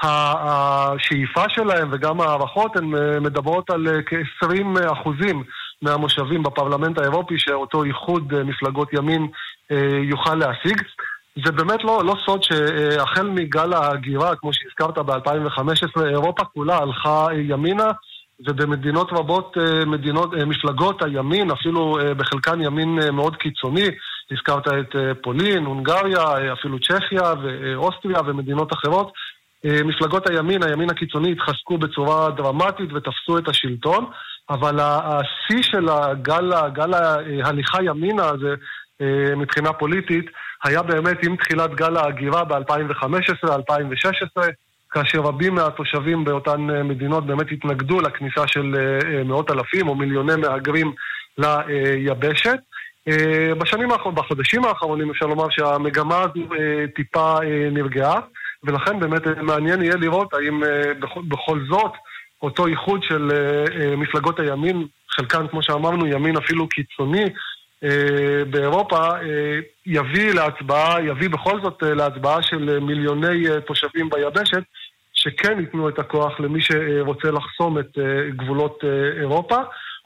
השאיפה 0.03 1.45
שלהם 1.49 1.89
וגם 1.93 2.21
ההערכות 2.21 2.77
הן 2.77 2.93
מדברות 3.21 3.71
על 3.71 3.87
כ-20 4.07 4.93
אחוזים 4.93 5.43
מהמושבים 5.83 6.43
בפרלמנט 6.43 6.99
האירופי 6.99 7.35
שאותו 7.39 7.85
איחוד 7.85 8.43
מפלגות 8.45 8.89
ימין 8.93 9.29
יוכל 10.03 10.35
להשיג. 10.35 10.83
זה 11.45 11.53
באמת 11.53 11.85
לא, 11.85 12.05
לא 12.05 12.15
סוד 12.27 12.43
שהחל 12.43 13.29
מגל 13.29 13.73
ההגירה, 13.73 14.37
כמו 14.37 14.51
שהזכרת 14.53 14.99
ב-2015, 14.99 16.05
אירופה 16.07 16.45
כולה 16.45 16.79
הלכה 16.79 17.27
ימינה, 17.35 17.91
ובמדינות 18.47 19.13
רבות, 19.13 19.57
מדינות, 19.87 20.35
מפלגות 20.47 21.03
הימין, 21.03 21.51
אפילו 21.51 21.99
בחלקן 22.17 22.61
ימין 22.61 22.99
מאוד 23.13 23.37
קיצוני, 23.37 23.87
הזכרת 24.31 24.69
את 24.69 24.97
פולין, 25.23 25.65
הונגריה, 25.65 26.53
אפילו 26.53 26.79
צ'כיה 26.79 27.33
ואוסטריה 27.43 28.21
ומדינות 28.27 28.73
אחרות, 28.73 29.13
מפלגות 29.65 30.31
הימין, 30.31 30.63
הימין 30.63 30.91
הקיצוני, 30.91 31.33
התחזקו 31.33 31.79
בצורה 31.79 32.31
דרמטית 32.31 32.93
ותפסו 32.93 33.39
את 33.39 33.49
השלטון, 33.49 34.07
אבל 34.51 34.81
השיא 34.81 35.63
של 35.63 35.89
הגל, 35.89 36.53
גל 36.73 36.95
ההליכה 36.95 37.83
ימינה 37.83 38.25
הזה, 38.29 38.55
מבחינה 39.37 39.73
פוליטית, 39.73 40.27
היה 40.65 40.83
באמת 40.83 41.25
עם 41.25 41.37
תחילת 41.37 41.75
גל 41.75 41.97
ההגירה 41.97 42.45
ב-2015-2016, 42.45 44.43
כאשר 44.91 45.19
רבים 45.19 45.55
מהתושבים 45.55 46.25
באותן 46.25 46.61
מדינות 46.85 47.27
באמת 47.27 47.53
התנגדו 47.53 48.01
לכניסה 48.01 48.47
של 48.47 48.75
מאות 49.25 49.51
אלפים 49.51 49.89
או 49.89 49.95
מיליוני 49.95 50.37
מהגרים 50.37 50.93
ליבשת. 51.39 52.59
בשנים 53.59 53.91
האחרונות, 53.91 54.19
בחודשים 54.25 54.65
האחרונים 54.65 55.11
אפשר 55.11 55.27
לומר 55.27 55.47
שהמגמה 55.51 56.21
הזו 56.21 56.49
טיפה 56.95 57.39
נרגעה, 57.73 58.21
ולכן 58.65 59.01
באמת 59.01 59.27
מעניין 59.27 59.83
יהיה 59.83 59.97
לראות 59.97 60.35
האם 60.35 60.63
בכל 61.29 61.61
זאת 61.71 61.93
אותו 62.43 62.67
איחוד 62.67 63.03
של 63.03 63.31
מפלגות 63.97 64.41
הימין, 64.41 64.87
חלקן 65.11 65.49
כמו 65.49 65.63
שאמרנו 65.63 66.07
ימין 66.07 66.37
אפילו 66.37 66.69
קיצוני, 66.69 67.25
באירופה 68.51 69.09
יביא 69.87 70.33
להצבעה, 70.33 70.97
יביא 71.05 71.29
בכל 71.29 71.61
זאת 71.63 71.83
להצבעה 71.83 72.43
של 72.43 72.81
מיליוני 72.81 73.45
תושבים 73.67 74.11
ביבשת 74.11 74.63
שכן 75.13 75.61
ייתנו 75.61 75.89
את 75.89 75.99
הכוח 75.99 76.41
למי 76.41 76.61
שרוצה 76.63 77.31
לחסום 77.31 77.79
את 77.79 77.99
גבולות 78.37 78.85
אירופה 79.21 79.57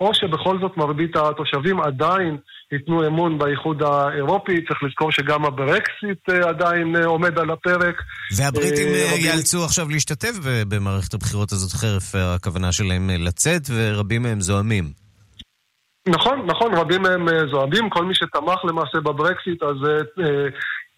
או 0.00 0.14
שבכל 0.14 0.58
זאת 0.60 0.76
מרבית 0.76 1.16
התושבים 1.16 1.80
עדיין 1.80 2.36
ייתנו 2.72 3.06
אמון 3.06 3.38
באיחוד 3.38 3.82
האירופי. 3.82 4.64
צריך 4.68 4.82
לזכור 4.82 5.12
שגם 5.12 5.44
הברקסיט 5.44 6.28
עדיין 6.28 6.96
עומד 6.96 7.38
על 7.38 7.50
הפרק. 7.50 8.02
והבריטים 8.36 8.88
ייאלצו 9.16 9.64
עכשיו 9.64 9.88
להשתתף 9.88 10.32
במערכת 10.68 11.14
הבחירות 11.14 11.52
הזאת 11.52 11.72
חרף 11.72 12.14
הכוונה 12.14 12.72
שלהם 12.72 13.10
לצאת 13.10 13.62
ורבים 13.70 14.22
מהם 14.22 14.40
זועמים. 14.40 15.05
נכון, 16.06 16.46
נכון, 16.46 16.74
רבים 16.74 17.02
מהם 17.02 17.28
זועמים, 17.50 17.90
כל 17.90 18.04
מי 18.04 18.14
שתמך 18.14 18.64
למעשה 18.64 19.00
בברקסיט 19.00 19.62
אז 19.62 19.76
אה, 20.20 20.48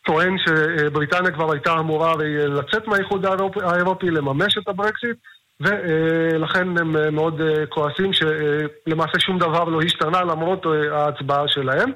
טוען 0.07 0.37
שבריטניה 0.39 1.31
כבר 1.31 1.53
הייתה 1.53 1.79
אמורה 1.79 2.15
לצאת 2.49 2.89
מהאיחוד 2.89 3.27
האירופי, 3.63 4.11
לממש 4.11 4.59
את 4.59 4.69
הברקסיט 4.69 5.17
ולכן 5.61 6.79
הם 6.79 7.15
מאוד 7.15 7.41
כועסים 7.69 8.11
שלמעשה 8.13 9.21
שום 9.21 9.39
דבר 9.39 9.65
לא 9.65 9.81
השתנה 9.83 10.21
למרות 10.21 10.67
ההצבעה 10.93 11.49
שלהם. 11.49 11.91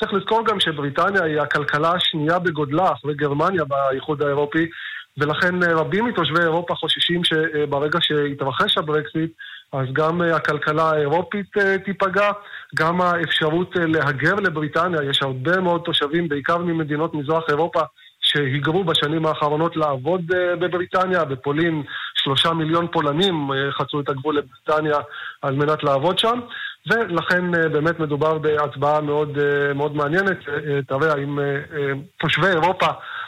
צריך 0.00 0.12
לזכור 0.12 0.44
גם 0.44 0.60
שבריטניה 0.60 1.22
היא 1.22 1.40
הכלכלה 1.40 1.92
השנייה 1.92 2.38
בגודלה 2.38 2.92
אחרי 2.92 3.14
גרמניה 3.14 3.64
באיחוד 3.64 4.22
האירופי 4.22 4.66
ולכן 5.18 5.54
רבים 5.62 6.04
מתושבי 6.04 6.40
אירופה 6.40 6.74
חוששים 6.74 7.24
שברגע 7.24 7.98
שיתרחש 8.00 8.78
הברקסיט 8.78 9.32
אז 9.72 9.86
גם 9.92 10.20
הכלכלה 10.20 10.90
האירופית 10.90 11.46
תיפגע, 11.84 12.30
גם 12.76 13.00
האפשרות 13.00 13.76
להגר 13.76 14.34
לבריטניה, 14.34 15.02
יש 15.02 15.22
הרבה 15.22 15.60
מאוד 15.60 15.80
תושבים, 15.84 16.28
בעיקר 16.28 16.58
ממדינות 16.58 17.14
מזרח 17.14 17.44
אירופה, 17.48 17.80
שהיגרו 18.20 18.84
בשנים 18.84 19.26
האחרונות 19.26 19.76
לעבוד 19.76 20.20
בבריטניה, 20.60 21.24
בפולין 21.24 21.82
שלושה 22.14 22.52
מיליון 22.52 22.86
פולנים 22.92 23.50
חצו 23.70 24.00
את 24.00 24.08
הגבול 24.08 24.38
לבריטניה 24.38 24.98
על 25.42 25.54
מנת 25.54 25.84
לעבוד 25.84 26.18
שם, 26.18 26.40
ולכן 26.90 27.50
באמת 27.50 28.00
מדובר 28.00 28.38
בהצבעה 28.38 29.00
מאוד, 29.00 29.38
מאוד 29.74 29.96
מעניינת, 29.96 30.38
תראה 30.88 31.12
האם 31.12 31.38
תושבי 32.20 32.46
אירופה 32.46 32.86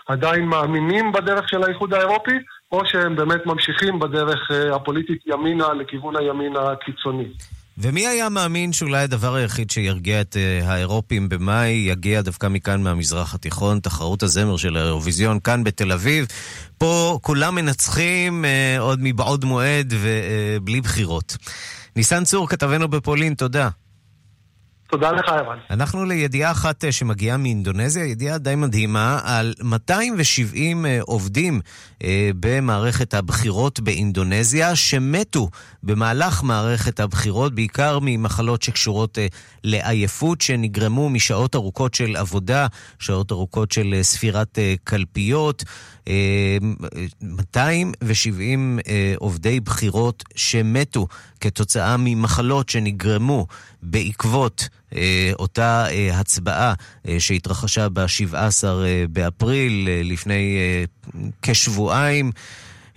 עדיין 0.08 0.44
מאמינים 0.44 1.12
בדרך 1.12 1.48
של 1.48 1.62
האיחוד 1.62 1.94
האירופי, 1.94 2.38
או 2.72 2.80
שהם 2.86 3.16
באמת 3.16 3.46
ממשיכים 3.46 3.98
בדרך 3.98 4.50
הפוליטית 4.74 5.18
ימינה 5.26 5.72
לכיוון 5.72 6.16
הימין 6.16 6.52
הקיצוני. 6.56 7.24
ומי 7.78 8.06
היה 8.06 8.28
מאמין 8.28 8.72
שאולי 8.72 9.02
הדבר 9.02 9.34
היחיד 9.34 9.70
שירגיע 9.70 10.20
את 10.20 10.36
האירופים 10.62 11.28
במאי 11.28 11.68
יגיע 11.68 12.22
דווקא 12.22 12.46
מכאן 12.46 12.82
מהמזרח 12.82 13.34
התיכון, 13.34 13.80
תחרות 13.80 14.22
הזמר 14.22 14.56
של 14.56 14.76
האירוויזיון 14.76 15.40
כאן 15.40 15.64
בתל 15.64 15.92
אביב. 15.92 16.26
פה 16.78 17.18
כולם 17.22 17.54
מנצחים 17.54 18.44
עוד 18.78 18.98
מבעוד 19.02 19.44
מועד 19.44 19.94
ובלי 20.00 20.80
בחירות. 20.80 21.36
ניסן 21.96 22.24
צור, 22.24 22.48
כתבנו 22.48 22.88
בפולין, 22.88 23.34
תודה. 23.34 23.68
תודה 24.90 25.12
לך, 25.12 25.28
ערן. 25.28 25.58
אנחנו 25.70 26.04
לידיעה 26.04 26.50
אחת 26.50 26.84
אה, 26.84 26.92
שמגיעה 26.92 27.36
מאינדונזיה, 27.36 28.04
ידיעה 28.04 28.38
די 28.38 28.54
מדהימה, 28.54 29.20
על 29.24 29.54
270 29.62 30.86
אה, 30.86 30.98
עובדים 31.02 31.60
אה, 32.04 32.30
במערכת 32.40 33.14
הבחירות 33.14 33.80
באינדונזיה, 33.80 34.76
שמתו 34.76 35.48
במהלך 35.82 36.42
מערכת 36.42 37.00
הבחירות, 37.00 37.54
בעיקר 37.54 37.98
ממחלות 38.02 38.62
שקשורות 38.62 39.18
לעייפות, 39.64 40.40
שנגרמו 40.40 41.10
משעות 41.10 41.54
ארוכות 41.54 41.94
של 41.94 42.16
עבודה, 42.16 42.66
שעות 42.98 43.32
ארוכות 43.32 43.72
של 43.72 43.94
ספירת 44.02 44.58
קלפיות. 44.84 45.64
270 47.22 48.78
עובדי 49.16 49.60
בחירות 49.60 50.24
שמתו 50.36 51.06
כתוצאה 51.40 51.96
ממחלות 51.98 52.68
שנגרמו 52.68 53.46
בעקבות 53.82 54.68
אה, 54.94 55.30
אותה 55.38 55.86
אה, 55.90 56.20
הצבעה 56.20 56.74
אה, 57.08 57.20
שהתרחשה 57.20 57.88
ב-17 57.88 58.34
אה, 58.64 59.04
באפריל 59.10 59.88
אה, 59.88 60.00
לפני 60.04 60.58
אה, 60.58 60.84
כשבועיים. 61.42 62.32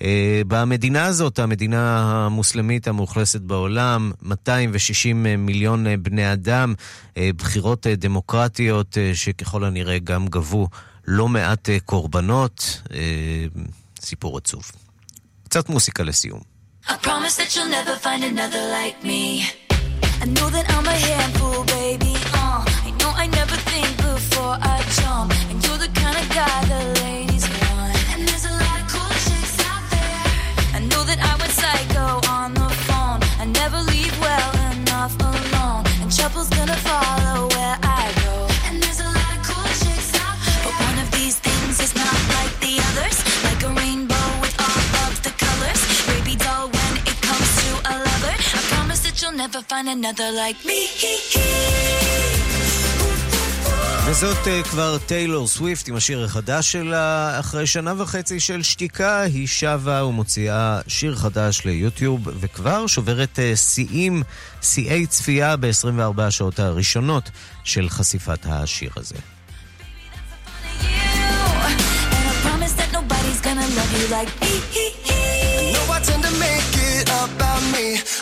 אה, 0.02 0.42
במדינה 0.48 1.06
הזאת, 1.06 1.40
המדינה 1.40 2.00
המוסלמית 2.26 2.88
המאוכלסת 2.88 3.42
בעולם, 3.42 4.12
260 4.22 5.26
מיליון 5.38 5.88
אה, 5.88 5.98
בני 5.98 6.34
אדם, 6.34 6.74
אה, 7.18 7.30
בחירות 7.38 7.88
דמוקרטיות 7.88 8.98
שככל 9.14 9.64
הנראה 9.64 10.00
גם 10.00 10.28
גבו 10.28 10.68
לא 11.08 11.28
מעט 11.28 11.70
קורבנות. 11.86 12.82
סיפור 14.02 14.38
עצוב. 14.38 14.72
קצת 15.44 15.70
מוסיקה 15.70 16.04
לסיום. 16.04 16.53
I 16.88 16.98
promise 16.98 17.38
that 17.38 17.56
you'll 17.56 17.70
never 17.70 17.96
find 17.96 18.24
another 18.24 18.60
like 18.70 19.04
me. 19.04 19.46
I 20.22 20.26
know 20.26 20.50
that 20.50 20.66
I'm 20.76 20.86
a 20.86 20.92
handful, 20.92 21.64
baby. 21.66 22.16
Uh, 22.34 22.64
I 22.88 22.92
know 23.00 23.12
I 23.16 23.28
never 23.28 23.56
think 23.72 23.88
before 23.98 24.58
I 24.62 24.84
jump. 25.00 25.34
And 25.50 25.66
you're 25.66 25.78
the 25.78 25.92
kind 26.02 26.18
of 26.18 26.28
guy 26.30 26.66
the 26.66 27.02
ladies 27.02 27.33
never 49.54 49.66
find 49.70 49.88
another 49.88 50.32
like 50.32 50.66
me. 50.66 50.80
וזאת 54.06 54.38
uh, 54.38 54.70
כבר 54.70 54.98
טיילור 54.98 55.48
סוויפט 55.48 55.90
עם 55.90 55.96
השיר 55.96 56.24
החדש 56.24 56.72
שלה. 56.72 57.40
אחרי 57.40 57.68
שנה 57.68 57.94
וחצי 57.98 58.40
של 58.40 58.64
שתיקה, 58.64 59.22
היא 59.22 59.48
שבה 59.48 60.06
ומוציאה 60.06 60.80
שיר 60.88 61.16
חדש 61.16 61.66
ליוטיוב, 61.66 62.28
וכבר 62.40 62.88
שוברת 62.88 63.40
uh, 63.40 63.56
שיאים, 63.56 64.24
שיאי 64.62 65.08
צפייה 65.08 65.56
ב-24 65.56 66.22
השעות 66.22 66.60
הראשונות 66.60 67.30
של 67.64 67.90
חשיפת 67.90 68.46
השיר 68.46 68.92
הזה. 68.96 69.16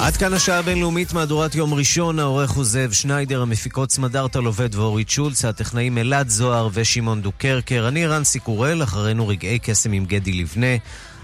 עד 0.00 0.16
כאן 0.16 0.34
השעה 0.34 0.58
הבינלאומית, 0.58 1.12
מהדורת 1.12 1.54
יום 1.54 1.74
ראשון, 1.74 2.18
העורך 2.18 2.50
הוא 2.50 2.64
זאב 2.64 2.92
שניידר, 2.92 3.42
המפיקות 3.42 3.90
סמדארטה 3.90 4.40
לובד 4.40 4.74
ואורית 4.74 5.10
שולץ, 5.10 5.44
הטכנאים 5.44 5.98
אלעד 5.98 6.28
זוהר 6.28 6.68
ושמעון 6.72 7.22
דוקרקר, 7.22 7.84
אני 7.88 8.06
רנסי 8.06 8.38
קורל, 8.38 8.82
אחרינו 8.82 9.28
רגעי 9.28 9.58
קסם 9.58 9.92
עם 9.92 10.04
גדי 10.04 10.32
לבנה. 10.32 10.76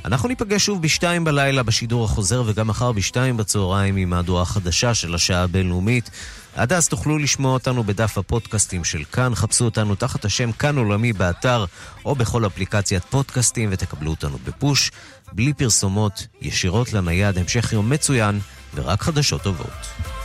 אנחנו 0.04 0.28
ניפגש 0.28 0.66
שוב 0.66 0.82
בשתיים 0.82 1.24
בלילה 1.24 1.62
בשידור 1.62 2.04
החוזר 2.04 2.42
וגם 2.46 2.66
מחר 2.66 2.92
בשתיים 2.92 3.36
בצהריים 3.36 3.96
עם 3.96 4.10
מהדורה 4.10 4.44
חדשה 4.44 4.94
של 4.94 5.14
השעה 5.14 5.42
הבינלאומית. 5.42 6.10
עד 6.56 6.72
אז 6.72 6.88
תוכלו 6.88 7.18
לשמוע 7.18 7.52
אותנו 7.52 7.84
בדף 7.84 8.18
הפודקאסטים 8.18 8.84
של 8.84 9.04
כאן, 9.04 9.34
חפשו 9.34 9.64
אותנו 9.64 9.94
תחת 9.94 10.24
השם 10.24 10.52
כאן 10.52 10.78
עולמי 10.78 11.12
באתר 11.12 11.64
או 12.04 12.14
בכל 12.14 12.46
אפליקציית 12.46 13.04
פודקאסטים 13.04 13.68
ותקבלו 13.72 14.10
אותנו 14.10 14.38
בפוש, 14.44 14.90
בלי 15.32 15.52
פרסומות, 15.52 16.26
ישירות 16.40 16.92
לנייד, 16.92 17.38
המשך 17.38 17.72
יום 17.72 17.90
מצוין 17.90 18.40
ורק 18.74 19.02
חדשות 19.02 19.42
טובות. 19.42 20.19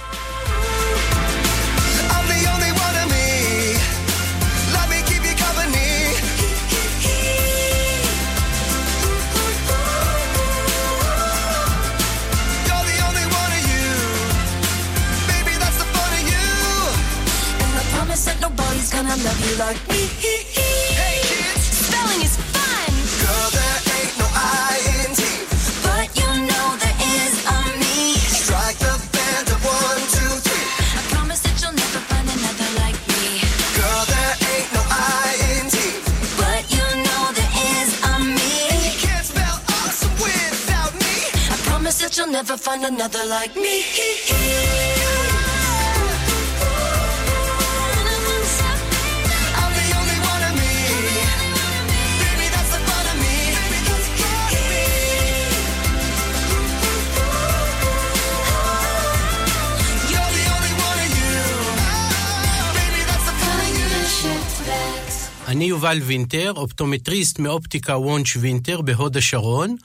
יובל 65.95 66.07
וינטר, 66.07 66.53
אופטומטריסט 66.55 67.39
מאופטיקה 67.39 67.97
וונש 67.97 68.37
וינטר 68.37 68.81
בהוד 68.81 69.17
השרון, 69.17 69.75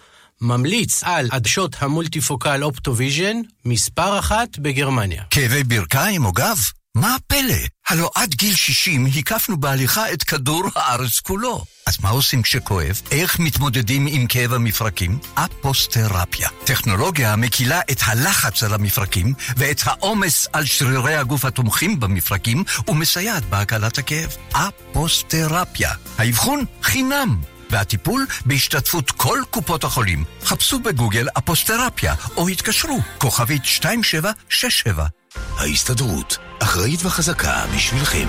ממליץ 0.40 1.04
על 1.04 1.28
עדשות 1.30 1.76
המולטיפוקל 1.78 2.64
אופטוויז'ן, 2.64 3.36
מספר 3.64 4.18
אחת 4.18 4.58
בגרמניה. 4.58 5.22
כאבי 5.30 5.64
ברכיים 5.64 6.24
או 6.24 6.32
גב? 6.32 6.58
מה 6.96 7.14
הפלא? 7.14 7.54
הלא 7.88 8.10
עד 8.14 8.34
גיל 8.34 8.54
60 8.54 9.06
הקפנו 9.06 9.60
בהליכה 9.60 10.12
את 10.12 10.22
כדור 10.22 10.64
הארץ 10.74 11.20
כולו. 11.20 11.64
אז 11.86 11.96
מה 12.02 12.08
עושים 12.08 12.42
כשכואב? 12.42 13.00
איך 13.10 13.38
מתמודדים 13.38 14.06
עם 14.10 14.26
כאב 14.26 14.52
המפרקים? 14.52 15.18
אפוסטרפיה. 15.34 16.48
טכנולוגיה 16.64 17.32
המקילה 17.32 17.80
את 17.90 17.96
הלחץ 18.06 18.62
על 18.62 18.74
המפרקים 18.74 19.34
ואת 19.56 19.80
העומס 19.84 20.48
על 20.52 20.64
שרירי 20.64 21.16
הגוף 21.16 21.44
התומכים 21.44 22.00
במפרקים 22.00 22.64
ומסייעת 22.88 23.44
בהקלת 23.44 23.98
הכאב. 23.98 24.36
אפוסטרפיה. 24.52 25.90
האבחון 26.18 26.64
חינם. 26.82 27.40
והטיפול 27.70 28.26
בהשתתפות 28.46 29.10
כל 29.10 29.38
קופות 29.50 29.84
החולים. 29.84 30.24
חפשו 30.44 30.80
בגוגל 30.80 31.28
אפוסטרפיה, 31.38 32.14
או 32.36 32.48
התקשרו, 32.48 32.98
כוכבית 33.18 33.62
2767. 33.62 35.19
ההסתדרות, 35.36 36.38
אחראית 36.62 37.04
וחזקה 37.04 37.64
בשבילכם. 37.74 38.28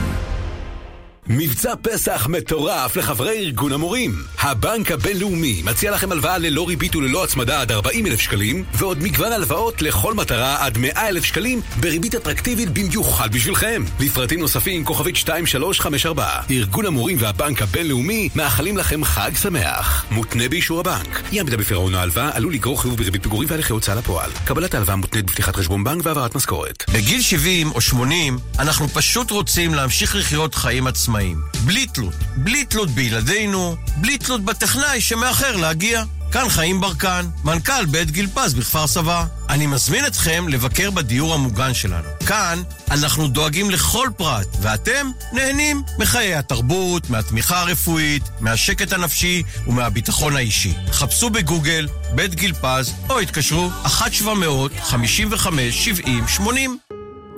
מבצע 1.33 1.73
פסח 1.81 2.27
מטורף 2.29 2.95
לחברי 2.95 3.39
ארגון 3.39 3.71
המורים. 3.71 4.15
הבנק 4.39 4.91
הבינלאומי 4.91 5.61
מציע 5.65 5.91
לכם 5.91 6.11
הלוואה 6.11 6.37
ללא 6.37 6.67
ריבית 6.67 6.95
וללא 6.95 7.23
הצמדה 7.23 7.61
עד 7.61 7.71
40 7.71 8.05
אלף 8.05 8.19
שקלים, 8.19 8.63
ועוד 8.73 9.03
מגוון 9.03 9.31
הלוואות 9.31 9.81
לכל 9.81 10.13
מטרה 10.13 10.65
עד 10.65 10.77
100 10.77 11.07
אלף 11.07 11.23
שקלים, 11.23 11.61
בריבית 11.79 12.15
אטרקטיבית 12.15 12.69
במיוחד 12.69 13.31
בשבילכם. 13.33 13.83
לפרטים 13.99 14.39
נוספים, 14.39 14.85
כוכבית 14.85 15.15
2354. 15.15 16.27
ארגון 16.51 16.85
המורים 16.85 17.17
והבנק 17.19 17.61
הבינלאומי 17.61 18.29
מאחלים 18.35 18.77
לכם 18.77 19.03
חג 19.03 19.31
שמח. 19.41 20.05
מותנה 20.11 20.49
באישור 20.49 20.79
הבנק. 20.79 21.21
אי 21.31 21.39
עמידה 21.39 21.57
בפירעון 21.57 21.95
ההלוואה 21.95 22.29
עלול 22.33 22.53
לגרור 22.53 22.81
חיוב 22.81 22.97
בריבית 22.97 23.23
פיגורים 23.23 23.49
והליכי 23.51 23.73
הוצאה 23.73 23.95
לפועל. 23.95 24.31
קבלת 24.45 24.73
ההלוואה 24.73 24.95
מותנית 24.95 25.25
בפתיחת 25.25 25.55
חשבון 25.55 25.83
בנק 25.83 26.05
והעברת 26.05 26.35
משכורת. 26.35 26.83
בגיל 26.93 27.21
70 27.21 27.71
או 27.71 27.81
80, 27.81 28.39
אנחנו 28.59 28.87
פשוט 28.87 29.31
רוצים 29.31 29.73
להמשיך 29.73 30.15
לחיות 30.15 30.55
חיים 30.55 30.87
עצמאיים. 30.87 31.20
בלי 31.65 31.85
תלות. 31.85 32.13
בלי 32.37 32.65
תלות 32.65 32.89
בילדינו, 32.89 33.75
בלי 33.97 34.17
תלות 34.17 34.45
בטכנאי 34.45 35.01
שמאחר 35.01 35.55
להגיע. 35.55 36.03
כאן 36.31 36.49
חיים 36.49 36.81
ברקן, 36.81 37.25
מנכ"ל 37.43 37.85
בית 37.85 38.11
גיל 38.11 38.27
פז 38.33 38.53
בכפר 38.53 38.87
סבא. 38.87 39.25
אני 39.49 39.67
מזמין 39.67 40.05
אתכם 40.05 40.45
לבקר 40.49 40.91
בדיור 40.91 41.33
המוגן 41.33 41.73
שלנו. 41.73 42.07
כאן 42.25 42.61
אנחנו 42.91 43.27
דואגים 43.27 43.69
לכל 43.69 44.09
פרט, 44.17 44.47
ואתם 44.61 45.11
נהנים 45.33 45.81
מחיי 45.99 46.35
התרבות, 46.35 47.09
מהתמיכה 47.09 47.61
הרפואית, 47.61 48.23
מהשקט 48.39 48.93
הנפשי 48.93 49.43
ומהביטחון 49.67 50.35
האישי. 50.35 50.73
חפשו 50.91 51.29
בגוגל 51.29 51.87
בית 52.15 52.35
גיל 52.35 52.53
פז, 52.53 52.93
או 53.09 53.19
התקשרו 53.19 53.69
1-700-55-70-80. 53.85 56.41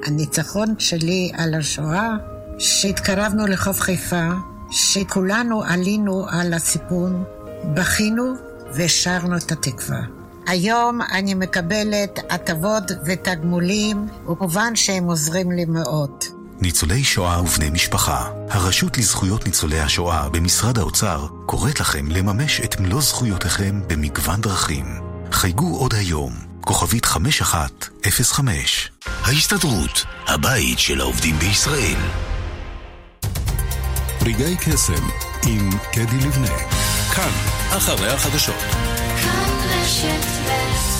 הניצחון 0.06 0.76
שלי 0.80 1.32
על 1.38 1.54
השואה, 1.54 2.10
שהתקרבנו 2.60 3.48
לחוף 3.48 3.80
חיפה, 3.80 4.28
שכולנו 4.72 5.64
עלינו 5.64 6.26
על 6.30 6.54
הסיפון, 6.54 7.24
בכינו 7.74 8.34
ושרנו 8.74 9.38
את 9.38 9.52
התקווה. 9.52 10.00
היום 10.48 11.02
אני 11.12 11.34
מקבלת 11.34 12.20
הטבות 12.30 12.84
ותגמולים, 13.06 14.08
וכמובן 14.32 14.76
שהם 14.76 15.04
עוזרים 15.04 15.52
לי 15.52 15.66
מאוד. 15.66 16.24
ניצולי 16.62 17.04
שואה 17.04 17.42
ובני 17.42 17.70
משפחה, 17.70 18.30
הרשות 18.50 18.98
לזכויות 18.98 19.46
ניצולי 19.46 19.80
השואה 19.80 20.30
במשרד 20.30 20.78
האוצר 20.78 21.28
קוראת 21.46 21.80
לכם 21.80 22.08
לממש 22.08 22.62
את 22.62 22.80
מלוא 22.80 23.02
זכויותיכם 23.02 23.82
במגוון 23.88 24.42
דרכים. 24.42 24.86
חייגו 25.32 25.78
עוד 25.78 25.94
היום, 25.94 26.34
כוכבית 26.62 27.06
5105. 27.06 28.92
ההסתדרות, 29.24 30.06
הבית 30.28 30.80
של 30.80 31.02
העובדים 31.02 31.36
בישראל. 31.40 32.33
רגעי 34.26 34.56
קסם 34.58 35.08
עם 35.48 35.70
קדי 35.92 36.18
לבנה. 36.18 36.58
כאן, 37.16 37.32
אחרי 37.78 38.08
החדשות. 38.10 38.56
כאן 39.24 39.50
רשת 39.70 40.26
ב' 40.48 40.93